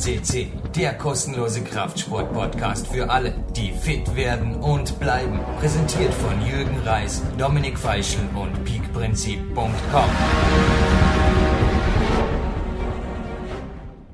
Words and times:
CC, 0.00 0.46
der 0.74 0.94
kostenlose 0.94 1.62
Kraftsport-Podcast 1.62 2.88
für 2.88 3.10
alle, 3.10 3.34
die 3.54 3.70
fit 3.70 4.16
werden 4.16 4.56
und 4.64 4.98
bleiben. 4.98 5.38
Präsentiert 5.60 6.14
von 6.14 6.40
Jürgen 6.40 6.78
Reis, 6.86 7.20
Dominik 7.38 7.76
Feischl 7.76 8.24
und 8.34 8.64
peakprinzip.com. 8.64 10.10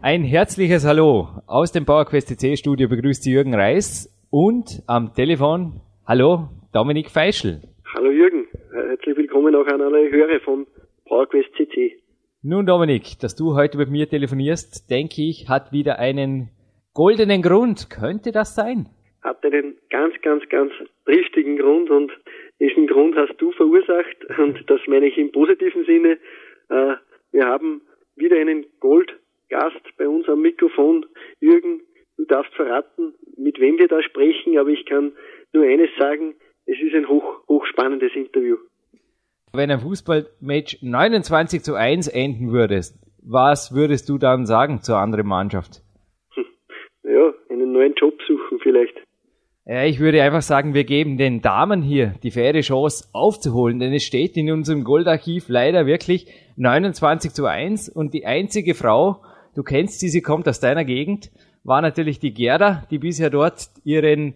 Ein 0.03 0.25
herzliches 0.25 0.85
Hallo 0.85 1.29
aus 1.47 1.71
dem 1.71 1.85
PowerQuest 1.87 2.29
CC 2.31 2.57
Studio 2.57 2.89
begrüßt 2.89 3.23
Sie 3.23 3.31
Jürgen 3.31 3.55
Reis 3.55 4.13
und 4.31 4.83
am 4.89 5.15
Telefon 5.15 5.81
Hallo 6.05 6.49
Dominik 6.73 7.11
Feischl. 7.11 7.61
Hallo 7.95 8.11
Jürgen, 8.11 8.49
herzlich 8.73 9.17
willkommen 9.17 9.55
auch 9.55 9.67
an 9.69 9.81
alle 9.81 10.11
Hörer 10.11 10.41
von 10.41 10.67
PowerQuest 11.05 11.51
CC. 11.57 11.97
Nun 12.49 12.65
Dominik, 12.65 13.19
dass 13.21 13.35
du 13.35 13.57
heute 13.57 13.77
mit 13.77 13.91
mir 13.91 14.09
telefonierst, 14.09 14.89
denke 14.89 15.21
ich, 15.21 15.49
hat 15.49 15.73
wieder 15.73 15.99
einen 15.99 16.51
goldenen 16.95 17.43
Grund. 17.43 17.91
Könnte 17.91 18.31
das 18.31 18.55
sein? 18.55 18.87
Hat 19.21 19.45
einen 19.45 19.77
ganz, 19.91 20.15
ganz, 20.23 20.49
ganz 20.49 20.71
richtigen 21.09 21.59
Grund 21.59 21.91
und 21.91 22.13
diesen 22.61 22.87
Grund 22.87 23.17
hast 23.17 23.35
du 23.39 23.51
verursacht 23.51 24.19
und 24.39 24.63
das 24.71 24.81
meine 24.87 25.09
ich 25.09 25.19
im 25.19 25.33
positiven 25.33 25.85
Sinne. 25.87 26.19
Äh, 26.69 26.95
wir 27.33 27.47
haben 27.47 27.83
wieder 28.15 28.37
einen 28.37 28.65
Goldgast 28.79 29.83
bei 29.99 30.07
uns 30.07 30.29
am 30.29 30.41
Mikrofon. 30.41 31.05
Jürgen, 31.41 31.81
du 32.17 32.27
darfst 32.27 32.55
verraten, 32.55 33.15
mit 33.37 33.59
wem 33.59 33.77
wir 33.77 33.89
da 33.89 34.01
sprechen, 34.05 34.57
aber 34.57 34.69
ich 34.69 34.87
kann 34.87 35.15
nur 35.53 35.65
eines 35.65 35.91
sagen, 35.99 36.37
es 36.67 36.79
ist 36.81 36.95
ein 36.95 37.09
hoch, 37.09 37.43
hochspannendes 37.49 38.15
Interview. 38.15 38.57
Wenn 39.53 39.71
ein 39.71 39.81
Fußballmatch 39.81 40.79
29 40.83 41.63
zu 41.63 41.75
1 41.75 42.09
enden 42.09 42.53
würde, 42.53 42.81
was 43.23 43.75
würdest 43.75 44.09
du 44.09 44.19
dann 44.19 44.47
sagen 44.47 44.83
zur 44.83 44.99
anderen 44.99 45.27
Mannschaft? 45.27 45.83
Ja, 47.03 47.33
einen 47.49 47.73
neuen 47.73 47.95
Job 47.95 48.15
suchen 48.27 48.59
vielleicht. 48.63 48.95
Ja, 49.69 49.85
ich 49.85 49.99
würde 49.99 50.23
einfach 50.23 50.43
sagen, 50.43 50.75
wir 50.75 50.85
geben 50.85 51.17
den 51.17 51.43
Damen 51.43 51.83
hier 51.83 52.15
die 52.23 52.31
faire 52.31 52.61
Chance 52.61 53.09
aufzuholen, 53.13 53.81
denn 53.81 53.93
es 53.93 54.05
steht 54.05 54.37
in 54.37 54.53
unserem 54.53 54.85
Goldarchiv 54.85 55.49
leider 55.49 55.87
wirklich 55.87 56.29
29 56.57 57.33
zu 57.33 57.47
1 57.47 57.89
und 57.89 58.15
die 58.15 58.27
einzige 58.27 58.75
Frau, 58.75 59.23
du 59.57 59.65
kennst 59.65 59.99
sie, 59.99 60.09
sie 60.09 60.23
kommt 60.23 60.47
aus 60.47 60.61
deiner 60.61 60.85
Gegend, 60.85 61.33
war 61.65 61.83
natürlich 61.83 62.21
die 62.21 62.33
Gerda, 62.33 62.87
die 62.93 62.99
bisher 62.99 63.29
dort 63.29 63.71
ihren, 63.83 64.35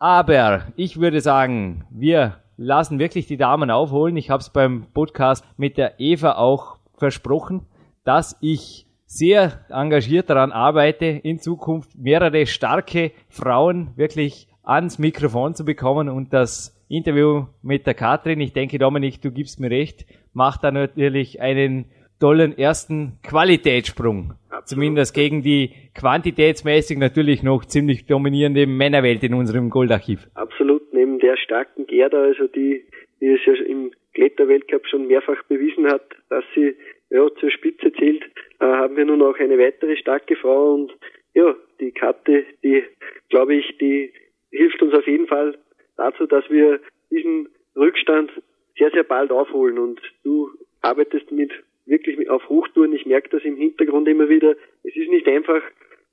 Aber 0.04 0.65
ich 0.76 1.00
würde 1.00 1.22
sagen, 1.22 1.87
wir 1.88 2.34
lassen 2.59 2.98
wirklich 2.98 3.26
die 3.26 3.38
Damen 3.38 3.70
aufholen. 3.70 4.19
Ich 4.19 4.28
habe 4.28 4.42
es 4.42 4.50
beim 4.50 4.84
Podcast 4.92 5.42
mit 5.56 5.78
der 5.78 5.98
Eva 5.98 6.32
auch 6.32 6.76
versprochen, 6.98 7.62
dass 8.04 8.37
ich 8.43 8.87
sehr 9.06 9.64
engagiert 9.70 10.28
daran 10.28 10.53
arbeite, 10.53 11.06
in 11.06 11.38
Zukunft 11.38 11.97
mehrere 11.97 12.44
starke 12.44 13.12
Frauen 13.31 13.97
wirklich 13.97 14.47
ans 14.62 14.98
Mikrofon 14.98 15.54
zu 15.54 15.64
bekommen 15.64 16.10
und 16.10 16.34
das 16.34 16.78
Interview 16.88 17.47
mit 17.62 17.87
der 17.87 17.94
Katrin, 17.94 18.43
ich 18.43 18.53
denke 18.53 18.76
Dominik, 18.76 19.22
du 19.22 19.31
gibst 19.31 19.59
mir 19.59 19.70
recht, 19.70 20.04
macht 20.34 20.64
da 20.64 20.70
natürlich 20.70 21.41
einen 21.41 21.87
tollen 22.20 22.59
ersten 22.59 23.20
Qualitätssprung. 23.22 24.34
Absolut. 24.64 24.82
Zumindest 24.82 25.14
gegen 25.14 25.42
die 25.42 25.70
quantitätsmäßig 25.94 26.98
natürlich 26.98 27.42
noch 27.42 27.66
ziemlich 27.66 28.06
dominierende 28.06 28.66
Männerwelt 28.66 29.22
in 29.22 29.34
unserem 29.34 29.69
Goldarchiv. 29.69 30.26
Absolut, 30.34 30.92
neben 30.94 31.19
der 31.19 31.36
starken 31.36 31.86
Gerda, 31.86 32.22
also 32.22 32.47
die, 32.47 32.82
die 33.20 33.28
es 33.28 33.41
ja 33.44 33.52
im 33.66 33.92
Kletterweltcup 34.14 34.86
schon 34.86 35.06
mehrfach 35.06 35.42
bewiesen 35.44 35.86
hat, 35.86 36.02
dass 36.30 36.44
sie 36.54 36.75
ja, 37.10 37.28
zur 37.38 37.50
Spitze 37.50 37.92
zählt, 37.92 38.22
äh, 38.60 38.64
haben 38.64 38.97
wir 38.97 39.04
nun 39.04 39.20
auch 39.20 39.38
eine 39.38 39.58
weitere 39.58 39.97
starke 39.97 40.34
Frau 40.36 40.75
und 40.75 40.92
ja, 41.34 41.54
die 41.81 41.92
Katte, 41.92 42.44
die 42.62 42.84
glaube 43.28 43.56
ich, 43.56 43.76
die 43.78 44.12
hilft 44.50 44.81
uns 44.81 44.94
auf 44.94 45.06
jeden 45.06 45.26
Fall 45.26 45.58
dazu, 45.96 46.26
dass 46.26 46.48
wir 46.48 46.81
diesen 47.10 47.48
Rückstand 47.76 48.31
sehr, 48.78 48.91
sehr 48.92 49.04
bald 49.04 49.31
aufholen 49.31 49.78
und 49.78 50.00
du 50.22 50.48
arbeitest 50.81 51.31
mit 51.31 51.52
wirklich 51.87 52.28
auf 52.31 52.49
Hochtouren. 52.49 52.93
Ich 52.95 53.06
merke 53.06 53.28
das 53.31 53.43
im 53.45 53.56
Hintergrund 53.56 54.09
immer 54.09 54.28
wieder. 54.28 54.56
Es 54.83 54.97
ist 54.97 55.11
nicht 55.11 55.27
einfach, 55.28 55.62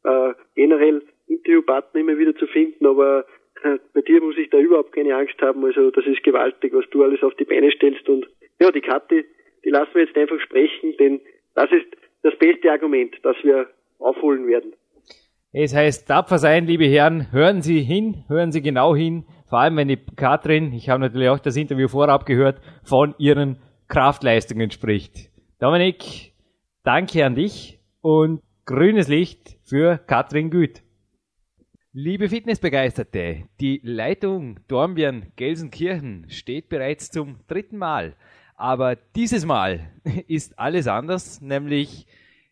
äh, 0.04 0.34
generell 0.56 1.04
Interviewpartner 1.28 2.02
immer 2.02 2.18
wieder 2.18 2.36
zu 2.36 2.48
finden, 2.48 2.86
aber 2.86 3.26
äh, 3.64 3.78
bei 3.94 4.02
dir 4.02 4.22
muss 4.22 4.38
ich 4.38 4.50
da 4.50 4.58
überhaupt 4.58 4.94
keine 4.94 5.16
Angst 5.16 5.42
haben. 5.42 5.64
Also 5.64 5.92
das 5.92 6.06
ist 6.06 6.24
gewaltig, 6.24 6.74
was 6.74 6.86
du 6.92 7.04
alles 7.04 7.24
auf 7.24 7.34
die 7.36 7.46
Beine 7.46 7.72
stellst. 7.72 8.08
Und 8.10 8.28
ja, 8.60 8.72
die 8.72 8.82
Katte, 8.82 9.24
die 9.64 9.70
lassen 9.70 9.94
wir 9.94 10.04
jetzt 10.04 10.18
einfach 10.18 10.40
sprechen, 10.42 10.96
denn 10.98 11.22
das 11.56 11.72
ist 11.72 11.86
das 12.24 12.38
beste 12.38 12.72
Argument, 12.72 13.16
das 13.24 13.36
wir 13.44 13.68
aufholen 14.00 14.48
werden. 14.48 14.74
Es 15.54 15.76
heißt 15.76 16.08
tapfer 16.08 16.38
sein, 16.38 16.66
liebe 16.66 16.86
Herren, 16.86 17.32
hören 17.32 17.62
Sie 17.62 17.82
hin, 17.82 18.24
hören 18.30 18.52
Sie 18.52 18.62
genau 18.62 18.96
hin, 18.96 19.26
vor 19.50 19.60
allem 19.60 19.76
wenn 19.76 19.90
die 19.90 20.00
Katrin, 20.16 20.72
ich 20.72 20.88
habe 20.88 21.02
natürlich 21.02 21.28
auch 21.28 21.40
das 21.40 21.58
Interview 21.58 21.90
vorab 21.90 22.26
gehört, 22.26 22.62
von 22.86 23.14
ihren 23.18 23.58
Kraftleistungen 23.90 24.72
spricht. 24.72 25.31
Dominik, 25.62 26.34
danke 26.82 27.24
an 27.24 27.36
dich 27.36 27.80
und 28.02 28.42
grünes 28.66 29.08
Licht 29.08 29.60
für 29.62 30.00
Katrin 30.00 30.50
Güth. 30.50 30.82
Liebe 31.94 32.30
Fitnessbegeisterte, 32.30 33.44
die 33.60 33.80
Leitung 33.84 34.60
Dornbirn-Gelsenkirchen 34.68 36.26
steht 36.32 36.68
bereits 36.68 37.12
zum 37.12 37.42
dritten 37.46 37.78
Mal. 37.78 38.16
Aber 38.56 38.96
dieses 39.16 39.46
Mal 39.46 39.92
ist 40.28 40.58
alles 40.58 40.88
anders, 40.88 41.42
nämlich 41.42 42.08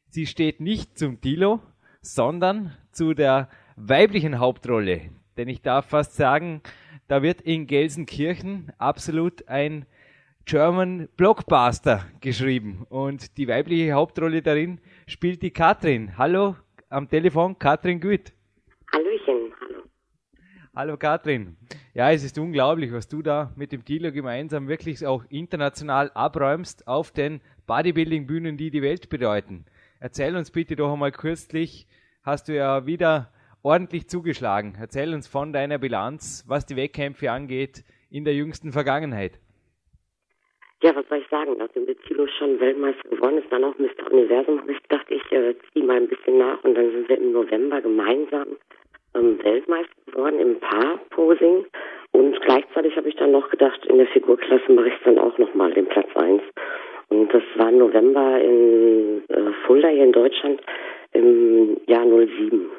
sie 0.10 0.28
steht 0.28 0.62
nicht 0.62 1.00
zum 1.00 1.20
Tilo, 1.20 1.64
sondern 2.02 2.78
zu 2.92 3.16
der 3.16 3.50
weiblichen 3.76 4.38
Hauptrolle. 4.38 5.10
Denn 5.36 5.48
ich 5.48 5.64
darf 5.64 5.88
fast 5.88 6.14
sagen, 6.14 6.62
da 7.08 7.24
wird 7.24 7.42
in 7.42 7.66
Gelsenkirchen 7.66 8.72
absolut 8.78 9.48
ein 9.48 9.88
German 10.46 11.08
Blockbuster 11.16 12.06
geschrieben 12.22 12.86
und 12.90 13.38
die 13.38 13.48
weibliche 13.48 13.94
Hauptrolle 13.94 14.42
darin 14.42 14.82
spielt 15.06 15.44
die 15.44 15.52
Katrin. 15.52 16.18
Hallo 16.18 16.56
am 16.90 17.08
Telefon, 17.08 17.60
Katrin 17.60 18.00
Güth. 18.00 18.34
Hallöchen, 18.92 19.54
hallo. 19.60 19.84
Hallo 20.76 20.98
Katrin. 20.98 21.56
Ja, 21.94 22.12
es 22.12 22.24
ist 22.24 22.40
unglaublich, 22.40 22.92
was 22.92 23.08
du 23.08 23.22
da 23.22 23.52
mit 23.56 23.72
dem 23.72 23.86
Thilo 23.86 24.12
gemeinsam 24.12 24.68
wirklich 24.68 25.06
auch 25.06 25.24
international 25.30 26.12
abräumst 26.16 26.88
auf 26.88 27.12
den 27.12 27.42
Bodybuilding-Bühnen, 27.68 28.58
die 28.58 28.72
die 28.72 28.82
Welt 28.82 29.10
bedeuten. 29.10 29.66
Erzähl 30.00 30.36
uns 30.36 30.50
bitte 30.50 30.76
doch 30.76 30.92
einmal 30.94 31.12
kürzlich, 31.12 31.88
hast 32.24 32.48
du 32.48 32.56
ja 32.56 32.86
wieder 32.86 33.32
ordentlich 33.62 34.08
zugeschlagen. 34.08 34.76
Erzähl 34.80 35.14
uns 35.14 35.28
von 35.28 35.54
deiner 35.54 35.78
Bilanz, 35.78 36.44
was 36.48 36.66
die 36.66 36.76
Wettkämpfe 36.76 37.32
angeht, 37.32 37.84
in 38.10 38.24
der 38.24 38.34
jüngsten 38.34 38.72
Vergangenheit. 38.72 39.40
Ja, 40.81 40.96
was 40.96 41.08
soll 41.10 41.18
ich 41.18 41.28
sagen? 41.28 41.56
Nachdem 41.58 41.86
der 41.86 41.98
Tilo 41.98 42.26
schon 42.28 42.60
Weltmeister 42.60 43.10
geworden 43.10 43.40
ist, 43.40 43.52
dann 43.52 43.66
auch 43.66 43.78
Mr. 43.78 44.12
Universum, 44.12 44.62
habe 44.62 44.72
ich 44.72 44.81
gedacht, 44.84 45.08
ich 45.10 45.31
äh, 45.31 45.54
ziehe 45.74 45.84
mal 45.86 45.98
ein 45.98 46.08
bisschen 46.08 46.38
nach 46.38 46.64
und 46.64 46.76
dann 46.76 46.92
sind 46.92 47.10
wir 47.10 47.18
im 47.18 47.34
November 47.34 47.81
gemeinsam 47.81 48.48
ähm, 49.14 49.44
Weltmeister 49.44 49.94
geworden 50.06 50.40
im 50.40 50.60
Paar-Posing 50.60 51.66
und 52.12 52.42
gleichzeitig 52.42 52.96
habe 52.96 53.10
ich 53.10 53.16
dann 53.16 53.31
noch 53.31 53.50
gedacht, 53.50 53.86
in 53.88 53.98
der 53.98 54.08
Figurklasse 54.08 54.72
mache 54.72 54.88
ich 54.88 54.94
dann 55.04 55.20
auch 55.20 55.38
nochmal 55.38 55.74
den 55.74 55.86
Platz 55.88 56.10
1. 56.16 56.42
Und 57.10 57.34
das 57.34 57.44
war 57.58 57.72
November 57.72 58.40
in 58.42 59.24
äh, 59.28 59.52
Fulda 59.66 59.90
hier 59.90 60.06
in 60.06 60.12
Deutschland 60.12 60.62
im 61.12 61.78
Jahr 61.88 62.06
07. 62.06 62.70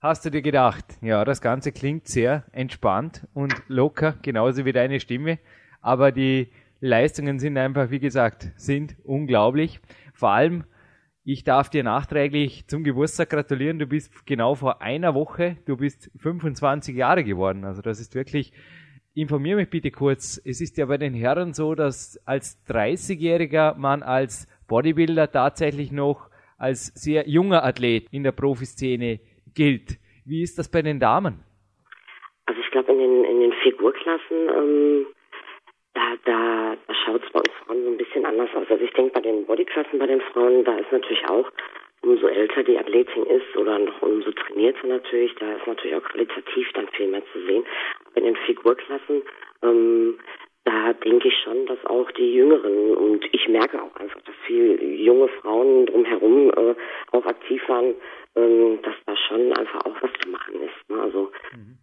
Hast 0.00 0.24
du 0.24 0.30
dir 0.30 0.42
gedacht, 0.42 0.84
ja, 1.02 1.24
das 1.24 1.40
Ganze 1.40 1.72
klingt 1.72 2.06
sehr 2.06 2.44
entspannt 2.52 3.26
und 3.34 3.52
locker, 3.68 4.14
genauso 4.22 4.64
wie 4.64 4.72
deine 4.72 5.00
Stimme, 5.00 5.38
aber 5.80 6.12
die 6.12 6.48
Leistungen 6.80 7.38
sind 7.38 7.56
einfach, 7.56 7.90
wie 7.90 7.98
gesagt, 7.98 8.48
sind 8.56 8.96
unglaublich. 9.04 9.80
Vor 10.14 10.30
allem, 10.30 10.64
ich 11.24 11.44
darf 11.44 11.68
dir 11.68 11.84
nachträglich 11.84 12.66
zum 12.68 12.84
Geburtstag 12.84 13.30
gratulieren. 13.30 13.78
Du 13.78 13.86
bist 13.86 14.26
genau 14.26 14.54
vor 14.54 14.80
einer 14.80 15.14
Woche, 15.14 15.56
du 15.66 15.76
bist 15.76 16.10
25 16.18 16.96
Jahre 16.96 17.24
geworden. 17.24 17.64
Also 17.64 17.82
das 17.82 18.00
ist 18.00 18.14
wirklich, 18.14 18.52
informier 19.14 19.56
mich 19.56 19.68
bitte 19.68 19.90
kurz. 19.90 20.40
Es 20.44 20.60
ist 20.60 20.78
ja 20.78 20.86
bei 20.86 20.96
den 20.96 21.14
Herren 21.14 21.52
so, 21.52 21.74
dass 21.74 22.20
als 22.24 22.64
30-Jähriger 22.68 23.76
man 23.76 24.02
als 24.02 24.46
Bodybuilder 24.68 25.30
tatsächlich 25.30 25.90
noch 25.92 26.30
als 26.56 26.86
sehr 26.94 27.28
junger 27.28 27.64
Athlet 27.64 28.06
in 28.10 28.22
der 28.22 28.32
Profiszene 28.32 29.20
gilt. 29.54 29.98
Wie 30.24 30.42
ist 30.42 30.58
das 30.58 30.70
bei 30.70 30.82
den 30.82 31.00
Damen? 31.00 31.40
Also 32.46 32.60
ich 32.60 32.70
glaube 32.70 32.92
in 32.92 32.98
den, 32.98 33.24
in 33.24 33.40
den 33.40 33.52
Figurklassen, 33.62 34.36
ähm, 34.56 35.06
da, 35.98 36.16
da, 36.24 36.76
da 36.86 36.94
schaut 36.94 37.24
es 37.24 37.32
bei 37.32 37.40
uns 37.40 37.50
Frauen 37.66 37.84
so 37.84 37.90
ein 37.90 37.96
bisschen 37.96 38.24
anders 38.24 38.50
aus. 38.54 38.66
Also 38.70 38.84
ich 38.84 38.92
denke 38.92 39.12
bei 39.12 39.20
den 39.20 39.44
Bodyklassen 39.46 39.98
bei 39.98 40.06
den 40.06 40.20
Frauen, 40.20 40.64
da 40.64 40.76
ist 40.76 40.92
natürlich 40.92 41.26
auch, 41.28 41.50
umso 42.02 42.28
älter 42.28 42.62
die 42.62 42.78
Athletin 42.78 43.24
ist 43.26 43.56
oder 43.56 43.78
noch 43.80 44.00
umso 44.02 44.30
trainierter 44.30 44.86
natürlich, 44.86 45.34
da 45.40 45.52
ist 45.54 45.66
natürlich 45.66 45.96
auch 45.96 46.04
qualitativ 46.04 46.68
dann 46.74 46.86
viel 46.88 47.08
mehr 47.08 47.22
zu 47.32 47.40
sehen. 47.46 47.64
Aber 48.06 48.18
in 48.18 48.24
den 48.24 48.36
Figurklassen, 48.36 49.22
ähm, 49.62 50.18
da 50.64 50.92
denke 50.92 51.28
ich 51.28 51.36
schon, 51.42 51.66
dass 51.66 51.84
auch 51.86 52.10
die 52.12 52.34
Jüngeren 52.34 52.94
und 52.94 53.24
ich 53.32 53.48
merke 53.48 53.82
auch 53.82 53.96
einfach, 53.96 54.20
dass 54.20 54.34
viele 54.46 54.80
junge 54.84 55.28
Frauen 55.40 55.86
drumherum 55.86 56.50
äh, 56.50 56.74
auch 57.10 57.26
aktiv 57.26 57.60
waren, 57.68 57.94
ähm, 58.36 58.78
dass 58.82 58.94
da 59.06 59.16
schon 59.16 59.52
einfach 59.54 59.84
auch 59.84 59.96
was 60.00 60.10
zu 60.22 60.28
machen 60.28 60.62
ist. 60.62 60.90
Ne? 60.90 61.02
Also 61.02 61.32
mhm. 61.52 61.78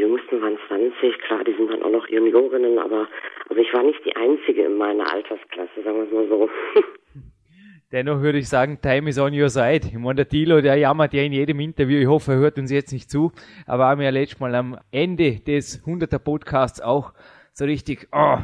Die 0.00 0.06
Jüngsten 0.06 0.40
waren 0.40 0.56
20, 0.66 1.18
klar, 1.20 1.44
die 1.44 1.52
sind 1.52 1.70
dann 1.70 1.82
auch 1.82 1.90
noch 1.90 2.08
Juniorinnen, 2.08 2.78
aber 2.78 3.06
also 3.48 3.60
ich 3.60 3.72
war 3.74 3.82
nicht 3.82 4.02
die 4.04 4.16
Einzige 4.16 4.64
in 4.64 4.78
meiner 4.78 5.12
Altersklasse, 5.12 5.82
sagen 5.84 5.98
wir 5.98 6.04
es 6.04 6.12
mal 6.12 6.28
so. 6.28 6.48
Dennoch 7.92 8.22
würde 8.22 8.38
ich 8.38 8.48
sagen, 8.48 8.78
time 8.80 9.10
is 9.10 9.18
on 9.18 9.38
your 9.38 9.48
side. 9.48 9.88
Ich 9.88 9.98
meine, 9.98 10.14
der 10.14 10.28
Tilo, 10.28 10.60
der 10.60 10.76
jammert 10.76 11.12
ja 11.12 11.22
in 11.22 11.32
jedem 11.32 11.58
Interview. 11.58 11.98
Ich 11.98 12.06
hoffe, 12.06 12.32
er 12.32 12.38
hört 12.38 12.56
uns 12.56 12.70
jetzt 12.70 12.92
nicht 12.92 13.10
zu. 13.10 13.32
Aber 13.66 13.86
haben 13.86 14.00
ja 14.00 14.10
letztes 14.10 14.38
Mal 14.38 14.54
am 14.54 14.78
Ende 14.92 15.40
des 15.40 15.84
100er 15.84 16.20
Podcasts 16.20 16.80
auch 16.80 17.12
so 17.52 17.64
richtig, 17.64 18.06
oh, 18.12 18.38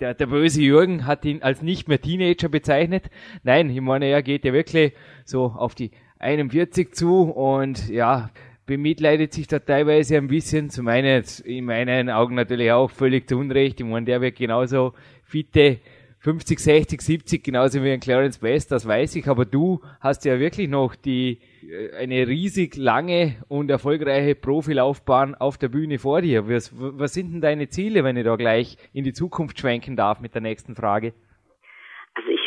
der, 0.00 0.14
der 0.14 0.26
böse 0.26 0.60
Jürgen 0.60 1.06
hat 1.06 1.24
ihn 1.24 1.40
als 1.40 1.62
nicht 1.62 1.86
mehr 1.86 2.00
Teenager 2.00 2.48
bezeichnet. 2.48 3.04
Nein, 3.44 3.70
ich 3.70 3.80
meine, 3.80 4.06
er 4.06 4.24
geht 4.24 4.44
ja 4.44 4.52
wirklich 4.52 4.92
so 5.24 5.44
auf 5.44 5.76
die 5.76 5.92
41 6.18 6.92
zu 6.92 7.30
und 7.30 7.88
ja, 7.88 8.30
bemitleidet 8.66 9.32
sich 9.32 9.46
da 9.46 9.58
teilweise 9.58 10.16
ein 10.16 10.28
bisschen, 10.28 10.70
zu 10.70 10.82
meinen, 10.82 11.24
in 11.44 11.64
meinen 11.64 12.10
Augen 12.10 12.34
natürlich 12.34 12.72
auch 12.72 12.90
völlig 12.90 13.28
zu 13.28 13.36
Unrecht. 13.36 13.80
Ich 13.80 13.86
meine, 13.86 14.06
der 14.06 14.20
wird 14.20 14.36
genauso 14.36 14.94
fitte 15.22 15.78
50, 16.24 16.58
60, 16.58 17.02
70, 17.02 17.44
genauso 17.44 17.84
wie 17.84 17.92
ein 17.92 18.00
Clarence 18.00 18.40
West, 18.40 18.72
das 18.72 18.86
weiß 18.86 19.14
ich, 19.16 19.28
aber 19.28 19.44
du 19.44 19.82
hast 20.00 20.24
ja 20.24 20.40
wirklich 20.40 20.70
noch 20.70 20.94
die, 20.94 21.38
äh, 21.68 21.94
eine 21.98 22.26
riesig 22.26 22.76
lange 22.76 23.36
und 23.48 23.70
erfolgreiche 23.70 24.34
Profilaufbahn 24.34 25.34
auf 25.34 25.58
der 25.58 25.68
Bühne 25.68 25.98
vor 25.98 26.22
dir. 26.22 26.48
Was, 26.48 26.72
was 26.74 27.12
sind 27.12 27.34
denn 27.34 27.40
deine 27.42 27.68
Ziele, 27.68 28.04
wenn 28.04 28.16
ich 28.16 28.24
da 28.24 28.36
gleich 28.36 28.78
in 28.94 29.04
die 29.04 29.12
Zukunft 29.12 29.60
schwenken 29.60 29.96
darf 29.96 30.20
mit 30.20 30.32
der 30.32 30.40
nächsten 30.40 30.74
Frage? 30.74 31.12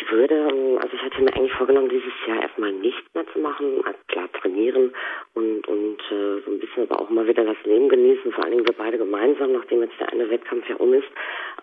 Würde, 0.10 0.36
ähm, 0.36 0.78
also 0.78 0.96
ich 0.96 1.02
hatte 1.02 1.22
mir 1.22 1.34
eigentlich 1.36 1.54
vorgenommen, 1.54 1.90
dieses 1.90 2.14
Jahr 2.28 2.42
erstmal 2.42 2.72
nichts 2.72 3.14
mehr 3.14 3.26
zu 3.34 3.40
machen, 3.40 3.84
also 3.86 4.00
klar 4.08 4.30
trainieren 4.34 4.94
und 5.34 5.68
und 5.68 6.00
äh, 6.12 6.42
so 6.46 6.52
ein 6.52 6.60
bisschen 6.60 6.90
aber 6.90 7.02
auch 7.02 7.10
mal 7.10 7.28
wieder 7.28 7.44
das 7.44 7.58
Leben 7.64 7.90
genießen, 7.90 8.32
vor 8.32 8.44
allen 8.44 8.54
Dingen 8.54 8.68
wir 8.68 8.76
beide 8.76 8.98
gemeinsam, 8.98 9.54
nachdem 9.54 9.82
jetzt 9.82 10.00
der 10.00 10.12
eine 10.12 10.30
Wettkampf 10.30 10.68
ja 10.70 10.76
um 10.78 10.94
ist. 10.94 11.08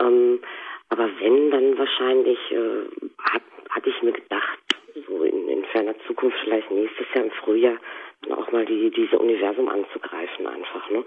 Ähm, 0.00 0.40
aber 0.90 1.08
wenn, 1.18 1.50
dann 1.50 1.78
wahrscheinlich 1.78 2.38
äh, 2.52 2.84
hat, 3.22 3.42
hatte 3.70 3.90
ich 3.90 4.02
mir 4.02 4.12
gedacht, 4.12 4.58
so 5.08 5.24
in, 5.24 5.48
in 5.48 5.64
ferner 5.66 5.94
Zukunft, 6.06 6.36
vielleicht 6.44 6.70
nächstes 6.70 7.06
Jahr 7.14 7.24
im 7.24 7.30
Frühjahr, 7.32 7.78
auch 8.30 8.50
mal 8.52 8.64
die, 8.64 8.90
diese 8.90 9.18
Universum 9.18 9.68
anzugreifen 9.68 10.46
einfach. 10.46 10.88
Ne? 10.90 11.04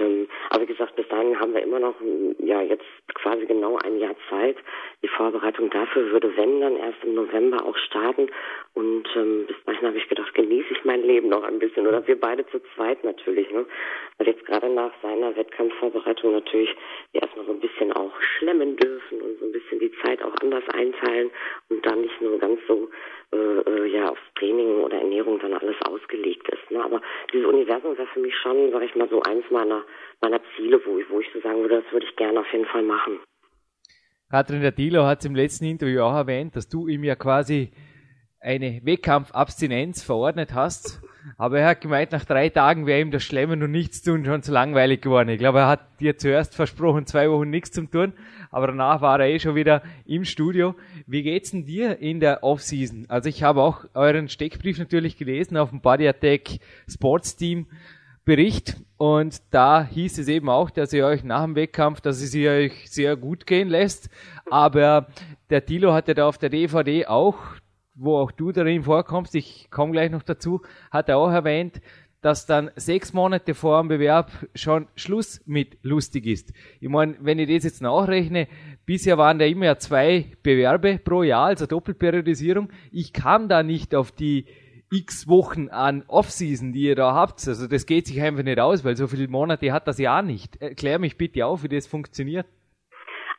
Ähm, 0.00 0.28
aber 0.50 0.62
wie 0.62 0.66
gesagt, 0.66 0.96
bis 0.96 1.08
dahin 1.08 1.38
haben 1.38 1.54
wir 1.54 1.62
immer 1.62 1.80
noch 1.80 1.94
ja 2.38 2.62
jetzt 2.62 2.84
quasi 3.14 3.46
genau 3.46 3.78
ein 3.84 3.98
Jahr 3.98 4.14
Zeit. 4.28 4.56
Die 5.02 5.08
Vorbereitung 5.08 5.70
dafür 5.70 6.10
würde, 6.10 6.36
wenn, 6.36 6.60
dann 6.60 6.76
erst 6.76 7.02
im 7.04 7.14
November 7.14 7.64
auch 7.64 7.76
starten. 7.76 8.28
Und 8.74 9.08
ähm, 9.16 9.46
bis 9.46 9.56
dahin 9.64 9.86
habe 9.86 9.98
ich 9.98 10.08
gedacht, 10.08 10.34
genieße 10.34 10.72
ich 10.72 10.84
mein 10.84 11.02
Leben 11.02 11.28
noch 11.28 11.42
ein 11.44 11.58
bisschen. 11.58 11.86
Oder 11.86 12.06
wir 12.06 12.18
beide 12.20 12.46
zu 12.46 12.60
zweit 12.74 13.04
natürlich. 13.04 13.50
Ne? 13.50 13.66
Weil 14.18 14.28
jetzt 14.28 14.44
gerade 14.46 14.68
nach 14.68 14.92
seiner 15.02 15.36
Wettkampfvorbereitung 15.36 16.32
natürlich 16.32 16.74
wir 17.12 17.22
erstmal 17.22 17.46
so 17.46 17.52
ein 17.52 17.60
bisschen 17.60 17.92
auch 17.92 18.12
schlemmen 18.20 18.76
dürfen 18.76 19.20
und 19.20 19.38
so 19.38 19.46
ein 19.46 19.52
bisschen 19.52 19.78
die 19.78 19.92
Zeit 20.04 20.22
auch 20.22 20.34
anders 20.40 20.64
einteilen 20.72 21.30
und 21.68 21.84
dann 21.84 22.02
nicht 22.02 22.20
nur 22.20 22.38
ganz 22.38 22.60
so 22.66 22.88
äh, 23.36 23.70
äh 23.70 23.86
ja 23.86 24.08
aufs 24.10 24.20
Training 24.34 24.80
oder 24.80 24.98
Ernährung 24.98 25.38
dann 25.38 25.54
alles 25.54 25.76
ausgelegt 25.82 26.26
gelegt 26.26 26.48
ist. 26.48 26.70
Ne? 26.70 26.82
Aber 26.82 27.00
dieses 27.32 27.46
Universum 27.46 27.96
wäre 27.96 28.08
für 28.12 28.20
mich 28.20 28.34
schon, 28.42 28.70
sag 28.72 28.82
ich 28.82 28.94
mal, 28.94 29.08
so 29.08 29.22
eins 29.22 29.44
meiner, 29.50 29.84
meiner 30.20 30.40
Ziele, 30.56 30.80
wo 30.84 30.98
ich, 30.98 31.08
wo 31.10 31.20
ich 31.20 31.26
so 31.32 31.40
sagen 31.40 31.62
würde, 31.62 31.82
das 31.82 31.92
würde 31.92 32.06
ich 32.06 32.16
gerne 32.16 32.40
auf 32.40 32.52
jeden 32.52 32.66
Fall 32.66 32.82
machen. 32.82 33.20
Katrin 34.30 34.60
der 34.60 34.72
Dilo 34.72 35.04
hat 35.04 35.20
es 35.20 35.26
im 35.26 35.36
letzten 35.36 35.66
Interview 35.66 36.00
auch 36.00 36.14
erwähnt, 36.14 36.56
dass 36.56 36.68
du 36.68 36.88
ihm 36.88 37.04
ja 37.04 37.14
quasi 37.14 37.70
eine 38.40 38.80
Wettkampfabstinenz 38.82 40.02
verordnet 40.02 40.52
hast. 40.52 41.00
Aber 41.38 41.58
er 41.58 41.68
hat 41.68 41.80
gemeint, 41.80 42.12
nach 42.12 42.24
drei 42.24 42.48
Tagen 42.48 42.86
wäre 42.86 43.00
ihm 43.00 43.10
das 43.10 43.22
Schlemmen 43.22 43.62
und 43.62 43.70
nichts 43.70 44.02
tun 44.02 44.24
schon 44.24 44.42
zu 44.42 44.52
langweilig 44.52 45.02
geworden. 45.02 45.28
Ich 45.28 45.38
glaube, 45.38 45.60
er 45.60 45.68
hat 45.68 46.00
dir 46.00 46.16
zuerst 46.16 46.54
versprochen, 46.54 47.06
zwei 47.06 47.30
Wochen 47.30 47.50
nichts 47.50 47.72
zum 47.72 47.90
tun, 47.90 48.12
aber 48.50 48.68
danach 48.68 49.00
war 49.00 49.20
er 49.20 49.28
eh 49.28 49.38
schon 49.38 49.54
wieder 49.54 49.82
im 50.04 50.24
Studio. 50.24 50.74
Wie 51.06 51.22
geht's 51.22 51.50
denn 51.50 51.64
dir 51.64 51.98
in 51.98 52.20
der 52.20 52.42
Offseason? 52.44 53.06
Also 53.08 53.28
ich 53.28 53.42
habe 53.42 53.62
auch 53.62 53.84
euren 53.94 54.28
Steckbrief 54.28 54.78
natürlich 54.78 55.16
gelesen 55.16 55.56
auf 55.56 55.70
dem 55.70 55.80
Body 55.80 56.06
Attack 56.08 56.60
Sports 56.88 57.36
Team 57.36 57.66
Bericht 58.24 58.76
und 58.96 59.40
da 59.52 59.84
hieß 59.84 60.18
es 60.18 60.26
eben 60.26 60.48
auch, 60.48 60.70
dass 60.70 60.92
ihr 60.92 61.06
euch 61.06 61.22
nach 61.22 61.44
dem 61.44 61.54
Wettkampf, 61.54 62.00
dass 62.00 62.20
es 62.20 62.34
euch 62.34 62.90
sehr 62.90 63.16
gut 63.16 63.46
gehen 63.46 63.68
lässt, 63.68 64.10
aber 64.50 65.06
der 65.48 65.64
Tilo 65.64 65.92
hatte 65.92 66.14
da 66.14 66.26
auf 66.26 66.36
der 66.36 66.48
DVD 66.48 67.06
auch 67.06 67.38
wo 67.96 68.18
auch 68.18 68.30
du 68.30 68.52
darin 68.52 68.84
vorkommst, 68.84 69.34
ich 69.34 69.68
komme 69.70 69.92
gleich 69.92 70.10
noch 70.10 70.22
dazu, 70.22 70.62
hat 70.90 71.08
er 71.08 71.18
auch 71.18 71.30
erwähnt, 71.30 71.80
dass 72.20 72.46
dann 72.46 72.70
sechs 72.76 73.12
Monate 73.12 73.54
vor 73.54 73.80
dem 73.80 73.88
Bewerb 73.88 74.32
schon 74.54 74.88
Schluss 74.96 75.40
mit 75.46 75.78
lustig 75.82 76.26
ist. 76.26 76.52
Ich 76.80 76.88
meine, 76.88 77.16
wenn 77.20 77.38
ich 77.38 77.48
das 77.48 77.64
jetzt 77.64 77.82
nachrechne, 77.82 78.48
bisher 78.84 79.16
waren 79.18 79.38
da 79.38 79.44
immer 79.44 79.78
zwei 79.78 80.32
Bewerbe 80.42 80.98
pro 80.98 81.22
Jahr, 81.22 81.46
also 81.46 81.66
Doppelperiodisierung. 81.66 82.70
Ich 82.90 83.12
kam 83.12 83.48
da 83.48 83.62
nicht 83.62 83.94
auf 83.94 84.10
die 84.10 84.46
x 84.90 85.28
Wochen 85.28 85.68
an 85.68 86.04
Offseason, 86.06 86.72
die 86.72 86.82
ihr 86.82 86.96
da 86.96 87.14
habt. 87.14 87.46
Also 87.46 87.66
das 87.66 87.86
geht 87.86 88.06
sich 88.06 88.20
einfach 88.20 88.44
nicht 88.44 88.58
aus, 88.58 88.84
weil 88.84 88.96
so 88.96 89.06
viele 89.06 89.28
Monate 89.28 89.72
hat 89.72 89.86
das 89.86 89.98
Jahr 89.98 90.22
nicht. 90.22 90.56
Erklär 90.56 90.98
mich 90.98 91.16
bitte 91.16 91.46
auf, 91.46 91.62
wie 91.62 91.68
das 91.68 91.86
funktioniert. 91.86 92.46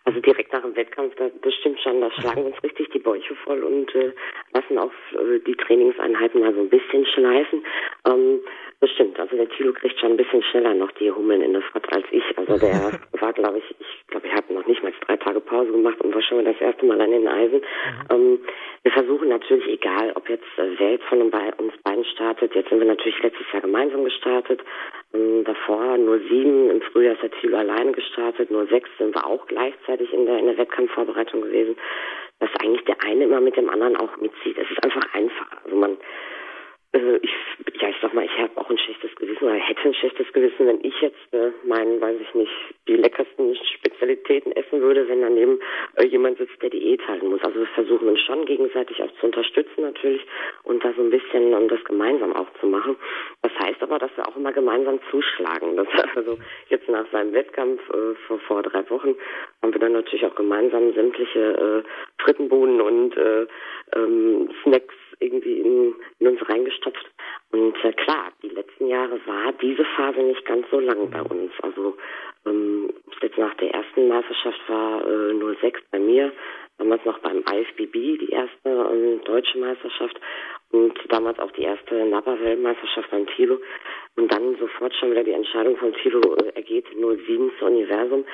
Also 0.08 0.22
direkt 0.22 0.54
nach 0.54 0.62
dem 0.62 0.74
Wettkampf, 0.78 1.16
das, 1.16 1.34
das 1.42 1.54
stimmt 1.56 1.82
schon, 1.82 2.00
da 2.00 2.10
schlagen 2.12 2.46
uns 2.46 2.64
richtig 2.64 2.90
die 2.92 3.00
Bäuche 3.00 3.36
voll 3.44 3.62
und 3.62 3.94
äh, 3.94 4.14
lassen 4.54 4.78
auch 4.78 4.94
äh, 5.12 5.40
die 5.46 5.54
Trainingseinheiten 5.54 6.40
mal 6.40 6.54
so 6.54 6.62
ein 6.62 6.70
bisschen 6.70 7.06
schleifen. 7.08 7.62
Ähm, 8.08 8.40
das 8.80 8.92
stimmt, 8.92 9.20
also 9.20 9.36
der 9.36 9.50
Tilo 9.50 9.74
kriegt 9.74 10.00
schon 10.00 10.12
ein 10.12 10.18
bisschen 10.18 10.44
schneller 10.44 10.76
noch 10.76 10.92
die 10.92 11.12
Hummeln 11.12 11.42
in 11.42 11.54
der 11.54 11.64
Front 11.64 11.92
als 11.92 12.06
ich. 12.12 12.24
Also 12.38 12.60
der 12.60 12.92
war, 13.20 13.34
glaube 13.34 13.58
ich, 13.58 13.76
ich 13.80 14.08
glaube, 14.08 14.28
ich 14.28 14.34
habe 14.34 14.54
noch 14.54 14.68
nicht 14.68 14.84
mal 14.84 14.94
drei 15.08 15.18
Tage 15.18 15.40
Pause 15.40 15.72
gemacht 15.72 16.00
und 16.02 16.14
war 16.14 16.22
schon 16.22 16.38
mal 16.38 16.52
das 16.52 16.62
erste 16.62 16.86
Mal 16.86 17.02
an 17.02 17.10
den 17.10 17.28
Eisen. 17.28 17.62
Mhm. 17.62 18.08
Ähm, 18.12 18.40
wir 18.84 18.92
versuchen 18.92 19.30
natürlich, 19.30 19.68
egal 19.68 20.12
ob 20.14 20.30
jetzt 20.30 20.46
äh, 20.58 20.78
wer 20.78 20.92
jetzt 20.92 21.06
von 21.06 21.22
uns 21.22 21.74
beiden 21.84 22.06
startet, 22.06 22.54
jetzt 22.54 22.70
sind 22.70 22.80
wir 22.80 22.88
natürlich 22.88 23.22
letztes 23.24 23.52
Jahr 23.52 23.64
gemeinsam 23.64 24.04
gestartet, 24.04 24.62
ähm, 25.14 25.44
davor 25.44 25.98
nur 25.98 26.20
sieben, 26.30 26.70
im 26.70 26.82
Frühjahr 26.82 27.16
ist 27.16 27.24
der 27.24 27.32
Tilo 27.32 27.58
alleine 27.58 27.94
gestartet, 27.94 28.52
nur 28.52 28.68
sechs 28.68 28.90
sind 29.00 29.16
wir 29.16 29.26
auch 29.26 29.48
gleichzeitig 29.48 30.14
in 30.14 30.28
der, 30.28 30.38
in 30.38 30.46
der 30.46 30.58
Wettkampfvorbereitung 30.58 31.42
gewesen, 31.42 31.78
dass 32.40 32.50
eigentlich 32.60 32.86
der 32.86 32.98
eine 33.04 33.24
immer 33.24 33.42
mit 33.42 33.58
dem 33.58 33.70
anderen 33.70 33.98
auch 33.98 34.16
mitzieht. 34.18 34.58
Es 34.58 34.70
ist 34.70 34.84
einfach 34.84 35.14
einfacher. 35.14 35.58
Also 35.64 35.76
man 35.76 35.98
Äh, 36.94 37.18
ich, 37.22 37.32
ja, 37.82 37.90
ich 37.90 37.96
sag 38.02 38.14
mal, 38.14 38.26
ich 38.26 38.38
habe 38.38 38.58
auch 38.58 38.70
ein 38.70 38.78
schlechtes 38.78 39.14
Gewissen 39.16 39.44
oder 39.44 39.56
hätte 39.56 39.82
ein 39.84 39.94
schlechtes 39.94 40.32
Gewissen, 40.32 40.68
wenn 40.68 40.84
ich 40.84 41.00
jetzt 41.02 41.34
äh, 41.34 41.52
meinen, 41.64 42.00
weiß 42.00 42.18
ich 42.22 42.34
nicht, 42.34 42.52
die 42.88 42.96
leckersten 42.96 43.56
Spezialitäten 43.56 44.52
essen 44.54 44.82
würde, 44.82 45.08
wenn 45.08 45.22
daneben 45.22 45.60
äh, 45.96 46.06
jemand 46.06 46.38
sitzt, 46.38 46.62
der 46.62 46.70
Diät 46.70 47.06
halten 47.08 47.28
muss. 47.28 47.44
Also 47.44 47.60
wir 47.60 47.68
versuchen 47.68 48.08
uns 48.08 48.22
schon 48.22 48.46
gegenseitig 48.46 49.02
auch 49.04 49.12
zu 49.20 49.26
unterstützen 49.26 49.82
natürlich 49.82 50.26
und 50.64 50.84
da 50.84 50.94
so 50.94 51.02
ein 51.02 51.10
bisschen 51.10 51.54
um 51.54 51.68
das 51.68 51.84
gemeinsam 51.84 52.34
auch 52.36 52.48
zu 52.60 52.68
machen. 52.68 52.96
Das 53.42 53.52
heißt 53.60 53.82
aber, 53.84 54.00
dass 54.00 54.16
wir 54.16 54.28
auch 54.28 54.36
immer 54.36 54.54
gemeinsam 54.54 55.00
zuschlagen. 55.12 55.76
Das 55.76 55.88
also 56.16 56.38
jetzt 56.70 56.88
nach 56.88 57.06
seinem 57.12 57.34
Wettkampf 57.34 57.82
äh, 57.90 58.16
vor, 58.28 58.40
vor 58.40 58.64
drei 58.64 58.90
Wochen 58.90 59.16
haben 59.62 59.74
wir 59.74 59.80
dann 59.80 59.94
natürlich 59.94 60.26
auch 60.26 60.36
gemeinsam 60.36 60.94
sämtliche 60.94 61.84
äh, 61.86 62.24
Frittenbuden 62.24 62.82
und 62.82 63.18
äh, 63.18 63.48
ähm, 63.96 64.50
Snacks 64.64 64.96
irgendwie 65.20 65.60
in, 65.60 65.96
in 66.20 66.28
uns 66.28 66.50
reingestopft. 66.50 67.12
Und 67.52 67.76
äh, 67.84 67.94
klar, 67.94 68.32
die 68.44 68.50
letzten 68.50 68.88
Jahre 68.88 69.20
war 69.26 69.54
diese 69.54 69.86
Phase 69.96 70.20
nicht 70.20 70.46
ganz 70.46 70.68
so 70.70 70.80
lang 70.80 71.10
bei 71.10 71.22
uns. 71.22 71.52
Also 71.62 71.96
ähm, 72.46 72.94
jetzt 73.22 73.38
nach 73.38 73.54
der 73.56 73.74
ersten 73.74 74.08
Meisterschaft 74.08 74.60
war 74.68 75.02
äh, 75.08 75.56
06 75.62 75.82
bei 75.92 76.00
mir, 76.00 76.32
damals 76.78 77.04
noch 77.06 77.20
beim 77.20 77.44
IFBB 77.50 78.20
die 78.20 78.30
erste 78.30 78.70
ähm, 78.70 79.22
deutsche 79.24 79.58
Meisterschaft 79.58 80.20
und 80.72 80.94
damals 81.10 81.40
auch 81.40 81.52
die 81.52 81.64
erste 81.64 82.06
Napa-Weltmeisterschaft 82.06 83.10
beim 83.10 83.26
Tilo 83.28 83.60
und 84.18 84.32
dann 84.32 84.58
sofort 84.58 84.94
schon 84.96 85.12
wieder 85.12 85.24
die 85.24 85.32
Entscheidung 85.32 85.78
von 85.78 85.94
Tilo 85.94 86.36
äh, 86.36 86.50
ergeht 86.56 86.86
07 86.94 87.52
zu 87.60 87.66
Universum 87.66 88.26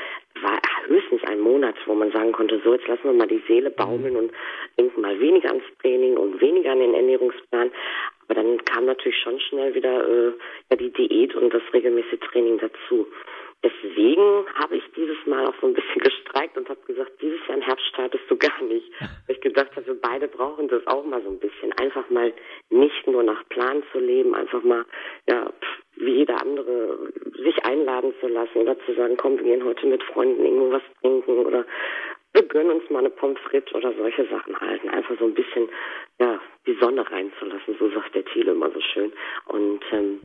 war 0.41 0.59
höchstens 0.87 1.23
ein 1.25 1.39
Monat, 1.39 1.75
wo 1.85 1.93
man 1.93 2.11
sagen 2.11 2.31
konnte, 2.31 2.59
so 2.63 2.73
jetzt 2.73 2.87
lassen 2.87 3.03
wir 3.03 3.13
mal 3.13 3.27
die 3.27 3.43
Seele 3.47 3.69
baumeln 3.69 4.15
und 4.15 4.31
denken 4.77 5.01
mal 5.01 5.19
weniger 5.19 5.49
ans 5.49 5.63
Training 5.81 6.17
und 6.17 6.41
weniger 6.41 6.71
an 6.71 6.79
den 6.79 6.93
Ernährungsplan. 6.93 7.71
Aber 8.27 8.35
dann 8.35 8.63
kam 8.65 8.85
natürlich 8.85 9.17
schon 9.21 9.39
schnell 9.39 9.73
wieder 9.73 10.07
äh, 10.07 10.33
ja, 10.69 10.77
die 10.77 10.91
Diät 10.91 11.35
und 11.35 11.53
das 11.53 11.61
regelmäßige 11.73 12.19
Training 12.31 12.59
dazu. 12.59 13.07
Deswegen 13.63 14.45
habe 14.55 14.75
ich 14.75 14.83
dieses 14.95 15.15
Mal 15.25 15.47
auch 15.47 15.53
so 15.61 15.67
ein 15.67 15.73
bisschen 15.73 16.01
gestreikt 16.03 16.57
und 16.57 16.67
habe 16.69 16.81
gesagt, 16.85 17.13
dieses 17.21 17.39
Jahr 17.47 17.57
im 17.57 17.63
Herbst 17.63 17.85
startest 17.87 18.23
du 18.29 18.37
gar 18.37 18.61
nicht. 18.63 18.91
Weil 18.99 19.35
ich 19.35 19.41
gedacht 19.41 19.71
habe, 19.75 19.87
wir 19.87 20.01
beide 20.01 20.27
brauchen 20.27 20.67
das 20.67 20.85
auch 20.87 21.05
mal 21.05 21.21
so 21.21 21.29
ein 21.29 21.39
bisschen. 21.39 21.71
Einfach 21.73 22.09
mal 22.09 22.33
nicht 22.69 23.07
nur 23.07 23.23
nach 23.23 23.47
Plan 23.49 23.83
zu 23.91 23.99
leben, 23.99 24.35
einfach 24.35 24.63
mal, 24.63 24.85
ja, 25.29 25.51
wie 25.95 26.17
jeder 26.17 26.41
andere, 26.41 27.11
sich 27.43 27.63
einladen 27.65 28.13
zu 28.19 28.27
lassen 28.27 28.57
oder 28.57 28.77
zu 28.85 28.93
sagen, 28.95 29.15
komm, 29.15 29.37
wir 29.37 29.43
gehen 29.43 29.63
heute 29.63 29.85
mit 29.85 30.03
Freunden 30.03 30.43
irgendwo 30.43 30.71
was 30.71 30.83
trinken 31.01 31.45
oder 31.45 31.65
wir 32.33 32.43
gönnen 32.43 32.71
uns 32.71 32.89
mal 32.89 32.99
eine 32.99 33.11
Pommes 33.11 33.37
frites 33.41 33.73
oder 33.75 33.93
solche 33.93 34.25
Sachen 34.25 34.59
halten. 34.59 34.89
Einfach 34.89 35.17
so 35.19 35.25
ein 35.25 35.35
bisschen, 35.35 35.69
ja, 36.19 36.41
die 36.65 36.75
Sonne 36.81 37.09
reinzulassen, 37.09 37.75
so 37.77 37.89
sagt 37.91 38.12
Thiele 38.43 38.51
immer 38.51 38.69
so 38.71 38.81
schön. 38.81 39.11
Und 39.45 39.81
ähm, 39.91 40.21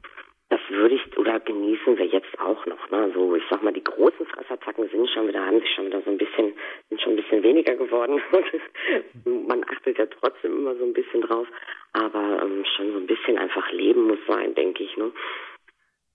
das 0.51 0.61
würde 0.71 0.95
ich 0.95 1.19
oder 1.19 1.41
genießen 1.41 1.99
wir 1.99 2.07
jetzt 2.07 2.39
auch 2.41 2.65
noch. 2.67 2.91
Ne? 2.91 3.11
So, 3.15 3.37
ich 3.37 3.43
sag 3.51 3.63
mal, 3.63 3.73
die 3.73 3.85
großen 3.85 4.27
Fressattacken 4.27 4.89
sind 4.89 5.09
schon 5.11 5.29
wieder, 5.29 5.45
haben 5.45 5.61
sich 5.61 5.71
schon 5.75 5.87
wieder 5.87 6.03
so 6.03 6.11
ein 6.11 6.19
bisschen, 6.19 6.55
sind 6.89 7.01
schon 7.01 7.13
ein 7.13 7.17
bisschen 7.17 7.43
weniger 7.43 7.77
geworden. 7.77 8.21
Man 9.47 9.65
achtet 9.65 9.99
ja 9.99 10.07
trotzdem 10.07 10.57
immer 10.57 10.75
so 10.77 10.85
ein 10.85 10.95
bisschen 10.95 11.21
drauf, 11.23 11.47
aber 11.93 12.43
ähm, 12.43 12.65
schon 12.77 12.93
so 12.93 12.99
ein 12.99 13.07
bisschen 13.07 13.39
einfach 13.39 13.71
Leben 13.73 14.07
muss 14.07 14.19
sein, 14.27 14.55
denke 14.55 14.85
ich. 14.85 14.97
Ne? 14.97 15.13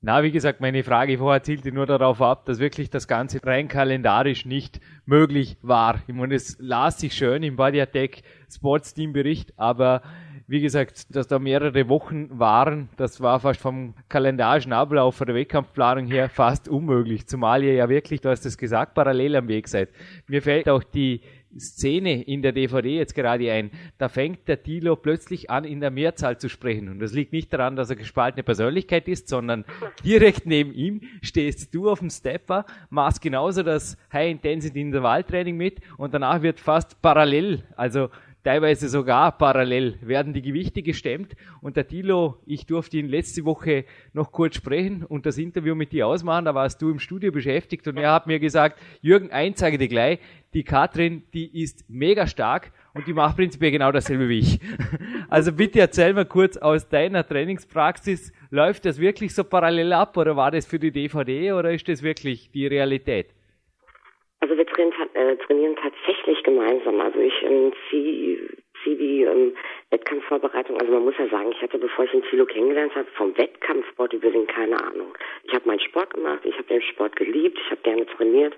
Na, 0.06 0.22
wie 0.22 0.32
gesagt, 0.32 0.60
meine 0.60 0.84
Frage 0.84 1.18
vorher 1.18 1.44
zielte 1.44 1.72
nur 1.72 1.86
darauf 1.86 2.22
ab, 2.22 2.46
dass 2.46 2.60
wirklich 2.60 2.90
das 2.90 3.08
Ganze 3.08 3.40
rein 3.46 3.70
kalendarisch 3.70 4.46
nicht 4.46 4.82
möglich 5.06 5.56
war. 5.62 6.02
Ich 6.08 6.14
meine, 6.14 6.36
es 6.36 6.58
las 6.60 7.00
sich 7.00 7.14
schön 7.14 7.42
im 7.44 7.56
Body 7.56 7.80
Attack 7.80 8.18
Sports 8.50 8.94
Team 8.94 9.14
Bericht, 9.14 9.54
aber 9.56 10.02
wie 10.48 10.62
gesagt, 10.62 11.16
dass 11.16 11.28
da 11.28 11.40
mehrere 11.40 11.88
Wochen 11.90 12.28
waren, 12.38 12.90
das 12.98 13.22
war 13.22 13.40
fast 13.40 13.62
vom 13.62 13.94
kalendarischen 14.10 14.74
Ablauf 14.74 15.16
von 15.16 15.28
der 15.28 15.36
Wettkampfplanung 15.36 16.08
her 16.08 16.30
fast 16.30 16.68
unmöglich, 16.68 17.28
zumal 17.28 17.64
ihr 17.64 17.74
ja 17.74 17.90
wirklich, 17.90 18.22
du 18.22 18.30
hast 18.30 18.46
es 18.46 18.58
gesagt, 18.58 18.94
parallel 18.94 19.36
am 19.38 19.48
Weg 19.48 19.68
seid. 19.68 19.90
Mir 20.28 20.42
fällt 20.42 20.68
auch 20.68 20.84
die 20.84 21.22
Szene 21.60 22.24
in 22.24 22.42
der 22.42 22.52
DVD 22.52 22.98
jetzt 22.98 23.16
gerade 23.16 23.52
ein. 23.52 23.72
Da 23.98 24.10
fängt 24.10 24.48
der 24.48 24.64
Tilo 24.64 24.96
plötzlich 24.96 25.50
an, 25.50 25.66
in 25.66 25.82
der 25.82 25.92
Mehrzahl 25.92 26.38
zu 26.38 26.50
sprechen. 26.50 26.90
Und 26.90 27.00
das 27.00 27.14
liegt 27.14 27.32
nicht 27.32 27.54
daran, 27.54 27.76
dass 27.76 27.90
er 27.90 27.96
gespaltene 27.96 28.44
Persönlichkeit 28.44 29.08
ist, 29.08 29.28
sondern 29.28 29.66
direkt 30.04 30.46
neben 30.46 30.74
ihm 30.74 31.02
stehst 31.22 31.74
du 31.74 31.90
auf 31.90 32.00
dem 32.00 32.10
Stepper, 32.10 32.66
machst 32.90 33.22
genauso 33.22 33.64
das 33.64 33.98
High-Intensity-Intervalltraining 34.12 35.56
mit 35.56 35.80
und 35.98 36.14
danach 36.14 36.42
wird 36.42 36.60
fast 36.60 37.02
parallel, 37.02 37.64
also 37.76 38.10
teilweise 38.44 38.90
sogar 38.90 39.38
parallel 39.38 39.96
werden 40.02 40.34
die 40.34 40.42
Gewichte 40.42 40.82
gestemmt. 40.82 41.36
Und 41.62 41.78
der 41.78 41.88
Tilo, 41.88 42.38
ich 42.46 42.66
durfte 42.66 42.98
ihn 42.98 43.08
letzte 43.08 43.46
Woche 43.46 43.86
noch 44.14 44.32
kurz 44.32 44.56
sprechen 44.56 45.04
und 45.04 45.26
das 45.26 45.38
Interview 45.38 45.76
mit 45.76 45.92
dir 45.92 46.08
ausmachen, 46.08 46.46
da 46.46 46.54
warst 46.56 46.82
du 46.82 46.90
im 46.90 47.00
Studio 47.00 47.32
beschäftigt 47.32 47.88
und 47.88 47.98
er 47.98 48.12
hat 48.12 48.28
mir 48.28 48.40
gesagt, 48.40 48.80
Jürgen, 49.02 49.32
eins 49.32 49.60
sage 49.60 49.78
dir 49.78 49.88
gleich, 49.88 50.20
die 50.54 50.64
Katrin, 50.64 51.24
die 51.34 51.64
ist 51.64 51.90
mega 51.90 52.28
stark 52.28 52.72
und 52.94 53.08
die 53.08 53.14
macht 53.14 53.38
prinzipiell 53.38 53.72
genau 53.72 53.92
dasselbe 53.92 54.30
wie 54.30 54.40
ich. 54.40 54.60
Also 55.30 55.52
bitte 55.52 55.80
erzähl 55.80 56.14
mal 56.14 56.26
kurz 56.26 56.58
aus 56.58 56.88
deiner 56.90 57.26
Trainingspraxis, 57.26 58.32
läuft 58.52 58.86
das 58.86 59.00
wirklich 59.00 59.34
so 59.34 59.44
parallel 59.44 59.94
ab 59.94 60.16
oder 60.16 60.36
war 60.36 60.52
das 60.52 60.68
für 60.68 60.78
die 60.78 60.92
DVD 60.92 61.54
oder 61.54 61.72
ist 61.72 61.88
das 61.88 62.04
wirklich 62.04 62.52
die 62.52 62.68
Realität? 62.68 63.34
Also 64.44 64.58
wir 64.58 64.66
trainieren, 64.66 64.94
äh, 65.14 65.38
trainieren 65.38 65.78
tatsächlich 65.78 66.44
gemeinsam. 66.44 67.00
Also 67.00 67.18
ich 67.18 67.34
ähm, 67.44 67.72
ziehe 67.90 68.50
zieh 68.84 68.96
die 68.98 69.22
ähm, 69.22 69.56
Wettkampfvorbereitung. 69.94 70.80
Also 70.80 70.92
man 70.92 71.06
muss 71.06 71.14
ja 71.20 71.28
sagen, 71.28 71.52
ich 71.52 71.62
hatte, 71.62 71.78
bevor 71.78 72.06
ich 72.06 72.12
den 72.12 72.24
Thilo 72.24 72.46
kennengelernt 72.46 72.96
habe, 72.96 73.08
vom 73.16 73.38
Wettkampfbodybuilding 73.38 74.48
keine 74.48 74.84
Ahnung. 74.84 75.14
Ich 75.44 75.54
habe 75.54 75.68
meinen 75.68 75.80
Sport 75.80 76.14
gemacht, 76.14 76.40
ich 76.44 76.54
habe 76.56 76.64
den 76.64 76.82
Sport 76.82 77.16
geliebt, 77.16 77.60
ich 77.64 77.72
habe 77.72 77.82
gerne 77.84 78.06
trainiert, 78.08 78.56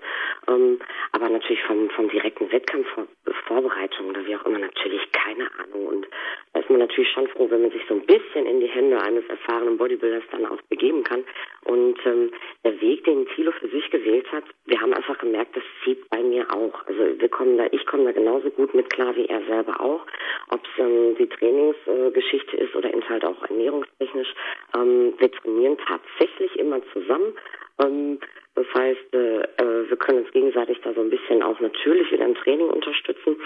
ähm, 0.48 0.80
aber 1.12 1.28
natürlich 1.28 1.62
vom, 1.64 1.90
vom 1.90 2.08
direkten 2.08 2.50
Wettkampfvorbereitung 2.50 4.08
oder 4.08 4.26
wie 4.26 4.34
auch 4.34 4.46
immer 4.46 4.58
natürlich 4.58 5.02
keine 5.12 5.48
Ahnung. 5.58 5.86
Und 5.86 6.08
da 6.54 6.60
ist 6.60 6.70
man 6.70 6.80
natürlich 6.80 7.10
schon 7.10 7.28
froh, 7.28 7.50
wenn 7.50 7.62
man 7.62 7.70
sich 7.70 7.82
so 7.86 7.94
ein 7.94 8.06
bisschen 8.06 8.46
in 8.46 8.60
die 8.60 8.68
Hände 8.68 8.98
eines 9.02 9.26
erfahrenen 9.28 9.76
Bodybuilders 9.76 10.24
dann 10.32 10.46
auch 10.46 10.60
begeben 10.70 11.04
kann. 11.04 11.22
Und 11.64 11.98
ähm, 12.06 12.32
der 12.64 12.80
Weg, 12.80 13.04
den 13.04 13.26
Thilo 13.34 13.52
für 13.52 13.68
sich 13.68 13.90
gewählt 13.90 14.30
hat, 14.32 14.44
wir 14.64 14.80
haben 14.80 14.94
einfach 14.94 15.18
gemerkt, 15.18 15.54
das 15.54 15.64
zieht 15.84 16.08
bei 16.08 16.22
mir 16.22 16.46
auch. 16.50 16.86
Also 16.86 17.20
wir 17.20 17.28
kommen 17.28 17.58
da, 17.58 17.66
ich 17.70 17.84
komme 17.84 18.04
da 18.04 18.12
genauso 18.12 18.50
gut 18.50 18.74
mit 18.74 18.88
klar 18.90 19.14
wie 19.16 19.26
er 19.26 19.42
selber 19.42 19.80
auch. 19.80 20.06
Ob 20.48 20.60
es 20.64 20.82
ähm, 20.82 21.16
die 21.18 21.25
Trainingsgeschichte 21.28 22.56
äh, 22.56 22.64
ist 22.64 22.74
oder 22.74 22.92
eben 22.92 23.08
halt 23.08 23.24
auch 23.24 23.42
ernährungstechnisch. 23.42 24.34
Ähm, 24.76 25.14
wir 25.18 25.30
trainieren 25.32 25.76
tatsächlich 25.78 26.56
immer 26.58 26.80
zusammen. 26.92 27.34
Ähm, 27.82 28.18
das 28.56 28.66
heißt, 28.74 29.12
äh, 29.12 29.42
äh, 29.42 29.90
wir 29.90 29.96
können 29.98 30.20
uns 30.20 30.32
gegenseitig 30.32 30.80
da 30.82 30.94
so 30.94 31.02
ein 31.02 31.10
bisschen 31.10 31.42
auch 31.42 31.60
natürlich 31.60 32.10
in 32.10 32.22
einem 32.22 32.34
Training 32.36 32.68
unterstützen, 32.70 33.36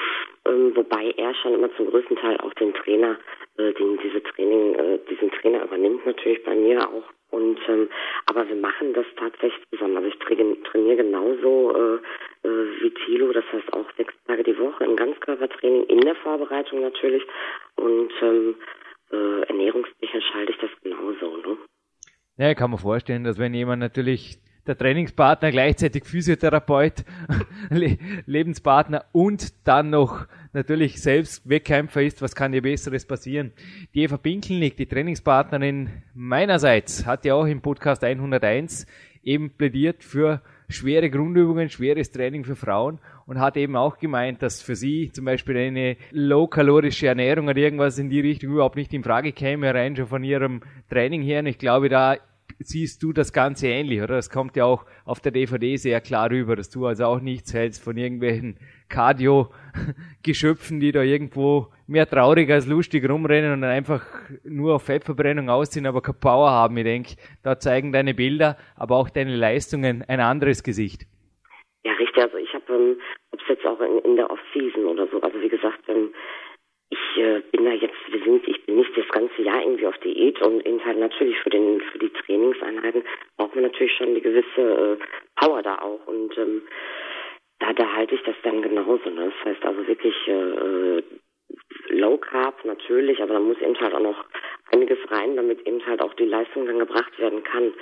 ähm, 0.47 0.75
wobei 0.77 1.13
er 1.17 1.35
schon 1.35 1.55
immer 1.55 1.75
zum 1.75 1.91
größten 1.91 2.17
Teil 2.17 2.39
auch 2.39 2.55
den 2.55 2.73
Trainer, 2.75 3.19
äh, 3.59 3.73
den 3.73 3.99
diese 3.99 4.23
Training, 4.23 5.01
diesen 5.11 5.33
Trainer 5.33 5.65
übernimmt 5.65 6.07
natürlich 6.07 6.43
bei 6.45 6.55
mir 6.55 6.89
auch. 6.89 7.03
Und 7.31 7.59
ähm, 7.69 7.89
aber 8.27 8.49
wir 8.49 8.57
machen 8.57 8.93
das 8.93 9.07
tatsächlich 9.17 9.65
zusammen. 9.71 9.97
Also 9.97 10.09
ich 10.09 10.19
trainiere, 10.19 10.97
genauso 10.97 12.01
wie 12.43 12.91
Thilo, 13.05 13.33
das 13.33 13.45
heißt 13.53 13.73
auch 13.75 13.85
sechs 13.97 14.15
Tage 14.27 14.43
die 14.45 14.59
Woche 14.59 14.85
im 14.85 14.97
Ganzkörpertraining 14.97 15.85
in 15.85 16.01
der 16.01 16.15
Vorbereitung 16.17 16.81
natürlich. 16.81 17.23
Und 17.77 18.13
ähm, 18.23 18.55
äh, 19.13 19.43
ernährungstechnisch 19.43 20.33
halte 20.35 20.53
ich 20.53 20.59
das 20.59 20.71
genauso. 20.83 21.37
Ne? 21.37 21.59
Ja, 22.39 22.55
kann 22.55 22.71
man 22.71 22.79
vorstellen, 22.79 23.25
dass 23.25 23.39
wenn 23.39 23.53
jemand 23.55 23.81
natürlich 23.81 24.39
der 24.67 24.77
Trainingspartner 24.77 25.51
gleichzeitig 25.51 26.05
Physiotherapeut, 26.05 27.05
Lebenspartner 28.27 29.05
und 29.13 29.53
dann 29.67 29.91
noch 29.91 30.27
natürlich 30.53 31.01
selbst 31.01 31.49
Wettkämpfer 31.49 32.03
ist, 32.03 32.23
was 32.23 32.35
kann 32.35 32.53
dir 32.53 32.63
Besseres 32.63 33.05
passieren? 33.05 33.53
Die 33.95 34.03
Eva 34.03 34.17
Pinkelnick, 34.17 34.77
die 34.77 34.87
Trainingspartnerin 34.87 35.91
meinerseits, 36.15 37.07
hat 37.07 37.25
ja 37.25 37.35
auch 37.35 37.47
im 37.47 37.61
Podcast 37.61 38.05
101 38.05 38.87
eben 39.23 39.51
plädiert 39.51 40.03
für 40.03 40.43
schwere 40.69 41.11
Grundübungen, 41.11 41.69
schweres 41.69 42.11
Training 42.11 42.45
für 42.45 42.57
Frauen 42.57 42.99
und 43.27 43.41
hat 43.41 43.57
eben 43.57 43.77
auch 43.77 43.99
gemeint, 43.99 44.43
dass 44.43 44.63
für 44.63 44.77
sie 44.77 45.11
zum 45.13 45.25
Beispiel 45.25 45.57
eine 45.57 45.97
low-kalorische 46.11 47.09
Ernährung 47.09 47.49
oder 47.49 47.59
irgendwas 47.59 47.99
in 47.99 48.09
die 48.09 48.21
Richtung 48.21 48.53
überhaupt 48.53 48.77
nicht 48.77 48.93
in 48.95 49.05
Frage 49.05 49.33
käme, 49.33 49.75
rein 49.75 49.97
schon 49.97 50.07
von 50.07 50.25
ihrem 50.25 50.63
Training 50.89 51.23
her. 51.23 51.41
Und 51.41 51.47
ich 51.47 51.59
glaube, 51.59 51.89
da 51.89 52.17
siehst 52.63 53.03
du 53.03 53.13
das 53.13 53.33
Ganze 53.33 53.69
ähnlich, 53.69 54.01
oder? 54.03 54.17
Das 54.17 54.31
kommt 54.31 54.57
ja 54.57 54.65
auch 54.65 54.85
auf 55.05 55.21
der 55.21 55.33
DVD 55.33 55.77
sehr 55.77 56.01
klar 56.01 56.31
rüber, 56.31 56.57
dass 56.57 56.71
du 56.71 56.87
also 56.87 57.05
auch 57.05 57.21
nichts 57.21 57.55
hältst 57.55 57.83
von 57.83 57.97
irgendwelchen 57.97 58.59
Cardio-Geschöpfen, 58.89 60.81
die 60.81 60.93
da 60.93 61.03
irgendwo 61.03 61.69
mehr 61.87 62.07
traurig 62.09 62.51
als 62.51 62.67
lustig 62.67 63.09
rumrennen 63.09 63.53
und 63.53 63.65
einfach 63.65 64.05
nur 64.45 64.75
auf 64.77 64.85
Fettverbrennung 64.85 65.49
ausziehen, 65.49 65.87
aber 65.87 66.03
keine 66.03 66.19
Power 66.21 66.51
haben. 66.51 66.77
Ich 66.77 66.85
denke, 66.85 67.15
da 67.43 67.59
zeigen 67.59 67.93
deine 67.93 68.15
Bilder, 68.15 68.57
aber 68.77 68.97
auch 68.97 69.11
deine 69.11 69.37
Leistungen 69.37 70.05
ein 70.07 70.21
anderes 70.21 70.63
Gesicht. 70.63 71.07
Ja, 71.83 71.93
richtig. 71.93 72.23
Also 72.23 72.37
ich 72.37 72.53
habe, 72.53 72.65
ähm, 72.75 73.01
ob 73.33 73.41
es 73.41 73.49
jetzt 73.49 73.65
auch 73.65 73.81
in, 73.81 73.99
in 74.11 74.17
der 74.17 74.31
Off-Season 74.31 74.85
oder 74.85 75.09
so, 75.11 75.21
äh, 77.21 77.43
bin 77.53 77.65
da 77.65 77.73
jetzt, 77.73 77.95
wir 78.09 78.23
sind, 78.23 78.47
ich 78.49 78.65
bin 78.67 78.77
nicht 78.77 78.97
das 78.97 79.09
ganze 79.09 79.43
Jahr 79.43 79.63
irgendwie 79.63 79.87
auf 79.87 79.99
Diät 79.99 80.41
und 80.43 80.67
eben 80.67 80.85
halt 80.85 80.99
natürlich 80.99 81.39
für 81.39 81.51
den, 81.51 81.81
für 81.81 81.99
die 81.99 82.11
Trainingseinheiten 82.11 83.03
braucht 83.37 83.55
man 83.55 83.65
natürlich 83.65 83.93
schon 83.97 84.09
eine 84.09 84.21
gewisse 84.21 84.61
äh, 84.61 84.97
Power 85.37 85.63
da 85.63 85.79
auch 85.79 86.07
und 86.07 86.37
ähm, 86.39 86.63
da, 87.61 87.73
da 87.73 87.93
halte 87.95 88.15
ich 88.15 88.23
das 88.23 88.37
dann 88.43 88.63
genauso. 88.63 89.11
Ne? 89.11 89.33
Das 89.33 89.53
heißt 89.53 89.65
also 89.65 89.87
wirklich 89.87 90.15
äh, 90.27 90.33
äh 90.33 91.03
Low 91.89 92.17
Carb 92.19 92.65
natürlich, 92.65 93.21
aber 93.21 93.35
da 93.35 93.41
muss 93.41 93.61
eben 93.61 93.79
halt 93.81 93.95
auch 93.95 94.01
noch 94.01 94.25
einiges 94.73 94.99
rein, 95.11 95.37
damit 95.37 95.67
eben 95.67 95.85
halt 95.87 96.03
auch 96.03 96.15
die 96.15 96.25
Leistung 96.25 96.67
dann 96.67 96.79
gebracht 96.79 97.19
werden 97.19 97.43
kann. 97.45 97.73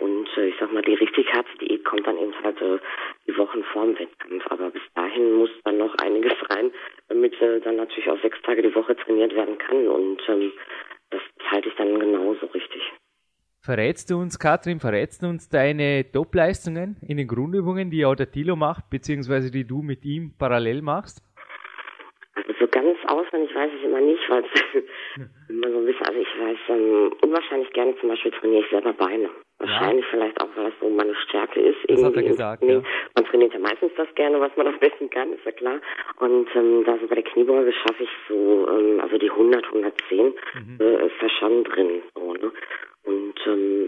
Und 0.00 0.28
äh, 0.36 0.46
ich 0.46 0.54
sag 0.58 0.72
mal, 0.72 0.82
die 0.82 0.94
richtig 0.94 1.32
harte 1.32 1.56
Diät 1.60 1.84
kommt 1.84 2.06
dann 2.06 2.18
eben 2.18 2.34
halt 2.42 2.60
äh, 2.60 2.78
die 3.26 3.36
Wochen 3.36 3.62
vorm 3.72 3.98
Wettkampf. 3.98 4.44
Aber 4.50 4.70
bis 4.70 4.82
dahin 4.94 5.32
muss 5.34 5.50
dann 5.64 5.78
noch 5.78 5.94
einiges 5.96 6.34
rein, 6.50 6.70
damit 7.08 7.40
äh, 7.40 7.60
dann 7.60 7.76
natürlich 7.76 8.10
auch 8.10 8.20
sechs 8.22 8.40
Tage 8.42 8.62
die 8.62 8.74
Woche 8.74 8.96
trainiert 8.96 9.34
werden 9.34 9.58
kann. 9.58 9.88
Und 9.88 10.22
ähm, 10.28 10.52
das 11.10 11.22
halte 11.50 11.68
ich 11.68 11.74
dann 11.76 11.98
genauso 11.98 12.46
richtig. 12.46 12.82
Verrätst 13.60 14.10
du 14.10 14.18
uns, 14.18 14.38
Katrin, 14.38 14.80
verrätst 14.80 15.22
du 15.22 15.26
uns 15.26 15.48
deine 15.48 16.10
Topleistungen 16.10 16.96
in 17.06 17.18
den 17.18 17.26
Grundübungen, 17.26 17.90
die 17.90 18.06
auch 18.06 18.14
der 18.14 18.30
Tilo 18.30 18.56
macht, 18.56 18.88
beziehungsweise 18.88 19.50
die 19.50 19.66
du 19.66 19.82
mit 19.82 20.04
ihm 20.04 20.32
parallel 20.38 20.80
machst? 20.80 21.22
Auswendig 23.28 23.54
weiß 23.54 23.70
ich 23.76 23.84
immer 23.84 24.00
nicht, 24.00 24.28
weil 24.28 24.44
es 24.54 25.22
immer 25.48 25.70
so 25.70 25.78
ein 25.78 25.86
bisschen, 25.86 26.06
also 26.06 26.20
ich 26.20 26.40
weiß 26.40 26.58
ähm, 26.68 27.12
unwahrscheinlich 27.22 27.70
gerne 27.72 27.96
zum 27.98 28.08
Beispiel 28.08 28.32
trainiere 28.32 28.62
ich 28.62 28.70
selber 28.70 28.92
Beine. 28.92 29.30
Wahrscheinlich 29.58 30.04
ja. 30.04 30.10
vielleicht 30.10 30.40
auch, 30.40 30.48
weil 30.54 30.66
das 30.66 30.74
so 30.80 30.88
meine 30.88 31.14
Stärke 31.16 31.60
ist. 31.60 31.78
Das 31.88 32.04
hat 32.04 32.14
er 32.14 32.22
gesagt, 32.22 32.62
ja. 32.62 32.80
Man 33.16 33.24
trainiert 33.24 33.52
ja 33.52 33.58
meistens 33.58 33.90
das 33.96 34.06
gerne, 34.14 34.40
was 34.40 34.56
man 34.56 34.66
am 34.68 34.78
besten 34.78 35.10
kann, 35.10 35.32
ist 35.32 35.44
ja 35.44 35.52
klar. 35.52 35.80
Und 36.20 36.48
ähm, 36.54 36.84
da 36.84 36.96
so 36.98 37.06
bei 37.08 37.16
der 37.16 37.24
Kniebeuge 37.24 37.72
schaffe 37.72 38.04
ich 38.04 38.10
so, 38.28 38.68
ähm, 38.70 39.00
also 39.00 39.18
die 39.18 39.30
100, 39.30 39.64
110 39.66 40.18
mhm. 40.26 40.32
äh, 40.80 41.06
ist 41.06 41.14
da 41.20 41.28
schon 41.28 41.64
drin. 41.64 42.02
So, 42.14 42.34
ne? 42.34 42.52
Und 43.04 43.34
ähm, 43.46 43.87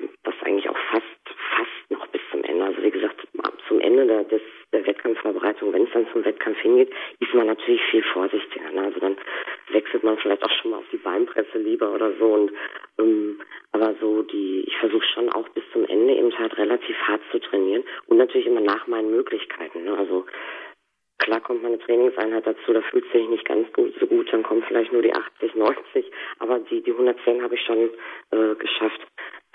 Ende 4.00 4.14
der, 4.14 4.25
des, 4.25 4.42
der 4.73 4.87
Wettkampfvorbereitung, 4.87 5.73
wenn 5.73 5.85
es 5.85 5.92
dann 5.92 6.07
zum 6.12 6.25
Wettkampf 6.25 6.59
hingeht, 6.59 6.90
ist 7.19 7.35
man 7.35 7.47
natürlich 7.47 7.83
viel 7.90 8.02
vorsichtiger. 8.02 8.71
Ne? 8.71 8.83
Also 8.85 9.00
dann 9.00 9.16
wechselt 9.71 10.02
man 10.02 10.19
vielleicht 10.19 10.42
auch 10.42 10.50
schon 10.61 10.71
mal 10.71 10.78
auf 10.78 10.88
die 10.92 10.97
Beinpresse 10.97 11.59
lieber 11.59 11.92
oder 11.92 12.12
so. 12.19 12.26
Und 12.26 12.52
ähm, 12.99 13.40
aber 13.73 13.95
so 14.00 14.23
die, 14.23 14.64
ich 14.66 14.76
versuche 14.78 15.04
schon 15.14 15.28
auch 15.30 15.49
bis 15.50 15.64
zum 15.73 15.85
Ende 15.87 16.14
eben 16.14 16.37
halt 16.38 16.57
relativ 16.59 16.97
hart 17.07 17.21
zu 17.30 17.38
trainieren 17.38 17.85
und 18.07 18.16
natürlich 18.16 18.47
immer 18.47 18.61
nach 18.61 18.87
meinen 18.87 19.11
Möglichkeiten. 19.11 19.85
Ne? 19.85 19.97
Also 19.97 20.26
Klar 21.21 21.40
kommt 21.40 21.62
meine 21.62 21.78
Trainingseinheit 21.78 22.47
dazu, 22.47 22.73
da 22.73 22.80
fühlt 22.80 23.04
sich 23.12 23.28
nicht 23.28 23.45
ganz 23.45 23.71
gut 23.75 23.92
so 24.00 24.07
gut, 24.07 24.33
dann 24.33 24.42
kommen 24.42 24.64
vielleicht 24.66 24.90
nur 24.90 25.02
die 25.02 25.12
80, 25.12 25.54
90, 25.54 26.11
aber 26.38 26.61
die, 26.61 26.83
die 26.83 26.92
110 26.92 27.42
habe 27.42 27.54
ich 27.54 27.61
schon 27.61 27.90
äh, 28.30 28.54
geschafft. 28.54 29.07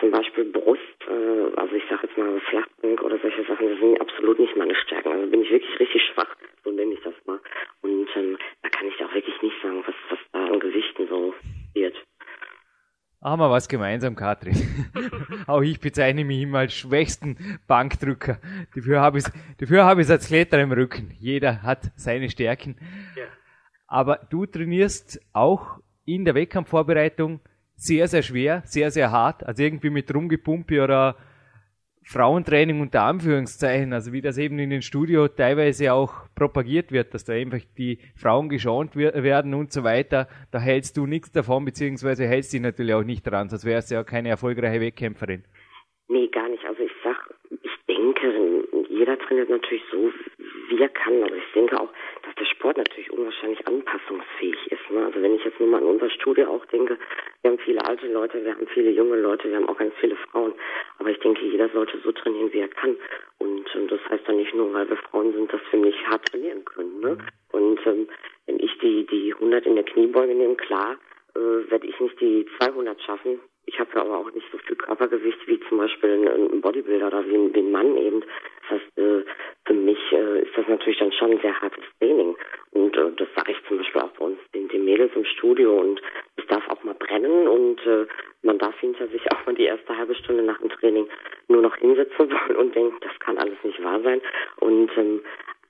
Zum 0.05 0.11
Beispiel 0.11 0.45
Brust, 0.51 1.01
äh, 1.09 1.59
also 1.59 1.73
ich 1.73 1.83
sage 1.89 2.05
jetzt 2.05 2.15
mal 2.15 2.39
Flachbank 2.41 3.01
oder 3.01 3.17
solche 3.17 3.43
Sachen, 3.45 3.67
das 3.67 3.79
sind 3.79 3.99
absolut 3.99 4.37
nicht 4.37 4.55
meine 4.55 4.75
Stärken. 4.75 5.11
Also 5.11 5.31
bin 5.31 5.41
ich 5.41 5.49
wirklich 5.49 5.79
richtig 5.79 5.99
schwach, 6.13 6.27
so 6.63 6.69
nenne 6.69 6.93
ich 6.93 7.01
das 7.01 7.15
mal. 7.25 7.39
Und 7.81 8.07
ähm, 8.15 8.37
da 8.61 8.69
kann 8.69 8.87
ich 8.87 9.03
auch 9.03 9.11
wirklich 9.15 9.41
nicht 9.41 9.55
sagen, 9.63 9.83
was, 9.83 9.95
was 10.11 10.19
da 10.31 10.45
an 10.45 10.59
Gewichten 10.59 11.07
so 11.07 11.33
wird. 11.73 11.95
Haben 13.23 13.41
wir 13.41 13.49
was 13.49 13.67
gemeinsam, 13.67 14.15
Katrin. 14.15 14.53
Auch 15.47 15.63
ich 15.63 15.79
bezeichne 15.79 16.23
mich 16.23 16.43
immer 16.43 16.59
als 16.59 16.75
schwächsten 16.75 17.59
Bankdrücker. 17.67 18.37
Dafür 18.75 19.01
habe 19.01 19.17
ich 19.17 19.23
dafür 19.57 19.85
habe 19.85 20.03
ich 20.03 20.09
als 20.11 20.27
Kletterer 20.27 20.61
im 20.61 20.71
Rücken. 20.71 21.15
Jeder 21.17 21.63
hat 21.63 21.81
seine 21.95 22.29
Stärken. 22.29 22.75
Ja. 23.15 23.23
Aber 23.87 24.19
du 24.29 24.45
trainierst 24.45 25.19
auch 25.33 25.79
in 26.05 26.25
der 26.25 26.35
Wettkampfvorbereitung 26.35 27.39
sehr, 27.75 28.07
sehr 28.07 28.21
schwer, 28.21 28.61
sehr, 28.65 28.91
sehr 28.91 29.11
hart. 29.11 29.45
Also 29.45 29.63
irgendwie 29.63 29.89
mit 29.89 30.13
Rumgepumpe 30.13 30.83
oder 30.83 31.15
Frauentraining 32.07 32.81
unter 32.81 33.01
Anführungszeichen, 33.01 33.91
also 33.91 34.13
wie 34.13 34.21
das 34.21 34.37
eben 34.37 34.59
in 34.59 34.69
den 34.69 34.83
Studio 34.83 35.27
teilweise 35.27 35.91
auch 35.91 36.27
propagiert 36.35 36.91
wird, 36.91 37.15
dass 37.15 37.25
da 37.25 37.33
einfach 37.33 37.61
die 37.79 37.97
Frauen 38.15 38.47
geschont 38.47 38.95
werden 38.95 39.55
und 39.55 39.71
so 39.71 39.83
weiter, 39.83 40.27
da 40.51 40.59
hältst 40.59 40.97
du 40.97 41.07
nichts 41.07 41.31
davon, 41.31 41.65
beziehungsweise 41.65 42.27
hältst 42.27 42.53
dich 42.53 42.61
natürlich 42.61 42.93
auch 42.93 43.03
nicht 43.03 43.23
dran, 43.23 43.49
sonst 43.49 43.65
wärst 43.65 43.89
du 43.89 43.95
ja 43.95 44.03
keine 44.03 44.29
erfolgreiche 44.29 44.81
Wettkämpferin. 44.81 45.45
Nee, 46.07 46.27
gar 46.27 46.47
nicht. 46.47 46.63
Also 46.65 46.83
ich 46.83 46.91
sag, 47.03 47.17
ich 47.49 47.85
denke, 47.87 48.67
jeder 48.89 49.17
trainiert 49.17 49.49
natürlich 49.49 49.83
so, 49.91 50.11
wie 50.69 50.81
er 50.81 50.89
kann, 50.89 51.23
aber 51.23 51.35
ich 51.35 51.51
denke 51.53 51.79
auch, 51.79 51.89
dass 52.23 52.35
der 52.35 52.45
Sport 52.45 52.77
natürlich 52.77 53.11
unwahrscheinlich 53.11 53.65
anpassungsfähig 53.67 54.71
ist. 54.71 54.89
Ne? 54.91 55.05
Also 55.05 55.21
wenn 55.21 55.35
ich 55.35 55.43
jetzt 55.43 55.59
nur 55.59 55.69
mal 55.69 55.77
an 55.77 55.87
unser 55.87 56.09
Studio 56.09 56.49
auch 56.49 56.65
denke, 56.65 56.97
wir 57.41 57.51
haben 57.51 57.59
viele 57.59 57.85
alte 57.85 58.07
Leute, 58.07 58.43
wir 58.43 58.53
haben 58.53 58.67
viele 58.67 58.91
junge 58.91 59.17
Leute, 59.17 59.49
wir 59.49 59.57
haben 59.57 59.69
auch 59.69 59.77
ganz 59.77 59.93
viele 59.99 60.15
Frauen. 60.15 60.53
Aber 60.99 61.09
ich 61.09 61.19
denke, 61.19 61.45
jeder 61.45 61.69
sollte 61.69 61.97
so 61.99 62.11
trainieren, 62.11 62.51
wie 62.53 62.59
er 62.59 62.67
kann. 62.67 62.95
Und 63.37 63.69
ähm, 63.75 63.87
das 63.87 63.99
heißt 64.09 64.27
dann 64.27 64.37
nicht 64.37 64.53
nur, 64.53 64.73
weil 64.73 64.89
wir 64.89 64.97
Frauen 64.97 65.33
sind, 65.33 65.51
dass 65.51 65.61
wir 65.71 65.79
nicht 65.79 66.07
hart 66.07 66.25
trainieren 66.25 66.65
können. 66.65 66.99
Ne? 66.99 67.17
Und 67.51 67.79
ähm, 67.85 68.07
wenn 68.45 68.59
ich 68.59 68.77
die, 68.79 69.05
die 69.05 69.33
100 69.33 69.65
in 69.65 69.75
der 69.75 69.85
Kniebeuge 69.85 70.35
nehme, 70.35 70.55
klar, 70.55 70.97
äh, 71.35 71.69
werde 71.69 71.87
ich 71.87 71.99
nicht 71.99 72.19
die 72.19 72.45
200 72.59 73.01
schaffen. 73.01 73.39
Ich 73.65 73.79
habe 73.79 73.89
ja 73.95 74.01
aber 74.01 74.19
auch 74.19 74.31
nicht 74.31 74.47
so 74.51 74.57
viel 74.59 74.75
Körpergewicht 74.75 75.47
wie 75.47 75.59
zum 75.67 75.79
Beispiel 75.79 76.27
ein, 76.27 76.61
Bodybuilder 76.61 77.07
oder 77.07 77.27
wie 77.27 77.35
ein, 77.35 77.53
wie 77.53 77.59
ein 77.59 77.71
Mann 77.71 77.97
eben. 77.97 78.23
Das 78.69 78.81
äh, 79.03 79.23
für 79.65 79.73
mich 79.73 79.99
äh, 80.11 80.41
ist 80.41 80.57
das 80.57 80.67
natürlich 80.67 80.99
dann 80.99 81.11
schon 81.11 81.31
ein 81.31 81.41
sehr 81.41 81.59
hartes 81.59 81.83
Training. 81.99 82.35
Und 82.71 82.95
äh, 82.97 83.11
das 83.17 83.27
sage 83.35 83.51
ich 83.51 83.67
zum 83.67 83.77
Beispiel 83.77 84.01
auch 84.01 84.11
bei 84.11 84.25
uns 84.25 84.39
den, 84.53 84.67
den 84.69 84.85
Mädels 84.85 85.11
im 85.15 85.25
Studio. 85.25 85.79
Und 85.79 86.01
es 86.37 86.45
darf 86.47 86.67
auch 86.69 86.83
mal 86.83 86.95
brennen 86.95 87.47
und 87.47 87.85
äh, 87.85 88.05
man 88.43 88.57
darf 88.57 88.79
hinter 88.79 89.07
sich 89.07 89.21
auch 89.31 89.45
mal 89.45 89.55
die 89.55 89.65
erste 89.65 89.97
halbe 89.97 90.15
Stunde 90.15 90.43
nach 90.43 90.59
dem 90.59 90.69
Training 90.69 91.07
nur 91.47 91.61
noch 91.61 91.75
hinsetzen 91.77 92.29
wollen 92.31 92.55
und 92.57 92.75
denken, 92.75 92.97
das 93.01 93.17
kann 93.19 93.37
alles 93.37 93.57
nicht 93.63 93.83
wahr 93.83 94.01
sein. 94.01 94.21
Und 94.57 94.91
ähm, 94.97 95.21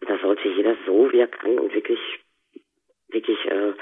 da 0.02 0.18
sollte 0.20 0.48
jeder 0.50 0.76
so, 0.86 1.12
wie 1.12 1.20
er 1.20 1.28
kann 1.28 1.58
und 1.58 1.74
wirklich, 1.74 2.00
wirklich 3.10 3.38
äh, 3.46 3.74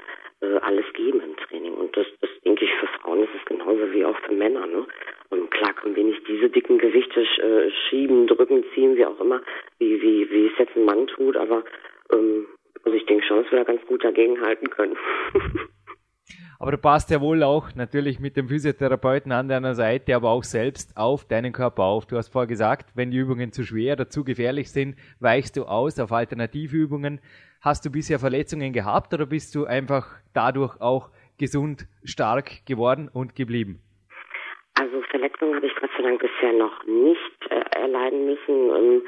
äh, 0.42 0.58
alles 0.60 0.86
geben 0.94 1.22
im 1.22 1.38
Training. 1.38 1.74
Und 1.74 1.96
das, 1.96 2.06
das 2.22 2.30
denke 2.44 2.66
ich, 2.66 2.72
für 2.76 2.88
Frauen 2.88 3.24
ist 3.24 3.34
es 3.40 3.46
genauso 3.46 3.92
wie 3.92 4.06
auch 4.06 4.18
für 4.20 4.34
Männer. 4.34 4.66
Ne? 4.68 4.86
Und 5.34 5.50
klar 5.50 5.74
können 5.74 5.96
wir 5.96 6.04
nicht 6.04 6.28
diese 6.28 6.48
dicken 6.48 6.78
Gewichte 6.78 7.22
äh, 7.22 7.72
schieben, 7.90 8.28
drücken, 8.28 8.64
ziehen, 8.76 8.96
wie 8.96 9.06
auch 9.06 9.20
immer, 9.20 9.42
wie, 9.80 10.00
wie, 10.00 10.30
wie 10.30 10.46
es 10.46 10.60
jetzt 10.60 10.76
ein 10.76 10.86
Mann 10.86 11.08
tut, 11.08 11.36
aber 11.36 11.64
ähm, 12.14 12.46
also 12.84 12.96
ich 12.96 13.04
denke 13.08 13.26
schon, 13.26 13.42
dass 13.42 13.52
wir 13.52 13.58
da 13.58 13.64
ganz 13.64 13.84
gut 13.88 14.04
dagegenhalten 14.04 14.70
können. 14.70 14.96
Aber 16.60 16.72
du 16.72 16.78
passt 16.78 17.10
ja 17.10 17.20
wohl 17.20 17.44
auch 17.44 17.76
natürlich 17.76 18.22
mit 18.22 18.38
dem 18.38 18.48
Physiotherapeuten 18.48 19.34
an 19.34 19.50
deiner 19.50 19.76
Seite, 19.76 20.16
aber 20.16 20.30
auch 20.30 20.46
selbst 20.46 20.96
auf 20.96 21.26
deinen 21.28 21.52
Körper 21.52 21.84
auf. 21.84 22.06
Du 22.06 22.16
hast 22.16 22.30
vorher 22.30 22.48
gesagt, 22.48 22.92
wenn 22.96 23.12
die 23.12 23.18
Übungen 23.18 23.52
zu 23.52 23.66
schwer 23.66 23.94
oder 23.96 24.08
zu 24.08 24.24
gefährlich 24.24 24.72
sind, 24.72 24.96
weichst 25.20 25.58
du 25.58 25.66
aus 25.66 26.00
auf 26.00 26.14
Alternativübungen. 26.14 27.20
Hast 27.60 27.86
du 27.86 27.92
bisher 27.92 28.18
Verletzungen 28.18 28.72
gehabt 28.72 29.14
oder 29.14 29.26
bist 29.26 29.56
du 29.56 29.66
einfach 29.66 30.08
dadurch 30.34 30.80
auch 30.80 31.10
gesund, 31.38 31.86
stark 32.06 32.66
geworden 32.66 33.10
und 33.12 33.36
geblieben? 33.36 33.82
Also 34.76 35.02
Verletzungen 35.04 35.56
habe 35.56 35.68
ich 35.68 35.76
Gott 35.76 35.92
sei 35.96 36.04
Dank 36.04 36.22
bisher 36.22 36.54
noch 36.54 36.84
nicht 36.86 37.52
äh, 37.52 37.80
erleiden 37.80 38.26
müssen. 38.26 38.76
Ähm, 38.76 39.04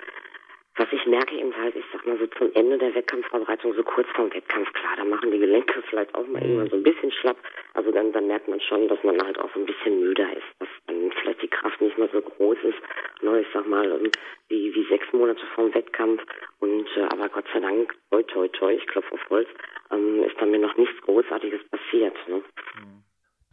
was 0.78 0.88
ich 0.92 1.06
merke 1.06 1.34
eben 1.36 1.56
halt, 1.56 1.74
ich 1.76 1.86
sag 1.94 2.06
mal 2.06 2.18
so 2.18 2.28
zum 2.28 2.52
Ende 2.54 2.78
der 2.78 2.94
Wettkampfvorbereitung, 2.94 3.74
so 3.76 3.84
kurz 3.84 4.10
vorm 4.10 4.34
Wettkampf, 4.34 4.72
klar, 4.74 4.96
da 4.98 5.06
machen 5.06 5.32
die 5.32 5.40
Gelenke 5.40 5.82
vielleicht 5.90 6.14
auch 6.14 6.28
mal 6.28 6.42
irgendwann 6.42 6.70
so 6.70 6.76
ein 6.76 6.84
bisschen 6.84 7.12
schlapp. 7.14 7.38
Also 7.74 7.92
dann, 7.92 8.12
dann 8.12 8.28
merkt 8.28 8.50
man 8.50 8.60
schon, 8.60 8.90
dass 8.90 9.02
man 9.04 9.22
halt 9.24 9.40
auch 9.40 9.50
so 9.54 9.60
ein 9.62 9.66
bisschen 9.66 10.02
müder 10.02 10.30
ist, 10.36 10.44
dass 10.60 10.68
dann 10.88 11.12
vielleicht 11.14 11.42
die 11.42 11.48
Kraft 11.48 11.80
nicht 11.80 11.98
mehr 11.98 12.10
so 12.12 12.22
groß 12.22 12.58
ist. 12.64 12.78
Ne, 13.22 13.40
ich 13.40 13.48
sag 13.54 13.66
mal, 13.68 13.90
ähm, 13.90 14.12
wie, 14.50 14.76
wie 14.76 14.86
sechs 14.90 15.12
Monate 15.14 15.46
vorm 15.56 15.74
Wettkampf. 15.74 16.22
Und 16.60 16.88
äh, 16.98 17.04
aber 17.04 17.30
Gott 17.30 17.46
sei 17.54 17.62
Dank, 17.62 17.96
toi 18.12 18.24
toi 18.24 18.48
toi, 18.50 18.74
ich 18.74 18.86
klopfe 18.88 19.14
auf 19.14 19.30
Holz, 19.30 19.48
ähm, 19.92 20.24
ist 20.24 20.38
bei 20.38 20.46
mir 20.46 20.60
noch 20.60 20.76
nichts 20.76 21.00
Großartiges 21.04 21.62
passiert. 21.70 22.16
Ne? 22.28 22.44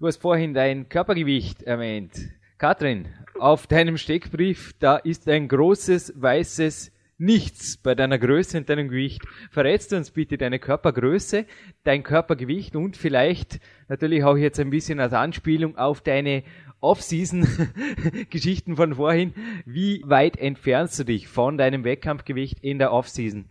Du 0.02 0.08
hast 0.08 0.20
vorhin 0.20 0.52
dein 0.52 0.88
Körpergewicht 0.88 1.62
erwähnt. 1.62 2.10
Katrin, 2.58 3.06
auf 3.38 3.68
deinem 3.68 3.96
Steckbrief, 3.96 4.72
da 4.80 4.96
ist 4.96 5.28
ein 5.28 5.46
großes 5.46 6.20
weißes 6.20 6.90
nichts 7.18 7.80
bei 7.80 7.94
deiner 7.94 8.18
Größe 8.18 8.58
und 8.58 8.68
deinem 8.68 8.88
Gewicht. 8.88 9.22
Verrätst 9.52 9.92
du 9.92 9.96
uns 9.96 10.10
bitte 10.10 10.38
deine 10.38 10.58
Körpergröße, 10.58 11.46
dein 11.84 12.02
Körpergewicht 12.02 12.74
und 12.74 12.96
vielleicht 12.96 13.60
natürlich 13.88 14.24
auch 14.24 14.36
jetzt 14.36 14.58
ein 14.58 14.70
bisschen 14.70 14.98
als 14.98 15.12
Anspielung 15.12 15.78
auf 15.78 16.00
deine 16.00 16.42
Off-Season-Geschichten 16.80 18.74
von 18.74 18.94
vorhin. 18.94 19.34
Wie 19.66 20.02
weit 20.04 20.36
entfernst 20.36 20.98
du 20.98 21.04
dich 21.04 21.28
von 21.28 21.58
deinem 21.58 21.84
Wettkampfgewicht 21.84 22.58
in 22.60 22.80
der 22.80 22.92
Off-Season? 22.92 23.44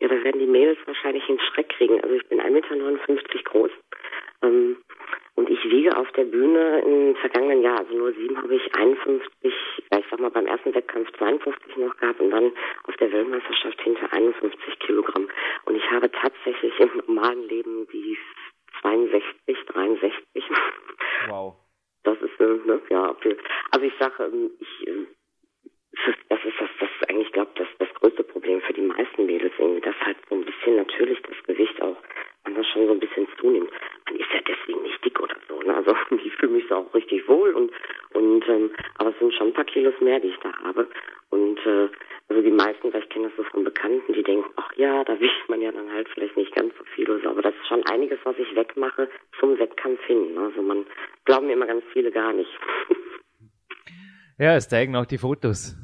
Ja, 0.00 0.08
da 0.08 0.14
werden 0.24 0.40
die 0.40 0.46
Mädels 0.46 0.78
wahrscheinlich 0.84 1.26
einen 1.26 1.40
Schreck 1.40 1.70
kriegen. 1.70 2.02
Also 2.02 2.16
ich 2.16 2.28
bin 2.28 2.38
1,59 2.38 2.52
Meter 2.52 3.42
groß. 3.44 3.70
Ähm, 4.42 4.76
und 5.36 5.50
ich 5.50 5.64
wiege 5.64 5.96
auf 5.96 6.10
der 6.12 6.24
Bühne 6.24 6.80
im 6.82 7.16
vergangenen 7.16 7.62
Jahr, 7.62 7.80
also 7.80 7.94
nur 7.94 8.12
sieben, 8.12 8.40
habe 8.40 8.54
ich 8.54 8.74
51, 8.74 9.52
ja, 9.90 9.98
ich 9.98 10.04
sag 10.08 10.20
mal 10.20 10.30
beim 10.30 10.46
ersten 10.46 10.74
Wettkampf 10.74 11.10
52 11.18 11.76
noch 11.76 11.96
gehabt 11.96 12.20
und 12.20 12.30
dann 12.30 12.52
auf 12.84 12.96
der 12.96 13.10
Weltmeisterschaft 13.10 13.80
hinter 13.82 14.12
51 14.12 14.78
Kilogramm. 14.78 15.28
Und 15.64 15.76
ich 15.76 15.90
habe 15.90 16.10
tatsächlich 16.10 16.78
im 16.78 17.02
normalen 17.06 17.48
Leben 17.48 17.88
die 17.92 18.16
62, 18.80 19.58
63. 19.66 20.44
Wow. 21.28 21.56
Das 22.04 22.20
ist, 22.20 22.38
äh, 22.38 22.44
ne, 22.44 22.80
ja, 22.90 23.16
also 23.70 23.86
ich 23.86 23.94
sage, 23.98 24.24
ähm, 24.24 24.50
ich, 24.60 24.86
ähm, 24.86 25.06
das 26.28 26.38
ist 26.44 26.60
das, 26.60 26.68
das 26.80 26.88
ist 27.00 27.10
eigentlich, 27.10 27.32
glaube 27.32 27.50
das, 27.54 27.68
das 27.78 27.88
größte 27.94 28.24
Problem 28.24 28.60
für 28.60 28.72
die 28.72 28.82
meisten 28.82 29.26
Mädels 29.26 29.52
irgendwie, 29.58 29.80
dass 29.80 29.94
halt 30.00 30.16
so 30.28 30.34
ein 30.34 30.44
bisschen 30.44 30.76
natürlich 30.76 31.20
das 31.22 31.36
Gewicht 31.46 31.80
auch 31.80 31.96
manchmal 32.44 32.64
schon 32.64 32.86
so 32.86 32.92
ein 32.92 33.00
bisschen 33.00 33.26
zunimmt. 33.40 33.70
Man 34.06 34.16
ist 34.16 34.30
ja 34.32 34.40
deswegen 34.46 34.82
nicht 34.82 35.04
dick 35.04 35.20
oder 35.20 35.36
so, 35.48 35.60
ne? 35.60 35.74
Also 35.74 35.94
ich 36.24 36.34
fühle 36.34 36.52
mich 36.52 36.66
so 36.68 36.76
auch 36.76 36.94
richtig 36.94 37.26
wohl 37.28 37.52
und 37.54 37.72
und 38.12 38.48
ähm, 38.48 38.70
aber 38.98 39.10
es 39.10 39.18
sind 39.18 39.34
schon 39.34 39.48
ein 39.48 39.52
paar 39.52 39.64
Kilos 39.64 39.94
mehr, 40.00 40.20
die 40.20 40.28
ich 40.28 40.38
da 40.38 40.52
habe. 40.62 40.88
Und 41.30 41.58
äh, 41.66 41.88
also 42.28 42.42
die 42.42 42.50
meisten, 42.50 42.92
weil 42.92 43.02
ich 43.02 43.08
kenne 43.08 43.28
das 43.28 43.36
so 43.36 43.44
von 43.44 43.64
Bekannten, 43.64 44.12
die 44.12 44.22
denken, 44.22 44.50
ach 44.56 44.72
ja, 44.76 45.04
da 45.04 45.18
wiegt 45.20 45.48
man 45.48 45.60
ja 45.60 45.72
dann 45.72 45.92
halt 45.92 46.08
vielleicht 46.10 46.36
nicht 46.36 46.54
ganz 46.54 46.72
so 46.78 46.84
viel 46.94 47.10
oder 47.10 47.20
so. 47.22 47.28
Aber 47.30 47.42
das 47.42 47.54
ist 47.54 47.68
schon 47.68 47.84
einiges, 47.86 48.18
was 48.24 48.38
ich 48.38 48.54
wegmache 48.54 49.08
zum 49.40 49.58
Wettkampf 49.58 50.02
hin. 50.04 50.36
Also 50.38 50.62
man 50.62 50.86
glauben 51.24 51.46
mir 51.46 51.54
immer 51.54 51.66
ganz 51.66 51.84
viele 51.92 52.10
gar 52.10 52.32
nicht. 52.32 52.50
Ja, 54.44 54.56
es 54.56 54.68
zeigen 54.68 54.94
auch 54.94 55.06
die 55.06 55.16
Fotos. 55.16 55.74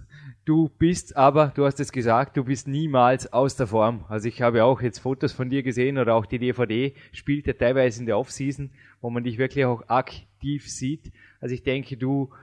Du 0.45 0.69
bist 0.69 1.17
aber, 1.17 1.51
du 1.57 1.65
hast 1.65 1.81
es 1.81 1.93
gesagt, 1.93 2.37
du 2.37 2.45
bist 2.45 2.69
niemals 2.69 3.33
aus 3.33 3.57
der 3.57 3.67
Form. 3.67 4.05
Also 4.11 4.29
ich 4.29 4.43
habe 4.43 4.65
auch 4.65 4.83
jetzt 4.83 4.99
Fotos 4.99 5.33
von 5.33 5.49
dir 5.49 5.63
gesehen 5.63 5.97
oder 5.97 6.15
auch 6.15 6.27
die 6.27 6.39
DVD 6.39 6.93
spielt 7.13 7.47
ja 7.47 7.55
teilweise 7.55 8.01
in 8.01 8.07
der 8.07 8.19
Offseason, 8.19 8.71
wo 9.01 9.09
man 9.09 9.25
dich 9.25 9.39
wirklich 9.39 9.65
auch 9.65 9.89
aktiv 9.89 10.69
sieht. 10.69 11.11
Also 11.41 11.55
ich 11.55 11.63
denke, 11.63 11.97
du 11.97 12.35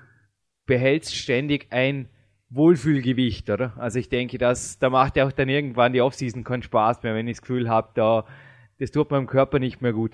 behältst 0.66 1.16
ständig 1.16 1.68
ein 1.70 2.10
Wohlfühlgewicht, 2.50 3.48
oder? 3.52 3.74
Also 3.78 4.00
ich 4.00 4.10
denke, 4.10 4.40
dass 4.40 4.80
da 4.80 4.90
macht 4.90 5.18
ja 5.18 5.28
auch 5.28 5.32
dann 5.32 5.50
irgendwann 5.50 5.94
die 5.94 6.02
Offseason 6.02 6.44
keinen 6.44 6.64
Spaß 6.64 7.04
mehr, 7.04 7.14
wenn 7.14 7.28
ich 7.28 7.38
das 7.38 7.42
Gefühl 7.42 7.70
habe, 7.70 7.90
da 7.94 8.26
das 8.80 8.90
tut 8.90 9.12
meinem 9.12 9.28
Körper 9.28 9.60
nicht 9.60 9.84
mehr 9.84 9.94
gut. 9.94 10.14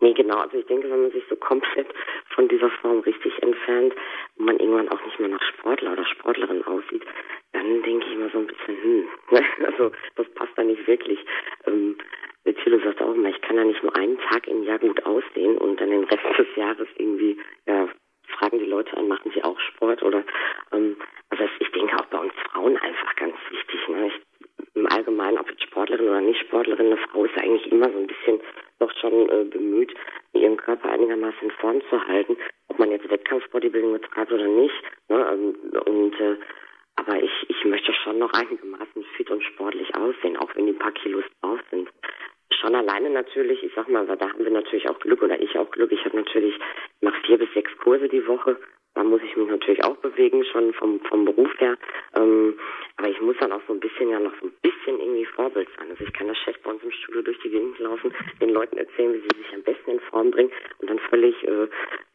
Nee, 0.00 0.14
genau. 0.14 0.38
Also 0.38 0.56
ich 0.56 0.66
denke, 0.66 0.90
wenn 0.90 1.02
man 1.02 1.12
sich 1.12 1.24
so 1.28 1.36
komplett 1.36 1.88
von 2.34 2.48
dieser 2.48 2.70
Form 2.80 3.00
richtig 3.00 3.32
entfernt 3.42 3.92
und 4.40 4.46
man 4.46 4.58
irgendwann 4.58 4.88
auch 4.88 5.04
nicht 5.04 5.20
mehr 5.20 5.28
nach 5.28 5.42
Sportler 5.42 5.92
oder 5.92 6.06
Sportlerin 6.06 6.64
aussieht, 6.64 7.04
dann 7.52 7.82
denke 7.82 8.06
ich 8.06 8.12
immer 8.14 8.30
so 8.30 8.38
ein 8.38 8.46
bisschen, 8.46 8.82
hm, 8.82 9.08
also 9.66 9.92
das 10.16 10.28
passt 10.30 10.52
da 10.56 10.64
nicht 10.64 10.86
wirklich. 10.86 11.18
Ähm, 11.66 11.98
Thilo 12.44 12.78
sagt 12.80 13.02
auch 13.02 13.14
immer, 13.14 13.28
ich 13.28 13.40
kann 13.42 13.56
ja 13.56 13.64
nicht 13.64 13.82
nur 13.82 13.94
einen 13.96 14.18
Tag 14.18 14.48
im 14.48 14.64
Jahr 14.64 14.78
gut 14.78 15.04
aussehen 15.04 15.58
und 15.58 15.78
dann 15.78 15.90
den 15.90 16.04
Rest 16.04 16.24
des 16.38 16.46
Jahres 16.56 16.88
irgendwie 16.96 17.38
ja, 17.66 17.88
fragen 18.38 18.58
die 18.58 18.64
Leute 18.64 18.96
an, 18.96 19.08
machen 19.08 19.30
sie 19.34 19.44
auch 19.44 19.60
Sport 19.60 20.02
oder 20.02 20.24
ähm, 20.72 20.96
also 21.28 21.44
ich 21.58 21.70
denke 21.72 21.96
auch 21.96 22.06
bei 22.06 22.18
uns 22.18 22.32
Frauen 22.50 22.78
einfach 22.78 23.14
ganz 23.16 23.36
wichtig. 23.50 23.88
Ne? 23.88 24.08
Ich, 24.08 24.66
Im 24.74 24.86
Allgemeinen, 24.86 25.38
ob 25.38 25.50
jetzt 25.50 25.62
Sportlerin 25.64 26.08
oder 26.08 26.22
nicht 26.22 26.40
Sportlerin, 26.40 26.86
eine 26.86 26.96
Frau 26.96 27.26
ist 27.26 27.36
eigentlich 27.36 27.70
immer 27.70 27.90
so 27.90 27.98
ein 27.98 28.06
bisschen 28.06 28.40
doch 28.78 28.92
schon 29.00 29.28
äh, 29.28 29.44
bemüht, 29.44 29.94
ihren 30.32 30.56
Körper 30.56 30.90
einigermaßen 30.90 31.42
in 31.42 31.50
Form 31.50 31.82
zu 31.90 32.06
halten, 32.06 32.36
man 32.80 32.90
jetzt 32.90 33.08
Wettkampfbodybuilding 33.08 33.92
betreibt 33.92 34.32
oder 34.32 34.46
nicht. 34.46 34.82
Ne? 35.08 35.26
Ähm, 35.32 35.54
und 35.86 36.20
äh, 36.20 36.36
aber 36.96 37.22
ich, 37.22 37.32
ich 37.48 37.64
möchte 37.64 37.92
schon 37.94 38.18
noch 38.18 38.32
einigermaßen 38.32 39.04
fit 39.16 39.30
und 39.30 39.42
sportlich 39.44 39.94
aussehen, 39.94 40.36
auch 40.36 40.50
wenn 40.54 40.66
die 40.66 40.72
paar 40.72 40.92
Kilos 40.92 41.24
drauf 41.40 41.60
sind 41.70 41.88
schon 42.60 42.74
alleine 42.74 43.10
natürlich, 43.10 43.62
ich 43.62 43.72
sag 43.74 43.88
mal, 43.88 44.06
da 44.06 44.28
haben 44.28 44.44
wir 44.44 44.50
natürlich 44.50 44.88
auch 44.88 44.98
Glück 45.00 45.22
oder 45.22 45.40
ich 45.40 45.56
auch 45.56 45.70
Glück. 45.70 45.92
Ich 45.92 46.04
habe 46.04 46.16
natürlich, 46.16 46.54
mache 47.00 47.20
vier 47.26 47.38
bis 47.38 47.52
sechs 47.54 47.70
Kurse 47.78 48.08
die 48.08 48.26
Woche. 48.26 48.56
Da 48.94 49.04
muss 49.04 49.22
ich 49.22 49.36
mich 49.36 49.48
natürlich 49.48 49.84
auch 49.84 49.96
bewegen, 49.98 50.44
schon 50.44 50.72
vom, 50.74 51.00
vom 51.00 51.24
Beruf 51.24 51.48
her. 51.58 51.76
Ähm, 52.16 52.58
aber 52.96 53.08
ich 53.08 53.20
muss 53.20 53.36
dann 53.38 53.52
auch 53.52 53.62
so 53.66 53.72
ein 53.72 53.80
bisschen 53.80 54.10
ja 54.10 54.18
noch 54.18 54.32
so 54.40 54.48
ein 54.48 54.52
bisschen 54.62 54.98
irgendwie 54.98 55.24
Vorbild 55.26 55.68
sein. 55.78 55.90
Also 55.90 56.04
ich 56.04 56.12
kann 56.12 56.26
das 56.26 56.36
Chef 56.38 56.58
bei 56.62 56.70
uns 56.72 56.82
im 56.82 56.90
Studio 56.90 57.22
durch 57.22 57.38
die 57.38 57.50
Gegend 57.50 57.78
laufen, 57.78 58.12
den 58.40 58.50
Leuten 58.50 58.76
erzählen, 58.76 59.14
wie 59.14 59.20
sie 59.20 59.42
sich 59.42 59.54
am 59.54 59.62
besten 59.62 59.92
in 59.92 60.00
Form 60.00 60.32
bringen 60.32 60.50
und 60.78 60.90
dann 60.90 60.98
völlig, 60.98 61.40
äh, 61.44 61.68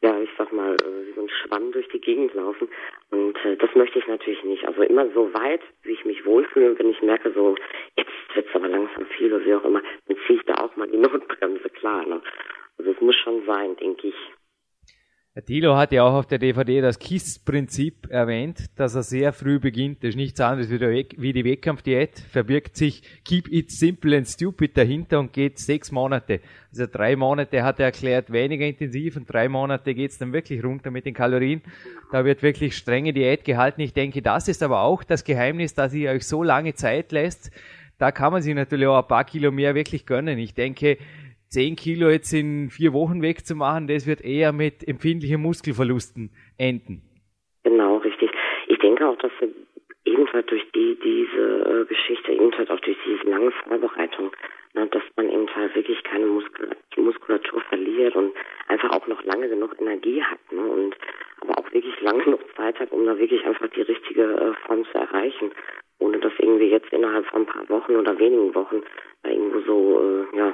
ja, 0.05 0.19
ich 0.19 0.29
sag 0.37 0.53
mal, 0.53 0.75
äh, 0.75 1.07
wie 1.07 1.13
so 1.13 1.21
ein 1.21 1.29
Schwamm 1.29 1.71
durch 1.71 1.87
die 1.89 1.99
Gegend 1.99 2.33
laufen. 2.35 2.69
Und 3.09 3.35
äh, 3.43 3.57
das 3.57 3.73
möchte 3.73 3.97
ich 3.97 4.07
natürlich 4.07 4.43
nicht. 4.43 4.63
Also 4.67 4.83
immer 4.83 5.09
so 5.13 5.33
weit, 5.33 5.61
wie 5.81 5.93
ich 5.93 6.05
mich 6.05 6.23
wohlfühle 6.25 6.69
und 6.69 6.79
wenn 6.79 6.91
ich 6.91 7.01
merke, 7.01 7.31
so, 7.31 7.55
jetzt 7.97 8.11
wird's 8.35 8.53
aber 8.53 8.67
langsam 8.67 9.07
viel 9.17 9.33
oder 9.33 9.43
wie 9.43 9.55
auch 9.55 9.65
immer, 9.65 9.81
dann 10.07 10.17
ziehe 10.27 10.37
ich 10.37 10.45
da 10.45 10.63
auch 10.63 10.75
mal 10.75 10.87
die 10.87 10.97
Notbremse, 11.05 11.69
klar. 11.69 12.05
Ne? 12.05 12.21
Also 12.77 12.91
es 12.91 13.01
muss 13.01 13.15
schon 13.15 13.43
sein, 13.47 13.75
denke 13.77 14.07
ich. 14.09 14.15
Thilo 15.41 15.75
hat 15.75 15.91
ja 15.91 16.03
auch 16.03 16.13
auf 16.13 16.27
der 16.27 16.37
DVD 16.37 16.79
das 16.79 16.97
KISS-Prinzip 16.97 18.09
erwähnt, 18.09 18.69
dass 18.77 18.95
er 18.95 19.03
sehr 19.03 19.33
früh 19.33 19.59
beginnt. 19.59 20.01
Das 20.01 20.11
ist 20.11 20.15
nichts 20.15 20.39
anderes 20.39 20.69
wie 20.69 21.33
die 21.33 21.43
Wettkampfdiät. 21.43 22.19
Verbirgt 22.19 22.77
sich 22.77 23.03
Keep 23.25 23.51
It 23.51 23.69
Simple 23.69 24.15
and 24.15 24.29
Stupid 24.29 24.77
dahinter 24.77 25.19
und 25.19 25.33
geht 25.33 25.59
sechs 25.59 25.91
Monate. 25.91 26.39
Also 26.71 26.85
drei 26.89 27.17
Monate 27.17 27.63
hat 27.63 27.81
er 27.81 27.87
erklärt, 27.87 28.31
weniger 28.31 28.65
intensiv 28.65 29.17
und 29.17 29.29
drei 29.29 29.49
Monate 29.49 29.93
geht's 29.93 30.17
dann 30.17 30.31
wirklich 30.31 30.63
runter 30.63 30.89
mit 30.89 31.05
den 31.05 31.13
Kalorien. 31.13 31.61
Da 32.13 32.23
wird 32.23 32.41
wirklich 32.41 32.77
strenge 32.77 33.11
Diät 33.11 33.43
gehalten. 33.43 33.81
Ich 33.81 33.91
denke, 33.91 34.21
das 34.21 34.47
ist 34.47 34.63
aber 34.63 34.83
auch 34.83 35.03
das 35.03 35.25
Geheimnis, 35.25 35.73
dass 35.73 35.93
ihr 35.93 36.11
euch 36.11 36.25
so 36.25 36.43
lange 36.43 36.75
Zeit 36.75 37.11
lässt. 37.11 37.51
Da 37.97 38.13
kann 38.13 38.31
man 38.31 38.41
sich 38.41 38.55
natürlich 38.55 38.87
auch 38.87 39.01
ein 39.01 39.07
paar 39.07 39.25
Kilo 39.25 39.51
mehr 39.51 39.75
wirklich 39.75 40.05
gönnen. 40.05 40.37
Ich 40.39 40.53
denke, 40.53 40.97
10 41.55 41.77
Kilo 41.77 42.09
jetzt 42.09 42.33
in 42.33 42.69
vier 42.69 42.91
Wochen 42.91 43.21
wegzumachen, 43.21 43.87
das 43.87 44.05
wird 44.05 44.19
eher 44.19 44.51
mit 44.51 44.85
empfindlichen 44.85 45.41
Muskelverlusten 45.41 46.31
enden. 46.57 47.01
Genau, 47.63 47.95
richtig. 47.95 48.29
Ich 48.67 48.77
denke 48.79 49.07
auch, 49.07 49.15
dass 49.19 49.31
ebenfalls 50.03 50.45
durch 50.47 50.69
die, 50.75 50.99
diese 51.01 51.43
äh, 51.63 51.85
Geschichte, 51.85 52.33
ebenfalls 52.33 52.69
auch 52.69 52.81
durch 52.81 52.97
diese 53.05 53.29
lange 53.29 53.51
Vorbereitung, 53.51 54.31
na, 54.73 54.85
dass 54.87 55.03
man 55.15 55.29
eben 55.29 55.47
halt 55.55 55.73
wirklich 55.75 56.03
keine 56.03 56.25
Muskulatur, 56.25 56.75
Muskulatur 56.97 57.61
verliert 57.69 58.17
und 58.17 58.33
einfach 58.67 58.91
auch 58.91 59.07
noch 59.07 59.23
lange 59.23 59.47
genug 59.47 59.79
Energie 59.79 60.21
hat 60.21 60.39
ne, 60.51 60.61
und 60.61 60.93
aber 61.39 61.57
auch 61.57 61.71
wirklich 61.71 61.95
lange 62.01 62.25
genug 62.25 62.41
Zeit 62.57 62.77
hat, 62.81 62.91
um 62.91 63.05
da 63.05 63.17
wirklich 63.17 63.45
einfach 63.45 63.69
die 63.69 63.83
richtige 63.83 64.23
äh, 64.23 64.67
Form 64.67 64.83
zu 64.91 64.97
erreichen, 64.97 65.51
ohne 65.99 66.19
dass 66.19 66.33
irgendwie 66.37 66.67
jetzt 66.67 66.91
innerhalb 66.91 67.25
von 67.27 67.43
ein 67.43 67.45
paar 67.45 67.69
Wochen 67.69 67.95
oder 67.95 68.19
wenigen 68.19 68.53
Wochen 68.53 68.83
da 69.23 69.29
irgendwo 69.29 69.61
so 69.61 70.01
äh, 70.33 70.37
ja 70.37 70.53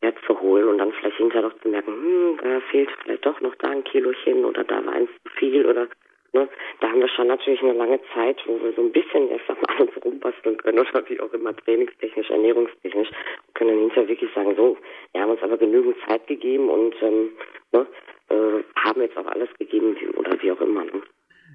herzuholen 0.00 0.68
und 0.68 0.78
dann 0.78 0.92
vielleicht 0.92 1.16
hinterher 1.16 1.48
doch 1.48 1.60
zu 1.60 1.68
merken, 1.68 1.92
hm, 1.92 2.38
da 2.42 2.60
fehlt 2.70 2.90
vielleicht 3.02 3.26
doch 3.26 3.40
noch 3.40 3.54
da 3.56 3.68
ein 3.68 3.84
Kilochen 3.84 4.44
oder 4.44 4.64
da 4.64 4.84
war 4.84 4.92
eins 4.92 5.10
zu 5.24 5.32
viel 5.36 5.66
oder 5.66 5.88
ne, 6.32 6.48
da 6.80 6.88
haben 6.88 7.00
wir 7.00 7.08
schon 7.08 7.26
natürlich 7.26 7.62
eine 7.62 7.72
lange 7.72 8.00
Zeit, 8.14 8.40
wo 8.46 8.62
wir 8.62 8.72
so 8.72 8.82
ein 8.82 8.92
bisschen 8.92 9.28
erst 9.30 9.50
an 9.50 9.56
uns 9.78 10.04
rumbasteln 10.04 10.56
können 10.58 10.78
oder 10.78 11.08
wie 11.08 11.20
auch 11.20 11.32
immer 11.32 11.56
trainingstechnisch, 11.56 12.30
ernährungstechnisch 12.30 13.10
können 13.54 13.70
dann 13.70 13.80
hinterher 13.80 14.08
wirklich 14.08 14.32
sagen, 14.34 14.54
so, 14.56 14.76
wir 15.12 15.20
haben 15.20 15.30
uns 15.30 15.42
aber 15.42 15.56
genügend 15.56 15.96
Zeit 16.06 16.26
gegeben 16.26 16.68
und 16.68 16.94
ähm, 17.02 17.32
ne, 17.72 17.86
äh, 18.28 18.62
haben 18.76 19.00
jetzt 19.00 19.16
auch 19.16 19.26
alles 19.26 19.48
gegeben 19.58 19.96
oder 20.16 20.40
wie 20.40 20.52
auch 20.52 20.60
immer. 20.60 20.84
Ne? 20.84 21.02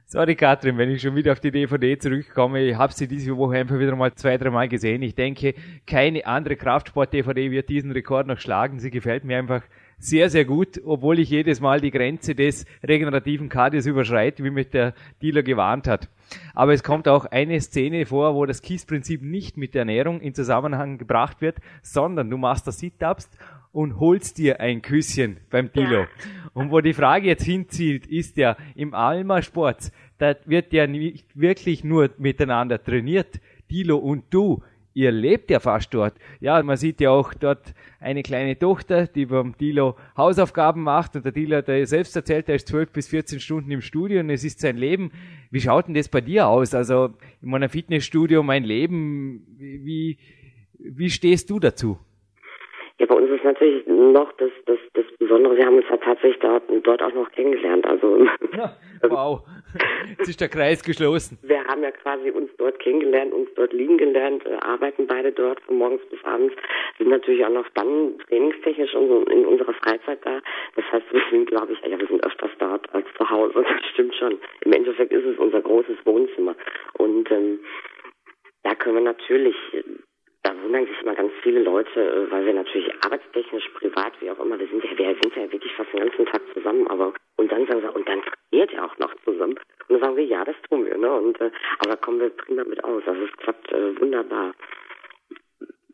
Sorry, 0.06 0.36
Katrin, 0.36 0.78
wenn 0.78 0.92
ich 0.92 1.02
schon 1.02 1.16
wieder 1.16 1.32
auf 1.32 1.39
die 1.39 1.50
DVD 1.50 1.98
zurückkomme. 1.98 2.62
Ich 2.62 2.78
habe 2.78 2.94
sie 2.94 3.08
diese 3.08 3.36
Woche 3.36 3.58
einfach 3.58 3.80
wieder 3.80 3.96
mal 3.96 4.13
zwei, 4.13 4.38
drei 4.38 4.52
Mal 4.52 4.70
gesehen. 4.70 5.02
Ich 5.02 5.16
denke, 5.16 5.56
keine 5.88 6.26
andere 6.28 6.56
Kraftsport-DVD 6.56 7.50
wird 7.50 7.70
diesen 7.70 7.92
Rekord 7.92 8.28
noch 8.28 8.38
schlagen. 8.38 8.80
Sie 8.80 8.92
gefällt 8.92 9.24
mir 9.24 9.39
einfach 9.39 9.63
sehr, 9.98 10.30
sehr 10.30 10.46
gut, 10.46 10.82
obwohl 10.86 11.20
ich 11.20 11.30
jedes 11.30 11.62
Mal 11.62 11.82
die 11.82 11.89
Grenze 11.89 12.36
des 12.36 12.66
regenerativen 12.84 13.50
Kardios 13.50 13.86
überschreite, 13.86 14.44
wie 14.44 14.52
mich 14.52 14.70
der 14.70 14.94
Dealer 15.22 15.42
gewarnt 15.42 15.88
hat. 15.88 16.10
Aber 16.54 16.74
es 16.74 16.84
kommt 16.84 17.08
auch 17.08 17.26
eine 17.26 17.60
Szene 17.60 18.06
vor, 18.06 18.36
wo 18.36 18.46
das 18.46 18.62
KISS-Prinzip 18.62 19.24
nicht 19.24 19.58
mit 19.58 19.74
der 19.74 19.82
Ernährung 19.82 20.20
in 20.20 20.36
Zusammenhang 20.36 20.98
gebracht 20.98 21.42
wird, 21.42 21.58
sondern 21.82 22.30
du 22.30 22.38
machst 22.38 22.68
das 22.68 22.80
Sit-Ups 22.80 23.30
und 23.74 24.00
holst 24.00 24.38
dir 24.38 24.62
ein 24.62 24.82
Küsschen 24.82 25.38
beim 25.50 25.74
Dilo. 25.74 26.02
Ja. 26.02 26.08
Und 26.54 26.72
wo 26.72 26.80
die 26.80 26.94
Frage 26.94 27.28
jetzt 27.28 27.44
hinzieht, 27.44 28.06
ist 28.06 28.38
ja, 28.38 28.56
im 28.76 28.94
Alma 28.94 29.42
Sport, 29.42 29.92
da 30.20 30.36
wird 30.46 30.72
ja 30.72 30.88
nicht 30.88 31.26
wirklich 31.34 31.84
nur 31.84 32.12
miteinander 32.18 32.82
trainiert, 32.82 33.42
Dilo 33.70 33.98
und 33.98 34.26
du. 34.30 34.64
Ihr 34.96 35.12
lebt 35.12 35.50
ja 35.50 35.60
fast 35.60 35.92
dort. 35.92 36.14
Ja, 36.40 36.62
man 36.62 36.78
sieht 36.78 37.02
ja 37.02 37.10
auch 37.10 37.34
dort 37.34 37.74
eine 38.00 38.22
kleine 38.22 38.60
Tochter, 38.60 39.08
die 39.08 39.26
beim 39.26 39.58
Dilo 39.58 39.98
Hausaufgaben 40.16 40.84
macht 40.84 41.16
und 41.16 41.26
der 41.26 41.32
Dilo 41.32 41.58
hat 41.58 41.68
ja 41.68 41.84
selbst 41.88 42.16
erzählt, 42.16 42.48
er 42.48 42.56
ist 42.56 42.68
12 42.68 42.92
bis 42.92 43.08
14 43.08 43.40
Stunden 43.40 43.72
im 43.72 43.82
Studio 43.82 44.20
und 44.20 44.30
es 44.30 44.44
ist 44.44 44.60
sein 44.60 44.78
Leben. 44.78 45.12
Wie 45.50 45.62
schaut 45.62 45.88
denn 45.88 45.96
das 45.96 46.10
bei 46.10 46.22
dir 46.22 46.48
aus? 46.48 46.76
Also 46.76 47.10
in 47.42 47.50
meinem 47.50 47.70
Fitnessstudio, 47.70 48.44
mein 48.44 48.64
Leben, 48.64 49.48
wie, 49.58 50.20
wie 50.78 51.10
stehst 51.10 51.50
du 51.50 51.60
dazu? 51.60 51.98
Ja, 53.04 53.08
bei 53.08 53.16
uns 53.16 53.30
ist 53.32 53.44
natürlich 53.44 53.86
noch 53.86 54.32
das, 54.38 54.50
das, 54.66 54.78
das 54.94 55.04
Besondere, 55.20 55.58
wir 55.58 55.66
haben 55.66 55.76
uns 55.76 55.86
ja 55.89 55.98
tatsächlich 55.98 56.39
dort, 56.39 56.63
dort 56.84 57.04
auch 57.04 57.13
noch 57.13 57.30
kennengelernt. 57.34 57.86
Also, 57.86 58.26
ja, 58.56 58.74
wow, 59.10 59.42
jetzt 60.08 60.30
ist 60.30 60.39
der 60.39 60.48
Kreis 60.48 60.82
geschlossen. 60.82 61.38
Wir 61.42 61.66
haben 61.66 61.84
ja 61.84 61.92
quasi 61.92 62.30
uns 62.30 62.50
dort 62.58 62.80
kennengelernt, 62.80 63.34
uns 63.34 63.50
dort 63.56 63.74
liegen 63.74 63.98
gelernt, 63.98 64.46
äh, 64.46 64.54
arbeiten 64.62 65.06
beide 65.06 65.34
dort 65.34 65.60
von 65.63 65.80
morgens 65.80 66.02
bis 66.10 66.24
abends, 66.24 66.56
sind 66.98 67.10
natürlich 67.10 67.44
auch 67.46 67.50
noch 67.50 67.68
dann 67.74 68.18
trainingstechnisch 68.30 68.94
in 68.94 69.46
unserer 69.48 69.74
Freizeit 69.74 70.20
da. 70.24 70.39
Das 70.78 70.86
heißt, 70.94 71.06
wir 71.12 71.22
sind, 71.30 71.48
glaube 71.48 71.74
ich, 71.74 71.82
ja, 71.86 72.00
wir 72.00 72.08
sind 72.08 72.26
öfters 72.26 72.52
dort 72.60 72.88
als 72.94 73.08
zu 73.18 73.30
Hause. 73.30 73.66
Das 73.84 73.89
stimmt 73.92 74.16
schon. 74.16 74.39
Im 74.62 74.72
Endeffekt 74.72 75.12
ist 75.12 75.26
es 75.26 75.38
unser 75.38 75.60
großes 75.60 75.98
Wohnzimmer. 76.06 76.56
Und 76.94 77.30
ähm, 77.32 77.60
da 78.63 78.76
können 78.76 78.96
wir 78.96 79.04
natürlich 79.04 79.56
da 80.43 80.53
wundern 80.62 80.86
sich 80.86 81.01
immer 81.01 81.15
ganz 81.15 81.32
viele 81.41 81.62
Leute, 81.62 81.99
äh, 81.99 82.32
weil 82.32 82.45
wir 82.45 82.53
natürlich 82.53 82.91
arbeitstechnisch, 83.03 83.69
privat, 83.69 84.13
wie 84.19 84.29
auch 84.29 84.39
immer, 84.39 84.60
wir 84.60 84.67
sind 84.67 84.84
ja, 84.84 84.97
wir 84.97 85.15
sind 85.21 85.36
ja 85.36 85.51
wirklich 85.51 85.73
fast 85.73 85.91
den 85.93 86.01
ganzen 86.01 86.25
Tag 86.25 86.41
zusammen, 86.53 86.86
aber 86.88 87.13
und 87.38 87.51
dann 87.51 87.65
sagen 87.65 87.82
sie, 87.82 87.93
und 87.93 88.08
dann 88.08 88.21
trainiert 88.21 88.73
ihr 88.73 88.84
auch 88.84 88.97
noch 88.97 89.13
zusammen. 89.23 89.58
Und 89.88 89.89
dann 89.89 90.01
sagen 90.01 90.17
wir, 90.17 90.25
ja, 90.25 90.43
das 90.43 90.56
tun 90.69 90.86
wir, 90.86 90.97
ne? 90.97 91.12
Und 91.12 91.39
äh, 91.41 91.49
aber 91.79 91.97
kommen 91.97 92.19
wir 92.19 92.29
prima 92.29 92.63
mit 92.65 92.84
aus. 92.84 93.03
Also 93.06 93.23
es 93.23 93.32
klappt 93.38 93.71
äh, 93.71 93.99
wunderbar. 93.99 94.53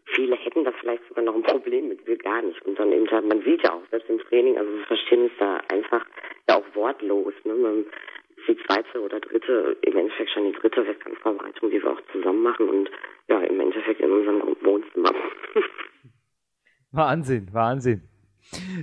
Viele 0.06 0.36
hätten 0.36 0.64
da 0.64 0.72
vielleicht 0.72 1.08
sogar 1.08 1.24
noch 1.24 1.36
ein 1.36 1.44
Problem 1.44 1.88
mit, 1.88 2.06
wir 2.08 2.18
gar 2.18 2.42
nicht. 2.42 2.60
Und 2.66 2.78
dann 2.80 2.92
eben 2.92 3.08
man 3.28 3.44
sieht 3.44 3.64
ja 3.64 3.74
auch, 3.74 3.84
selbst 3.92 4.10
im 4.10 4.20
Training, 4.20 4.58
also 4.58 4.72
wir 4.72 4.86
verstehen 4.86 5.24
uns 5.24 5.32
da 5.38 5.62
einfach 5.72 6.04
ja 6.50 6.58
auch 6.58 6.76
wortlos. 6.76 7.34
Ne? 7.44 7.54
Man, 7.54 7.86
die 8.50 8.58
zweite 8.66 9.02
oder 9.02 9.20
dritte, 9.20 9.78
im 9.82 9.98
Endeffekt 9.98 10.32
schon 10.32 10.46
die 10.46 10.60
dritte 10.60 10.86
Wettkampfvorbereitung, 10.86 11.70
die 11.70 11.82
wir 11.82 11.92
auch 11.92 12.02
zusammen 12.12 12.42
machen 12.42 12.68
und 12.68 12.90
ja, 13.28 13.40
im 13.42 13.60
Endeffekt 13.60 14.02
in 14.02 14.12
unserem 14.12 14.42
Wohnzimmer. 14.62 15.14
Wahnsinn, 16.92 17.48
Wahnsinn. 17.54 18.02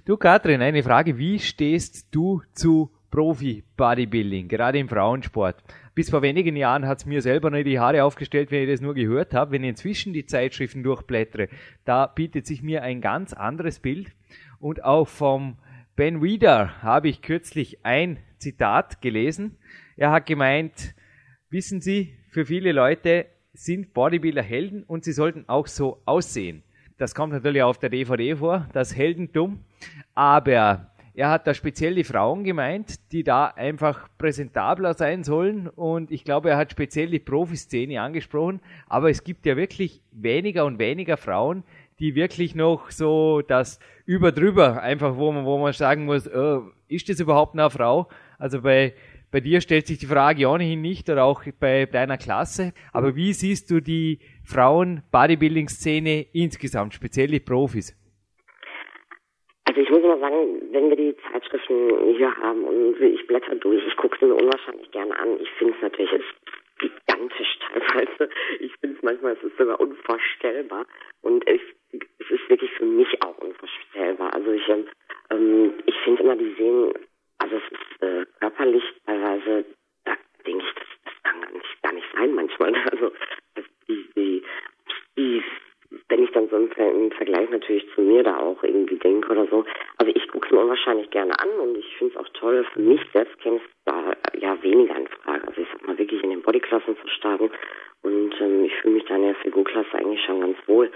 Du 0.05 0.16
Katrin, 0.16 0.62
eine 0.62 0.85
Frage, 0.85 1.18
wie 1.18 1.40
stehst 1.40 2.14
du 2.14 2.42
zu 2.52 2.90
Profi-Bodybuilding, 3.11 4.46
gerade 4.46 4.79
im 4.79 4.88
Frauensport? 4.88 5.57
Bis 5.96 6.11
vor 6.11 6.22
wenigen 6.22 6.55
Jahren 6.55 6.87
hat 6.87 6.98
es 6.98 7.07
mir 7.07 7.20
selber 7.20 7.50
nicht 7.50 7.66
die 7.66 7.81
Haare 7.81 8.05
aufgestellt, 8.05 8.52
wenn 8.52 8.62
ich 8.62 8.70
das 8.70 8.81
nur 8.81 8.94
gehört 8.94 9.35
habe. 9.35 9.52
Wenn 9.52 9.64
ich 9.64 9.70
inzwischen 9.70 10.12
die 10.12 10.26
Zeitschriften 10.26 10.83
durchblättere, 10.83 11.48
da 11.85 12.07
bietet 12.07 12.46
sich 12.46 12.62
mir 12.62 12.83
ein 12.83 13.00
ganz 13.00 13.33
anderes 13.33 13.81
Bild. 13.81 14.12
Und 14.61 14.85
auch 14.85 15.09
vom 15.09 15.57
Ben 15.97 16.23
Wieder 16.23 16.83
habe 16.83 17.09
ich 17.09 17.23
kürzlich 17.23 17.79
ein 17.83 18.19
Zitat 18.37 19.01
gelesen. 19.01 19.57
Er 19.97 20.11
hat 20.11 20.27
gemeint, 20.27 20.95
wissen 21.49 21.81
Sie, 21.81 22.19
für 22.29 22.45
viele 22.45 22.73
Leute 22.73 23.25
sind 23.55 23.95
Bodybuilder 23.95 24.43
Helden 24.43 24.83
und 24.83 25.05
sie 25.05 25.13
sollten 25.13 25.49
auch 25.49 25.67
so 25.67 26.03
aussehen. 26.05 26.63
Das 26.99 27.15
kommt 27.15 27.33
natürlich 27.33 27.63
auf 27.63 27.79
der 27.79 27.89
DVD 27.89 28.37
vor, 28.37 28.69
das 28.75 28.95
Heldentum. 28.95 29.65
Aber 30.15 30.93
er 31.15 31.31
hat 31.31 31.47
da 31.47 31.55
speziell 31.55 31.95
die 31.95 32.05
Frauen 32.05 32.45
gemeint, 32.45 33.11
die 33.11 33.25
da 33.25 33.47
einfach 33.47 34.11
präsentabler 34.19 34.93
sein 34.93 35.25
sollen. 35.25 35.67
Und 35.67 36.11
ich 36.11 36.25
glaube, 36.25 36.51
er 36.51 36.59
hat 36.59 36.73
speziell 36.73 37.09
die 37.09 37.21
Profiszene 37.21 38.03
angesprochen. 38.03 38.61
Aber 38.87 39.09
es 39.09 39.25
gibt 39.25 39.47
ja 39.47 39.57
wirklich 39.57 40.03
weniger 40.13 40.67
und 40.67 40.79
weniger 40.79 41.17
Frauen, 41.17 41.65
die 41.99 42.15
wirklich 42.15 42.55
noch 42.55 42.91
so 42.91 43.43
das 43.43 43.81
überdrüber, 44.05 44.83
einfach 44.83 45.17
wo 45.17 45.33
man, 45.33 45.45
wo 45.45 45.59
man 45.59 45.73
sagen 45.73 46.05
muss, 46.05 46.29
oh, 46.33 46.63
ist 46.89 47.09
das 47.09 47.21
überhaupt 47.21 47.55
eine 47.55 47.71
Frau? 47.71 48.09
Also 48.39 48.63
bei, 48.63 48.95
bei 49.33 49.41
dir 49.41 49.61
stellt 49.61 49.87
sich 49.87 49.99
die 49.99 50.07
Frage 50.07 50.47
ohnehin 50.47 50.81
nicht 50.81 51.09
oder 51.09 51.25
auch 51.25 51.43
bei 51.59 51.87
deiner 51.87 52.19
Klasse. 52.19 52.73
Aber 52.93 53.17
wie 53.17 53.33
siehst 53.33 53.71
du 53.71 53.81
die 53.81 54.19
Frauen-Bodybuilding-Szene 54.45 56.27
insgesamt, 56.33 56.95
speziell 56.95 57.29
die 57.29 57.41
Profis? 57.41 57.97
Also 59.65 59.81
ich 59.81 59.91
muss 59.91 60.03
mal 60.03 60.21
sagen, 60.21 60.37
wenn 60.71 60.91
wir 60.91 60.97
die 60.97 61.17
Zeitschriften 61.33 62.15
hier 62.17 62.33
haben 62.37 62.65
und 62.65 63.01
ich 63.01 63.27
blätter 63.27 63.57
durch, 63.57 63.85
ich 63.87 63.97
gucke 63.97 64.17
sie 64.21 64.27
mir 64.27 64.35
unwahrscheinlich 64.35 64.91
gerne 64.93 65.19
an. 65.19 65.41
Ich 65.41 65.51
finde 65.59 65.75
es 65.75 65.83
natürlich 65.83 66.13
ist 66.13 66.46
gigantisch 66.79 67.59
teilweise. 67.69 68.31
Ich 68.61 68.73
finde 68.81 68.97
es 68.97 69.03
manchmal, 69.03 69.33
es 69.33 69.43
ist 69.43 69.57
sogar 69.59 69.81
unvorstellbar. 69.81 70.87
Und 71.23 71.49
ich, 71.49 71.62
es 71.93 72.31
ist 72.31 72.49
wirklich 72.49 72.71
für 72.73 72.85
mich 72.85 73.23
auch 73.23 73.39
unvorstellbar. 73.39 74.35
Also 74.35 74.53
ich, 74.53 74.69
ähm, 75.31 75.75
ich 75.87 75.97
finde 76.05 76.23
immer, 76.23 76.37
die 76.37 76.55
sehen 76.59 76.93
also 77.39 77.57
es 77.57 77.73
ist 77.73 78.03
äh, 78.03 78.27
körperlich 78.41 78.85
teilweise, 79.05 79.65
da 80.05 80.12
denke 80.47 80.65
ich, 80.65 80.75
das, 80.75 80.89
das 81.05 81.23
kann 81.23 81.41
gar 81.41 81.53
nicht, 81.53 81.83
gar 81.83 81.93
nicht 81.93 82.07
sein 82.15 82.35
manchmal. 82.35 82.73
Also 82.91 83.12
die, 83.89 84.09
die, 84.17 84.43
die, 85.17 85.43
wenn 86.09 86.25
ich 86.25 86.31
dann 86.33 86.49
so 86.49 86.57
im 86.57 87.12
Vergleich 87.12 87.49
natürlich 87.51 87.87
zu 87.95 88.01
mir 88.01 88.23
da 88.23 88.39
auch 88.39 88.62
irgendwie 88.62 88.99
denke 88.99 89.31
oder 89.31 89.47
so. 89.47 89.65
Also 89.99 90.12
ich 90.15 90.27
gucke 90.29 90.47
es 90.47 90.53
mir 90.53 90.61
unwahrscheinlich 90.61 91.11
gerne 91.11 91.39
an 91.39 91.49
und 91.61 91.77
ich 91.77 91.97
finde 91.97 92.15
es 92.15 92.21
auch 92.21 92.29
toll. 92.31 92.67
Für 92.73 92.81
mich 92.81 93.01
selbst 93.12 93.39
käme 93.41 93.57
es 93.57 93.62
da 93.85 94.12
ja 94.39 94.61
weniger 94.62 94.97
in 94.97 95.09
Frage. 95.09 95.47
Also 95.47 95.61
ich 95.61 95.69
sag 95.73 95.87
mal 95.87 95.99
wirklich 95.99 96.23
in 96.23 96.31
den 96.31 96.43
Bodyklassen 96.43 96.97
zu 96.97 97.09
starten 97.09 97.51
und 98.03 98.41
ähm, 98.41 98.65
ich 98.65 98.75
fühle 98.77 98.95
mich 98.95 99.05
da 99.05 99.17
in 99.17 99.23
der 99.23 99.35
Figurklasse 99.37 99.95
eigentlich 99.95 100.25
schon 100.25 100.41
ganz 100.41 100.57
wohl. 100.67 100.91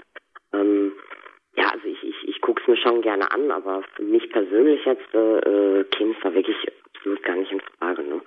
Ähm, 0.53 0.93
ja, 1.57 1.69
also 1.71 1.85
ich, 1.85 2.01
ich, 2.03 2.27
ich 2.27 2.41
gucke 2.41 2.61
es 2.61 2.67
mir 2.67 2.77
schon 2.77 3.01
gerne 3.01 3.29
an, 3.31 3.51
aber 3.51 3.83
für 3.95 4.03
mich 4.03 4.29
persönlich 4.29 4.85
jetzt 4.85 5.13
äh, 5.13 5.83
käme 5.91 6.11
es 6.11 6.17
da 6.23 6.33
wirklich 6.33 6.55
absolut 6.95 7.23
gar 7.23 7.35
nicht 7.35 7.51
in 7.51 7.61
Frage. 7.77 8.03
Ne? 8.03 8.21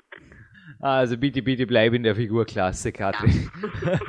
Also 1.04 1.18
bitte, 1.18 1.42
bitte 1.42 1.66
bleib 1.66 1.92
in 1.92 2.02
der 2.02 2.14
Figurklasse, 2.14 2.90
Katrin. 2.90 3.50
Ja. 3.84 4.00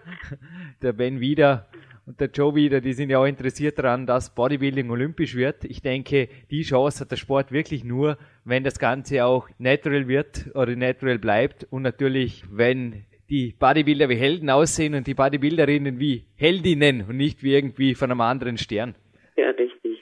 der 0.82 0.94
Ben 0.94 1.20
wieder 1.20 1.68
und 2.06 2.18
der 2.18 2.30
Joe 2.30 2.54
wieder, 2.54 2.80
die 2.80 2.94
sind 2.94 3.10
ja 3.10 3.18
auch 3.18 3.26
interessiert 3.26 3.78
daran, 3.78 4.06
dass 4.06 4.34
Bodybuilding 4.34 4.88
olympisch 4.88 5.34
wird. 5.34 5.64
Ich 5.64 5.82
denke, 5.82 6.30
die 6.50 6.62
Chance 6.62 7.00
hat 7.00 7.10
der 7.10 7.16
Sport 7.16 7.52
wirklich 7.52 7.84
nur, 7.84 8.16
wenn 8.46 8.64
das 8.64 8.78
Ganze 8.78 9.26
auch 9.26 9.50
natural 9.58 10.08
wird 10.08 10.46
oder 10.54 10.74
natural 10.76 11.18
bleibt 11.18 11.66
und 11.68 11.82
natürlich, 11.82 12.42
wenn 12.50 13.04
die 13.28 13.54
Bodybuilder 13.58 14.08
wie 14.08 14.16
Helden 14.16 14.48
aussehen 14.48 14.94
und 14.94 15.06
die 15.06 15.12
Bodybuilderinnen 15.12 15.98
wie 15.98 16.24
Heldinnen 16.36 17.02
und 17.02 17.18
nicht 17.18 17.42
wie 17.42 17.52
irgendwie 17.52 17.94
von 17.94 18.10
einem 18.10 18.22
anderen 18.22 18.56
Stern. 18.56 18.94
Ja, 19.36 19.50
richtig. 19.50 20.00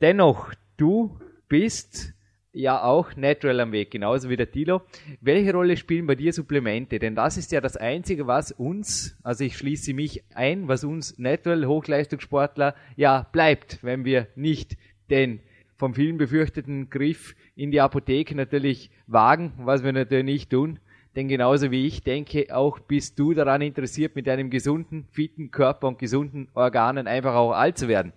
Dennoch, 0.00 0.54
du 0.78 1.18
bist 1.50 2.14
ja 2.52 2.82
auch 2.82 3.16
natural 3.16 3.60
am 3.60 3.72
Weg, 3.72 3.90
genauso 3.90 4.28
wie 4.28 4.36
der 4.36 4.50
Tilo. 4.50 4.82
Welche 5.20 5.52
Rolle 5.52 5.76
spielen 5.76 6.06
bei 6.06 6.14
dir 6.14 6.32
Supplemente? 6.32 6.98
Denn 6.98 7.14
das 7.14 7.36
ist 7.36 7.52
ja 7.52 7.60
das 7.60 7.76
Einzige, 7.76 8.26
was 8.26 8.52
uns, 8.52 9.18
also 9.22 9.44
ich 9.44 9.56
schließe 9.56 9.94
mich 9.94 10.22
ein, 10.34 10.68
was 10.68 10.84
uns 10.84 11.18
natural 11.18 11.66
Hochleistungssportler 11.66 12.74
ja 12.96 13.26
bleibt, 13.32 13.82
wenn 13.82 14.04
wir 14.04 14.28
nicht 14.36 14.76
den 15.10 15.40
vom 15.76 15.94
vielen 15.94 16.16
befürchteten 16.16 16.90
Griff 16.90 17.34
in 17.56 17.72
die 17.72 17.80
Apotheke 17.80 18.36
natürlich 18.36 18.90
wagen, 19.06 19.52
was 19.58 19.82
wir 19.82 19.92
natürlich 19.92 20.24
nicht 20.24 20.50
tun. 20.50 20.78
Denn 21.16 21.28
genauso 21.28 21.70
wie 21.70 21.86
ich 21.86 22.02
denke, 22.02 22.46
auch 22.54 22.78
bist 22.78 23.18
du 23.18 23.34
daran 23.34 23.60
interessiert, 23.60 24.14
mit 24.14 24.28
einem 24.28 24.48
gesunden, 24.48 25.06
fitten 25.10 25.50
Körper 25.50 25.88
und 25.88 25.98
gesunden 25.98 26.48
Organen 26.54 27.06
einfach 27.06 27.34
auch 27.34 27.52
alt 27.52 27.76
zu 27.76 27.88
werden. 27.88 28.12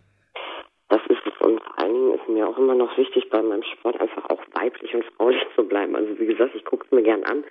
Das 0.89 1.02
ist 1.10 1.26
es. 1.26 1.45
Und 1.45 1.60
vor 1.62 1.80
allen 1.80 1.93
Dingen 1.93 2.15
ist 2.26 2.34
mir 2.34 2.48
auch 2.48 2.58
immer 2.58 2.76
noch 2.76 2.98
wichtig, 2.98 3.30
bei 3.30 3.42
meinem 3.42 3.64
Sport 3.64 4.00
einfach 4.00 4.30
auch 4.30 4.42
weiblich 4.54 4.94
und 4.94 5.06
fraulich 5.18 5.46
zu 5.56 5.64
bleiben. 5.64 5.96
Also 5.96 6.20
wie 6.20 6.26
gesagt, 6.26 6.56
ich 6.56 6.66
gucke 6.66 6.86
es 6.86 6.92
mir 6.92 7.04
gern 7.04 7.24
an. 7.24 7.44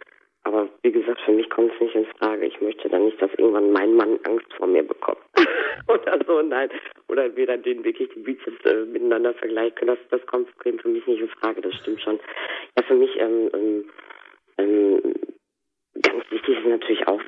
Aber 0.46 0.68
wie 0.82 0.92
gesagt, 0.92 1.20
für 1.22 1.32
mich 1.32 1.48
kommt 1.48 1.72
es 1.72 1.80
nicht 1.80 1.94
in 1.94 2.06
Frage. 2.18 2.44
Ich 2.44 2.60
möchte 2.60 2.88
dann 2.90 3.06
nicht, 3.06 3.20
dass 3.20 3.32
irgendwann 3.38 3.72
mein 3.72 3.94
Mann 3.94 4.18
Angst 4.24 4.52
vor 4.54 4.66
mir 4.66 4.82
bekommt. 4.82 5.18
Oder 5.88 6.18
so, 6.26 6.42
nein. 6.42 6.68
Oder 7.08 7.34
wir 7.34 7.46
dann 7.46 7.62
den 7.62 7.82
wirklich 7.82 8.10
die 8.14 8.20
Bizeps 8.20 8.62
äh, 8.66 8.84
miteinander 8.84 9.32
vergleichen. 9.34 9.86
Das, 9.86 9.98
das 10.10 10.24
kommt 10.26 10.48
für 10.60 10.88
mich 10.88 11.06
nicht 11.06 11.20
in 11.20 11.28
Frage, 11.28 11.62
das 11.62 11.74
stimmt 11.76 12.02
schon. 12.02 12.20
Ja, 12.76 12.84
für 12.84 12.94
mich 12.94 13.18
ähm, 13.18 13.50
ähm, 13.54 13.84
ähm, 14.58 15.14
ganz 16.02 16.30
wichtig 16.30 16.58
ist 16.58 16.66
natürlich 16.66 17.08
auch, 17.08 17.20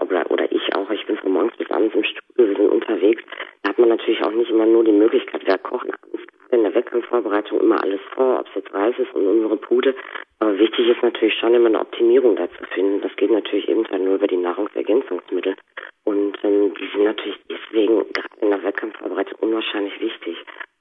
oder, 0.00 0.30
oder 0.30 0.50
ich 0.50 0.74
auch, 0.74 0.88
ich 0.90 1.04
bin 1.06 1.18
von 1.18 1.32
morgens 1.32 1.56
bis 1.58 1.70
abends 1.70 1.94
im 1.94 2.04
Studio, 2.04 2.48
wir 2.48 2.56
sind 2.56 2.70
unterwegs. 2.70 3.22
Da 3.62 3.70
hat 3.70 3.78
man 3.78 3.90
natürlich 3.90 4.22
auch 4.22 4.32
nicht 4.32 4.50
immer 4.50 4.66
nur 4.66 4.84
die 4.84 4.92
Möglichkeit, 4.92 5.46
wir 5.46 5.58
kochen 5.58 5.92
abends 5.92 6.22
in 6.50 6.62
der 6.62 6.74
Wettkampfvorbereitung 6.74 7.60
immer 7.60 7.82
alles 7.82 8.00
vor, 8.14 8.40
ob 8.40 8.48
es 8.48 8.54
jetzt 8.54 8.72
Reis 8.72 8.94
ist 8.98 9.14
und 9.14 9.26
unsere 9.26 9.56
Bude. 9.56 9.94
Aber 10.38 10.58
wichtig 10.58 10.88
ist 10.88 11.02
natürlich 11.02 11.34
schon 11.34 11.54
immer 11.54 11.66
eine 11.66 11.80
Optimierung 11.80 12.36
da 12.36 12.48
zu 12.50 12.64
finden. 12.72 13.00
Das 13.00 13.14
geht 13.16 13.30
natürlich 13.30 13.68
ebenfalls 13.68 14.02
nur 14.02 14.16
über 14.16 14.26
die 14.26 14.36
Nahrungsergänzungsmittel. 14.36 15.56
Und 16.04 16.38
ähm, 16.42 16.74
die 16.74 16.88
sind 16.92 17.04
natürlich 17.04 17.38
deswegen 17.50 18.04
gerade 18.12 18.40
in 18.40 18.50
der 18.50 18.62
Wettkampfvorbereitung 18.62 19.38
unwahrscheinlich 19.40 20.00
wichtig. 20.00 20.36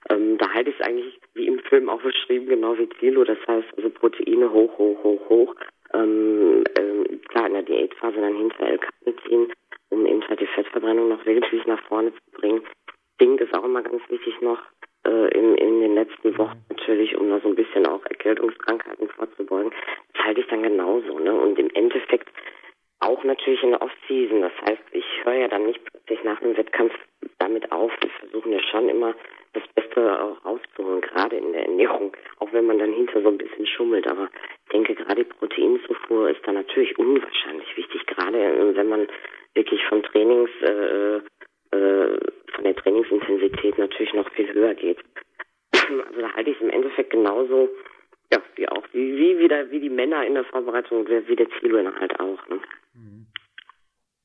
Ähm, 0.09 0.37
da 0.37 0.49
halte 0.53 0.71
ich 0.71 0.79
es 0.79 0.85
eigentlich 0.85 1.19
wie 1.33 1.47
im 1.47 1.59
Film 1.59 1.89
auch 1.89 2.01
beschrieben, 2.01 2.47
genau 2.47 2.77
wie 2.77 2.89
Zilo. 2.99 3.23
Das 3.23 3.37
heißt 3.47 3.67
also 3.77 3.89
Proteine 3.89 4.51
hoch, 4.51 4.77
hoch, 4.77 5.03
hoch, 5.03 5.29
hoch 5.29 5.55
ähm, 5.93 6.63
ähm, 6.77 7.21
klar 7.29 7.47
in 7.47 7.53
der 7.53 7.63
Diätphase 7.63 8.19
dann 8.19 8.35
hinter 8.35 8.67
LK 8.67 8.89
ziehen, 9.25 9.53
um 9.89 10.05
eben 10.05 10.27
halt 10.27 10.39
die 10.39 10.47
Fettverbrennung 10.47 11.09
noch 11.09 11.25
wirklich 11.25 11.65
nach 11.65 11.81
vorne 11.83 12.11
zu 12.13 12.39
bringen. 12.39 12.63
Ding 13.21 13.37
ist 13.37 13.53
auch 13.53 13.63
immer 13.63 13.81
ganz 13.83 14.01
wichtig 14.09 14.41
noch 14.41 14.59
äh, 15.05 15.37
in, 15.37 15.55
in 15.55 15.81
den 15.81 15.95
letzten 15.95 16.37
Wochen 16.37 16.63
natürlich, 16.69 17.15
um 17.17 17.29
da 17.29 17.39
so 17.39 17.49
ein 17.49 17.55
bisschen 17.55 17.85
auch 17.87 18.03
Erkältungskrankheiten 18.05 19.09
vorzubeugen. 19.09 19.71
Das 20.13 20.25
halte 20.25 20.41
ich 20.41 20.47
dann 20.47 20.63
genauso. 20.63 21.19
Ne? 21.19 21.33
Und 21.33 21.59
im 21.59 21.69
Endeffekt 21.73 22.29
auch 22.99 23.23
natürlich 23.23 23.61
in 23.63 23.71
der 23.71 23.81
Off-Season. 23.81 24.41
Das 24.41 24.53
heißt, 24.61 24.83
ich 24.91 25.05
höre 25.23 25.33
ja 25.33 25.47
dann 25.47 25.65
nicht 25.65 25.81
plötzlich 25.83 26.23
nach 26.23 26.41
einem 26.41 26.55
Wettkampf 26.55 26.93
damit 27.39 27.71
auf. 27.71 27.91
Wir 28.01 28.09
versuchen 28.09 28.51
ja 28.51 28.59
schon 28.71 28.89
immer 28.89 29.13
das 29.53 29.63
Beste 29.75 30.21
auch 30.21 30.43
rauszuholen, 30.45 31.01
gerade 31.01 31.35
in 31.35 31.53
der 31.53 31.65
Ernährung, 31.65 32.15
auch 32.39 32.51
wenn 32.53 32.65
man 32.65 32.79
dann 32.79 32.93
hinter 32.93 33.21
so 33.21 33.27
ein 33.27 33.37
bisschen 33.37 33.67
schummelt. 33.67 34.07
Aber 34.07 34.29
ich 34.65 34.71
denke, 34.71 34.95
gerade 34.95 35.23
die 35.23 35.29
Proteinzufuhr 35.29 36.29
ist 36.29 36.41
da 36.45 36.51
natürlich 36.51 36.97
unwahrscheinlich 36.97 37.77
wichtig, 37.77 38.05
gerade 38.07 38.39
äh, 38.39 38.75
wenn 38.75 38.89
man 38.89 39.07
wirklich 39.53 39.83
vom 39.85 40.01
Trainings, 40.01 40.49
äh, 40.61 41.21
äh, 41.73 42.19
von 42.53 42.63
der 42.63 42.75
Trainingsintensität 42.75 43.77
natürlich 43.77 44.13
noch 44.13 44.29
viel 44.31 44.53
höher 44.53 44.75
geht. 44.75 44.99
Also 45.73 46.21
da 46.21 46.33
halte 46.33 46.49
ich 46.49 46.55
es 46.55 46.61
im 46.61 46.69
Endeffekt 46.69 47.09
genauso, 47.09 47.69
ja, 48.31 48.41
wie 48.55 48.69
auch, 48.69 48.83
wie, 48.93 49.17
wie, 49.17 49.39
wieder, 49.39 49.69
wie 49.69 49.79
die 49.79 49.89
Männer 49.89 50.25
in 50.25 50.35
der 50.35 50.45
Vorbereitung, 50.45 51.07
wie 51.07 51.35
der 51.35 51.49
Zielwinner 51.59 51.93
halt 51.99 52.17
auch. 52.19 52.47
Ne? 52.47 52.59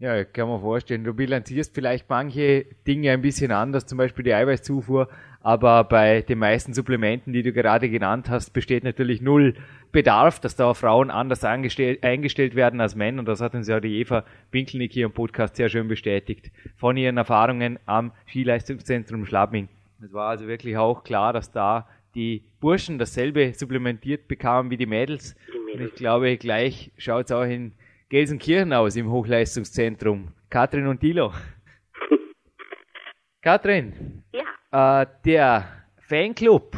Ja, 0.00 0.22
kann 0.22 0.48
man 0.48 0.60
vorstellen. 0.60 1.02
Du 1.02 1.12
bilanzierst 1.12 1.74
vielleicht 1.74 2.08
manche 2.08 2.66
Dinge 2.86 3.10
ein 3.10 3.20
bisschen 3.20 3.50
anders, 3.50 3.84
zum 3.86 3.98
Beispiel 3.98 4.22
die 4.22 4.32
Eiweißzufuhr, 4.32 5.08
aber 5.40 5.82
bei 5.82 6.22
den 6.22 6.38
meisten 6.38 6.72
Supplementen, 6.72 7.32
die 7.32 7.42
du 7.42 7.52
gerade 7.52 7.90
genannt 7.90 8.30
hast, 8.30 8.50
besteht 8.50 8.84
natürlich 8.84 9.20
null 9.20 9.54
Bedarf, 9.90 10.38
dass 10.38 10.54
da 10.54 10.72
Frauen 10.74 11.10
anders 11.10 11.42
eingestellt 11.42 12.54
werden 12.54 12.80
als 12.80 12.94
Männer. 12.94 13.20
Und 13.20 13.26
das 13.26 13.40
hat 13.40 13.54
uns 13.54 13.66
ja 13.66 13.80
die 13.80 13.98
Eva 13.98 14.24
Winkelnick 14.52 14.92
hier 14.92 15.06
im 15.06 15.12
Podcast 15.12 15.56
sehr 15.56 15.68
schön 15.68 15.88
bestätigt 15.88 16.52
von 16.76 16.96
ihren 16.96 17.16
Erfahrungen 17.16 17.80
am 17.86 18.12
Skileistungszentrum 18.28 19.26
Schlabming. 19.26 19.68
Es 20.04 20.12
war 20.12 20.28
also 20.28 20.46
wirklich 20.46 20.76
auch 20.76 21.02
klar, 21.02 21.32
dass 21.32 21.50
da 21.50 21.88
die 22.14 22.42
Burschen 22.60 22.98
dasselbe 22.98 23.52
supplementiert 23.52 24.28
bekamen 24.28 24.70
wie 24.70 24.76
die 24.76 24.86
Mädels. 24.86 25.34
Die 25.52 25.58
Mädels. 25.58 25.80
Und 25.80 25.86
ich 25.88 25.94
glaube, 25.94 26.36
gleich 26.36 26.92
schaut 26.98 27.24
es 27.24 27.32
auch 27.32 27.42
in 27.42 27.72
Gelsenkirchen 28.10 28.72
aus 28.72 28.96
im 28.96 29.10
Hochleistungszentrum. 29.10 30.28
Katrin 30.48 30.86
und 30.86 31.02
Dilo. 31.02 31.30
Katrin. 33.42 34.24
Ja. 34.32 35.02
Äh, 35.02 35.06
der 35.26 35.64
Fanclub 36.08 36.72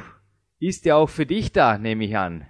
ist 0.58 0.84
ja 0.86 0.96
auch 0.96 1.08
für 1.08 1.26
dich 1.26 1.52
da, 1.52 1.78
nehme 1.78 2.04
ich 2.04 2.16
an. 2.16 2.46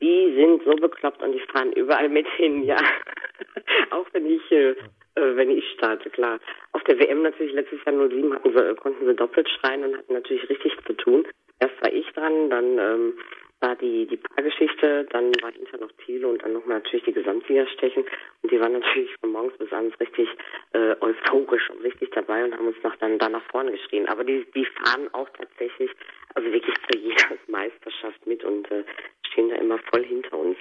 Die 0.00 0.34
sind 0.34 0.64
so 0.64 0.74
bekloppt 0.74 1.22
und 1.22 1.32
die 1.32 1.42
fahren 1.52 1.72
überall 1.72 2.08
mit 2.08 2.26
hin, 2.36 2.64
ja. 2.64 2.78
auch 3.90 4.06
wenn 4.12 4.26
ich, 4.26 4.42
äh, 4.50 4.70
äh, 4.70 5.36
wenn 5.36 5.50
ich 5.50 5.64
starte, 5.76 6.10
klar. 6.10 6.40
Auf 6.72 6.82
der 6.84 6.98
WM 6.98 7.22
natürlich 7.22 7.52
letztes 7.52 7.78
Jahr 7.84 7.94
07 7.94 8.34
hatten 8.34 8.52
sie, 8.52 8.74
konnten 8.74 9.06
sie 9.06 9.14
doppelt 9.14 9.48
schreien 9.48 9.84
und 9.84 9.96
hatten 9.96 10.14
natürlich 10.14 10.48
richtig 10.50 10.72
zu 10.84 10.94
tun. 10.94 11.28
Erst 11.60 11.80
war 11.80 11.92
ich 11.92 12.06
dran, 12.12 12.50
dann 12.50 12.78
ähm, 12.78 13.12
war 13.60 13.76
die, 13.76 14.06
die 14.06 14.16
Paargeschichte, 14.16 15.06
dann 15.10 15.32
war 15.42 15.52
hinter 15.52 15.78
noch 15.78 15.92
Thiele 16.04 16.26
und 16.26 16.42
dann 16.42 16.54
nochmal 16.54 16.78
natürlich 16.78 17.04
die 17.04 17.12
Gesamtsiegerstechen. 17.12 18.04
Und 18.42 18.50
die 18.50 18.60
waren 18.60 18.72
natürlich 18.72 19.14
von 19.20 19.32
morgens 19.32 19.56
bis 19.58 19.72
abends 19.72 19.98
richtig 20.00 20.28
äh, 20.72 20.96
euphorisch 21.00 21.68
und 21.70 21.82
richtig 21.82 22.10
dabei 22.12 22.44
und 22.44 22.56
haben 22.56 22.68
uns 22.68 22.82
noch 22.82 22.96
dann 22.96 23.18
da 23.18 23.28
nach 23.28 23.44
vorne 23.50 23.72
geschrien. 23.72 24.08
Aber 24.08 24.24
die, 24.24 24.46
die 24.54 24.64
fahren 24.64 25.08
auch 25.12 25.28
tatsächlich, 25.30 25.90
also 26.34 26.50
wirklich 26.50 26.74
zu 26.90 26.98
jeder 26.98 27.36
Meisterschaft 27.48 28.26
mit 28.26 28.42
und 28.44 28.70
äh, 28.70 28.84
stehen 29.30 29.50
da 29.50 29.56
immer 29.56 29.78
voll 29.92 30.04
hinter 30.04 30.38
uns. 30.38 30.56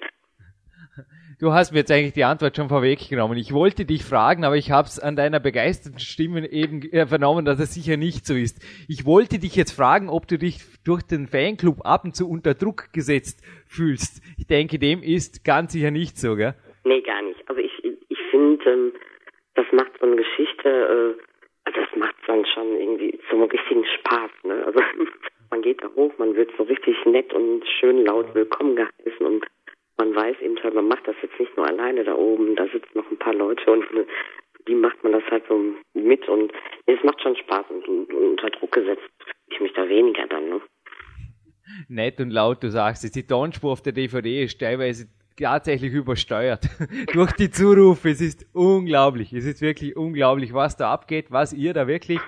Du 1.42 1.54
hast 1.54 1.72
mir 1.72 1.80
jetzt 1.80 1.92
eigentlich 1.94 2.12
die 2.12 2.26
Antwort 2.26 2.58
schon 2.58 2.68
vorweggenommen. 2.68 3.38
Ich 3.38 3.54
wollte 3.54 3.86
dich 3.86 4.04
fragen, 4.04 4.44
aber 4.44 4.58
ich 4.58 4.72
habe 4.72 4.90
es 4.90 5.00
an 5.00 5.16
deiner 5.16 5.40
begeisterten 5.40 6.00
Stimme 6.00 6.52
eben 6.52 6.82
äh, 6.92 7.08
vernommen, 7.08 7.46
dass 7.46 7.62
es 7.62 7.74
sicher 7.74 7.96
nicht 7.96 8.26
so 8.26 8.34
ist. 8.34 8.60
Ich 8.90 9.06
wollte 9.06 9.40
dich 9.40 9.56
jetzt 9.56 9.72
fragen, 9.72 10.10
ob 10.10 10.28
du 10.28 10.38
dich 10.38 10.58
durch 10.84 11.02
den 11.02 11.28
Fanclub 11.28 11.86
ab 11.86 12.04
und 12.04 12.14
zu 12.14 12.30
unter 12.30 12.56
Druck 12.56 12.92
gesetzt 12.92 13.42
fühlst. 13.66 14.22
Ich 14.38 14.48
denke, 14.48 14.80
dem 14.80 15.02
ist 15.02 15.46
ganz 15.46 15.72
sicher 15.72 15.92
nicht 15.92 16.18
so, 16.18 16.36
gell? 16.36 16.56
Nee, 16.84 17.00
gar 17.00 17.22
nicht. 17.22 17.40
Also 17.48 17.62
ich, 17.62 17.72
ich 17.86 18.20
finde, 18.32 18.70
ähm, 18.70 18.92
das 19.56 19.66
macht 19.72 19.94
so 19.98 20.08
eine 20.08 20.18
Geschichte, 20.18 20.68
äh, 20.68 21.72
das 21.72 21.88
macht 21.96 22.16
dann 22.28 22.46
schon 22.54 22.76
irgendwie 22.76 23.18
zum 23.30 23.44
richtigen 23.44 23.86
Spaß. 23.86 24.32
Ne? 24.44 24.66
Also 24.66 24.82
man 25.52 25.62
geht 25.62 25.82
da 25.82 25.88
hoch, 25.96 26.12
man 26.18 26.36
wird 26.36 26.52
so 26.58 26.64
richtig 26.64 26.98
nett 27.06 27.32
und 27.34 27.64
schön 27.80 28.04
laut 28.04 28.36
willkommen 28.36 28.76
geheißen 28.76 29.26
und 29.26 29.46
man 30.00 30.16
weiß 30.16 30.38
eben 30.42 30.62
halt, 30.64 30.74
man 30.74 30.88
macht 30.88 31.08
das 31.08 31.16
jetzt 31.22 31.40
nicht 31.40 31.56
nur 31.56 31.68
alleine 31.68 32.04
da 32.04 32.16
oben, 32.16 32.56
da 32.56 32.64
sitzen 32.64 32.98
noch 32.98 33.10
ein 33.12 33.20
paar 33.20 33.36
Leute 33.36 33.70
und 33.72 33.86
wie 34.66 34.76
macht 34.76 35.04
man 35.04 35.14
das 35.14 35.24
halt 35.30 35.44
so 35.48 35.60
mit 35.94 36.28
und 36.28 36.52
es 36.86 37.04
macht 37.04 37.22
schon 37.22 37.36
Spaß 37.36 37.66
und, 37.70 37.88
und, 37.88 38.14
und 38.14 38.30
unter 38.32 38.50
Druck 38.50 38.72
gesetzt 38.72 39.10
ich 39.52 39.60
mich 39.60 39.74
da 39.74 39.88
weniger 39.88 40.28
dann, 40.28 40.50
ne? 40.50 40.62
Nett 41.88 42.20
und 42.20 42.32
laut, 42.32 42.64
du 42.64 42.70
sagst 42.70 43.04
es, 43.04 43.12
die 43.12 43.28
Tonspur 43.28 43.72
auf 43.72 43.82
der 43.82 43.94
DVD 43.94 44.44
ist 44.44 44.60
teilweise 44.60 45.08
tatsächlich 45.38 45.94
übersteuert 45.94 46.68
durch 47.14 47.32
die 47.34 47.52
Zurufe. 47.52 48.10
Es 48.10 48.22
ist 48.22 48.48
unglaublich, 48.54 49.34
es 49.34 49.46
ist 49.46 49.62
wirklich 49.62 49.96
unglaublich, 49.96 50.54
was 50.54 50.78
da 50.78 50.92
abgeht, 50.92 51.28
was 51.30 51.54
ihr 51.54 51.74
da 51.74 51.88
wirklich 51.88 52.20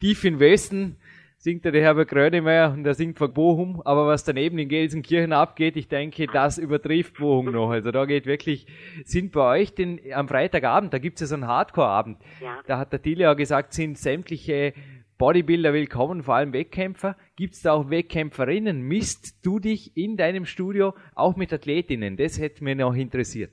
tief 0.00 0.24
in 0.24 0.38
Westen 0.38 0.96
singt 1.40 1.64
der 1.64 1.72
Herbert 1.72 2.10
Grönemeyer 2.10 2.70
und 2.70 2.84
der 2.84 2.92
singt 2.92 3.16
von 3.16 3.32
Bochum, 3.32 3.80
aber 3.86 4.06
was 4.06 4.24
daneben 4.24 4.58
in 4.58 4.68
Gelsenkirchen 4.68 5.32
abgeht, 5.32 5.74
ich 5.78 5.88
denke, 5.88 6.26
das 6.26 6.58
übertrifft 6.58 7.16
Bochum 7.18 7.50
noch. 7.50 7.70
Also 7.70 7.90
da 7.90 8.04
geht 8.04 8.26
wirklich, 8.26 8.66
sind 9.04 9.32
bei 9.32 9.60
euch 9.60 9.74
denn 9.74 9.98
am 10.14 10.28
Freitagabend, 10.28 10.92
da 10.92 10.98
gibt 10.98 11.16
es 11.16 11.22
ja 11.22 11.26
so 11.28 11.34
einen 11.36 11.46
Hardcore-Abend. 11.46 12.18
Ja. 12.42 12.60
Da 12.66 12.78
hat 12.78 12.92
der 12.92 13.00
Tille 13.00 13.22
ja 13.22 13.32
gesagt, 13.32 13.72
sind 13.72 13.96
sämtliche 13.96 14.74
Bodybuilder 15.16 15.72
willkommen, 15.72 16.22
vor 16.22 16.34
allem 16.34 16.52
Wettkämpfer. 16.52 17.16
Gibt 17.36 17.54
es 17.54 17.62
da 17.62 17.72
auch 17.72 17.88
Wettkämpferinnen? 17.88 18.82
Misst 18.82 19.44
du 19.44 19.58
dich 19.58 19.96
in 19.96 20.18
deinem 20.18 20.44
Studio 20.44 20.92
auch 21.14 21.36
mit 21.36 21.54
Athletinnen? 21.54 22.18
Das 22.18 22.38
hätte 22.38 22.62
mich 22.64 22.76
noch 22.76 22.94
interessiert. 22.94 23.50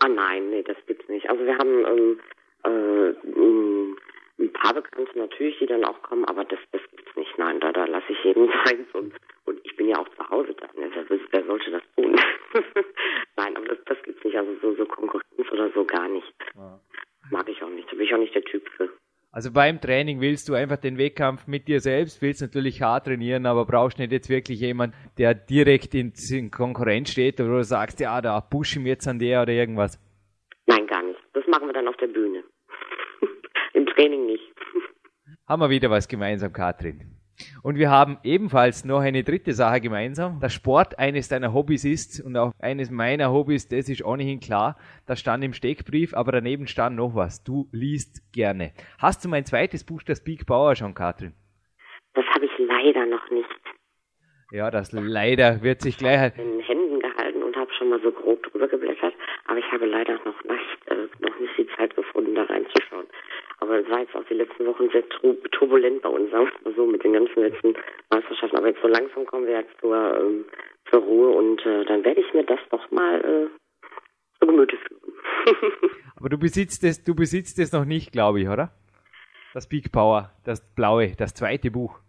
Ah 0.00 0.08
nein, 0.08 0.50
nee, 0.50 0.64
das 0.64 0.76
gibt's 0.88 1.08
nicht. 1.08 1.30
Also 1.30 1.44
wir 1.44 1.56
haben 1.56 1.84
ähm, 1.86 2.20
äh, 2.64 3.14
ein 4.38 4.52
paar 4.52 4.74
Bekannte 4.74 5.18
natürlich, 5.18 5.58
die 5.58 5.66
dann 5.66 5.84
auch 5.84 6.00
kommen, 6.02 6.24
aber 6.24 6.44
das, 6.44 6.58
das 6.72 6.82
gibt's 6.90 7.16
nicht. 7.16 7.38
Nein, 7.38 7.60
da, 7.60 7.72
da 7.72 7.84
lasse 7.84 8.12
ich 8.12 8.24
jeden 8.24 8.48
sein. 8.64 8.86
Und, 8.92 9.14
und 9.44 9.60
ich 9.64 9.76
bin 9.76 9.88
ja 9.88 9.98
auch 9.98 10.08
zu 10.08 10.28
Hause 10.28 10.54
da. 10.54 10.66
Ne? 10.78 10.90
Wer, 10.92 11.18
wer 11.30 11.44
sollte 11.46 11.70
das 11.70 11.82
tun? 11.96 12.16
Nein, 13.36 13.56
aber 13.56 13.66
das, 13.66 13.78
das 13.86 14.02
gibt's 14.02 14.24
nicht. 14.24 14.36
Also 14.36 14.52
so, 14.60 14.74
so 14.74 14.84
Konkurrenz 14.86 15.52
oder 15.52 15.70
so 15.70 15.84
gar 15.84 16.08
nicht. 16.08 16.32
Ja. 16.56 16.80
Mag 17.30 17.48
ich 17.48 17.62
auch 17.62 17.70
nicht. 17.70 17.90
Da 17.90 17.96
bin 17.96 18.06
ich 18.06 18.14
auch 18.14 18.18
nicht 18.18 18.34
der 18.34 18.44
Typ 18.44 18.68
für. 18.76 18.90
Also 19.34 19.52
beim 19.52 19.80
Training 19.80 20.20
willst 20.20 20.48
du 20.48 20.54
einfach 20.54 20.76
den 20.76 20.96
Wettkampf 20.96 21.48
mit 21.48 21.66
dir 21.66 21.80
selbst, 21.80 22.22
willst 22.22 22.40
natürlich 22.40 22.82
hart 22.82 23.06
trainieren, 23.06 23.46
aber 23.46 23.64
brauchst 23.66 23.98
nicht 23.98 24.12
jetzt 24.12 24.28
wirklich 24.28 24.60
jemand, 24.60 24.94
der 25.18 25.34
direkt 25.34 25.92
in, 25.94 26.12
in 26.30 26.52
Konkurrenz 26.52 27.10
steht 27.10 27.40
oder 27.40 27.56
du 27.56 27.64
sagst, 27.64 27.98
ja, 27.98 28.20
da 28.20 28.40
push 28.40 28.76
ich 28.76 28.84
jetzt 28.84 29.08
an 29.08 29.18
der 29.18 29.42
oder 29.42 29.52
irgendwas. 29.52 29.98
Nein, 30.66 30.86
gar 30.86 31.02
nicht. 31.02 31.18
Das 31.32 31.44
machen 31.48 31.66
wir 31.66 31.72
dann 31.72 31.88
auf 31.88 31.96
der 31.96 32.06
Bühne. 32.06 32.33
Training 33.94 34.26
nicht. 34.26 34.42
Haben 35.48 35.62
wir 35.62 35.70
wieder 35.70 35.90
was 35.90 36.08
gemeinsam, 36.08 36.52
Katrin. 36.52 37.14
Und 37.62 37.76
wir 37.76 37.90
haben 37.90 38.18
ebenfalls 38.22 38.84
noch 38.84 39.00
eine 39.00 39.24
dritte 39.24 39.52
Sache 39.52 39.80
gemeinsam. 39.80 40.38
dass 40.40 40.52
Sport 40.52 40.98
eines 40.98 41.28
deiner 41.28 41.52
Hobbys 41.52 41.84
ist 41.84 42.24
und 42.24 42.36
auch 42.36 42.52
eines 42.60 42.90
meiner 42.90 43.32
Hobbys, 43.32 43.68
das 43.68 43.88
ist 43.88 44.04
ohnehin 44.04 44.40
klar. 44.40 44.76
Das 45.06 45.20
stand 45.20 45.42
im 45.44 45.52
Steckbrief, 45.52 46.14
aber 46.14 46.32
daneben 46.32 46.66
stand 46.66 46.96
noch 46.96 47.14
was. 47.14 47.42
Du 47.42 47.68
liest 47.72 48.32
gerne. 48.32 48.72
Hast 48.98 49.24
du 49.24 49.28
mein 49.28 49.44
zweites 49.44 49.84
Buch, 49.84 50.02
das 50.02 50.22
Big 50.22 50.46
Power, 50.46 50.76
schon, 50.76 50.94
Katrin? 50.94 51.32
Das 52.14 52.24
habe 52.26 52.44
ich 52.44 52.52
leider 52.58 53.06
noch 53.06 53.28
nicht. 53.30 53.48
Ja, 54.52 54.70
das 54.70 54.92
leider 54.92 55.62
wird 55.62 55.80
sich 55.80 55.98
gleich. 55.98 56.32
Ich 56.32 56.38
in 56.38 56.52
den 56.52 56.60
Händen 56.60 57.00
gehalten 57.00 57.42
und 57.42 57.56
habe 57.56 57.72
schon 57.72 57.88
mal 57.88 58.00
so 58.00 58.12
grob 58.12 58.40
drüber 58.44 58.68
geblättert, 58.68 59.14
aber 59.46 59.58
ich 59.58 59.72
habe 59.72 59.86
leider 59.86 60.14
noch 60.24 60.44
nicht, 60.44 60.86
äh, 60.86 61.08
noch 61.18 61.38
nicht 61.40 61.58
die 61.58 61.66
Zeit 61.76 61.96
gefunden, 61.96 62.36
da 62.36 62.44
reinzuschauen. 62.44 62.83
Es 63.78 63.90
war 63.90 64.00
jetzt 64.00 64.14
auch 64.14 64.24
die 64.24 64.34
letzten 64.34 64.66
Wochen 64.66 64.88
sehr 64.90 65.02
turbulent 65.52 66.02
bei 66.02 66.08
uns, 66.08 66.30
sagen 66.30 66.50
wir 66.62 66.72
so, 66.74 66.86
mit 66.86 67.02
den 67.04 67.12
ganzen 67.12 67.40
letzten 67.40 67.74
Meisterschaften. 68.10 68.56
Aber 68.56 68.68
jetzt 68.68 68.82
so 68.82 68.88
langsam 68.88 69.26
kommen 69.26 69.46
wir 69.46 69.60
jetzt 69.60 69.78
zur, 69.80 69.96
ähm, 70.20 70.44
zur 70.90 71.00
Ruhe 71.00 71.30
und 71.30 71.64
äh, 71.66 71.84
dann 71.84 72.04
werde 72.04 72.20
ich 72.20 72.32
mir 72.34 72.44
das 72.44 72.60
doch 72.70 72.90
mal 72.90 73.20
äh, 73.20 73.48
zu 74.40 74.46
Gemüte 74.46 74.76
führen. 74.76 75.12
Aber 76.16 76.28
du 76.28 76.38
besitzt 76.38 76.84
es, 76.84 77.02
du 77.02 77.14
besitzt 77.14 77.58
es 77.58 77.72
noch 77.72 77.84
nicht, 77.84 78.12
glaube 78.12 78.40
ich, 78.40 78.48
oder? 78.48 78.72
Das 79.52 79.68
Big 79.68 79.92
Power, 79.92 80.32
das 80.44 80.74
blaue, 80.74 81.12
das 81.16 81.34
zweite 81.34 81.70
Buch. 81.70 82.00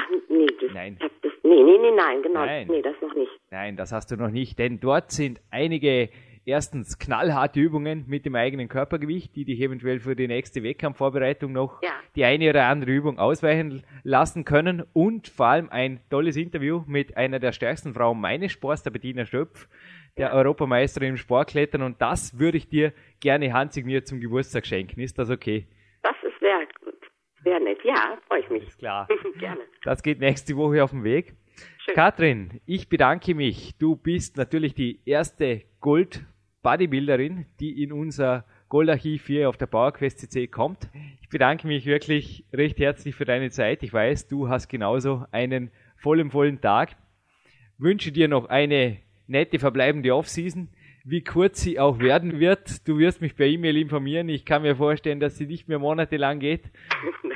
Ach, 0.00 0.08
nee, 0.28 0.46
das, 0.60 0.72
nein. 0.72 0.96
Das, 1.00 1.10
das, 1.22 1.32
nee, 1.42 1.62
nee, 1.62 1.78
nee, 1.78 1.92
nein, 1.92 2.22
genau. 2.22 2.44
Nein. 2.44 2.66
Nee, 2.68 2.82
das 2.82 2.96
noch 3.00 3.14
nicht. 3.14 3.32
Nein, 3.50 3.76
das 3.76 3.92
hast 3.92 4.10
du 4.10 4.16
noch 4.16 4.30
nicht, 4.30 4.58
denn 4.58 4.80
dort 4.80 5.12
sind 5.12 5.40
einige 5.50 6.08
erstens 6.44 6.98
knallharte 6.98 7.60
Übungen 7.60 8.04
mit 8.06 8.26
dem 8.26 8.34
eigenen 8.34 8.68
Körpergewicht, 8.68 9.34
die 9.36 9.44
dich 9.44 9.60
eventuell 9.60 10.00
für 10.00 10.16
die 10.16 10.28
nächste 10.28 10.62
Wettkampfvorbereitung 10.62 11.52
noch 11.52 11.82
ja. 11.82 11.90
die 12.16 12.24
eine 12.24 12.50
oder 12.50 12.66
andere 12.66 12.90
Übung 12.90 13.18
ausweichen 13.18 13.82
lassen 14.02 14.44
können 14.44 14.82
und 14.92 15.28
vor 15.28 15.46
allem 15.46 15.68
ein 15.70 16.00
tolles 16.10 16.36
Interview 16.36 16.82
mit 16.86 17.16
einer 17.16 17.38
der 17.38 17.52
stärksten 17.52 17.94
Frauen 17.94 18.20
meines 18.20 18.52
Sports, 18.52 18.82
der 18.82 18.90
Bettina 18.90 19.24
Stöpf, 19.24 19.68
der 20.16 20.28
ja. 20.28 20.34
Europameisterin 20.34 21.10
im 21.10 21.16
Sportklettern 21.16 21.82
und 21.82 22.00
das 22.00 22.38
würde 22.38 22.58
ich 22.58 22.68
dir 22.68 22.92
gerne 23.20 23.52
handsigniert 23.52 24.06
zum 24.06 24.20
Geburtstag 24.20 24.66
schenken. 24.66 25.00
Ist 25.00 25.18
das 25.18 25.30
okay? 25.30 25.66
Das 26.02 26.16
ist 26.22 26.38
sehr 26.40 26.58
gut. 26.84 26.94
Sehr 27.44 27.60
nett. 27.60 27.78
Ja, 27.84 28.18
freue 28.28 28.40
ich 28.40 28.50
mich. 28.50 28.66
Ist 28.66 28.78
klar. 28.78 29.08
gerne. 29.38 29.60
Das 29.84 30.02
geht 30.02 30.20
nächste 30.20 30.56
Woche 30.56 30.82
auf 30.82 30.90
den 30.90 31.04
Weg. 31.04 31.34
Schön. 31.84 31.94
Katrin, 31.94 32.60
ich 32.66 32.88
bedanke 32.88 33.34
mich. 33.34 33.76
Du 33.78 33.96
bist 33.96 34.36
natürlich 34.36 34.74
die 34.74 35.00
erste 35.04 35.62
Gold 35.80 36.24
Bodybuilderin, 36.62 37.46
die 37.60 37.82
in 37.82 37.92
unser 37.92 38.44
Goldarchiv 38.68 39.26
hier 39.26 39.48
auf 39.48 39.56
der 39.56 39.66
PowerQuest 39.66 40.20
CC 40.20 40.46
kommt. 40.46 40.88
Ich 41.20 41.28
bedanke 41.28 41.66
mich 41.66 41.84
wirklich 41.84 42.44
recht 42.52 42.78
herzlich 42.78 43.14
für 43.14 43.24
deine 43.24 43.50
Zeit. 43.50 43.82
Ich 43.82 43.92
weiß, 43.92 44.28
du 44.28 44.48
hast 44.48 44.68
genauso 44.68 45.26
einen 45.30 45.70
vollen, 45.96 46.30
vollen 46.30 46.60
Tag. 46.60 46.96
Wünsche 47.78 48.12
dir 48.12 48.28
noch 48.28 48.46
eine 48.46 48.98
nette 49.26 49.58
verbleibende 49.58 50.14
Offseason. 50.14 50.68
Wie 51.04 51.24
kurz 51.24 51.60
sie 51.60 51.80
auch 51.80 51.98
werden 51.98 52.38
wird, 52.38 52.86
du 52.86 52.96
wirst 52.96 53.20
mich 53.20 53.34
per 53.34 53.46
E-Mail 53.46 53.76
informieren. 53.76 54.28
Ich 54.28 54.44
kann 54.44 54.62
mir 54.62 54.76
vorstellen, 54.76 55.18
dass 55.18 55.36
sie 55.36 55.46
nicht 55.46 55.68
mehr 55.68 55.80
monatelang 55.80 56.38
geht. 56.38 56.70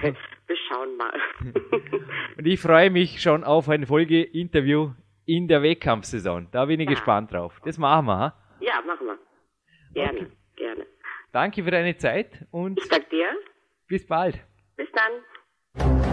Wir 0.01 0.57
schauen 0.69 0.97
mal. 0.97 1.13
Und 2.39 2.47
ich 2.47 2.61
freue 2.61 2.91
mich 2.91 3.21
schon 3.21 3.43
auf 3.43 3.69
ein 3.69 3.87
Folgeinterview 3.87 4.93
in 5.25 5.49
der 5.49 5.63
Wettkampfsaison. 5.63 6.47
Da 6.53 6.67
bin 6.67 6.79
ich 6.79 6.89
ja. 6.89 6.95
gespannt 6.95 7.33
drauf. 7.33 7.61
Das 7.65 7.77
machen 7.77 8.07
wir. 8.07 8.19
Ha? 8.19 8.46
Ja, 8.61 8.81
machen 8.83 9.07
wir. 9.07 9.19
Gerne, 9.95 10.19
okay. 10.21 10.31
gerne. 10.57 10.87
Danke 11.33 11.63
für 11.65 11.71
deine 11.71 11.97
Zeit 11.97 12.45
und 12.51 12.79
Ich 12.79 12.89
danke 12.89 13.09
dir. 13.11 13.37
bis 13.89 14.07
bald. 14.07 14.39
Bis 14.77 14.89
dann. 14.93 16.13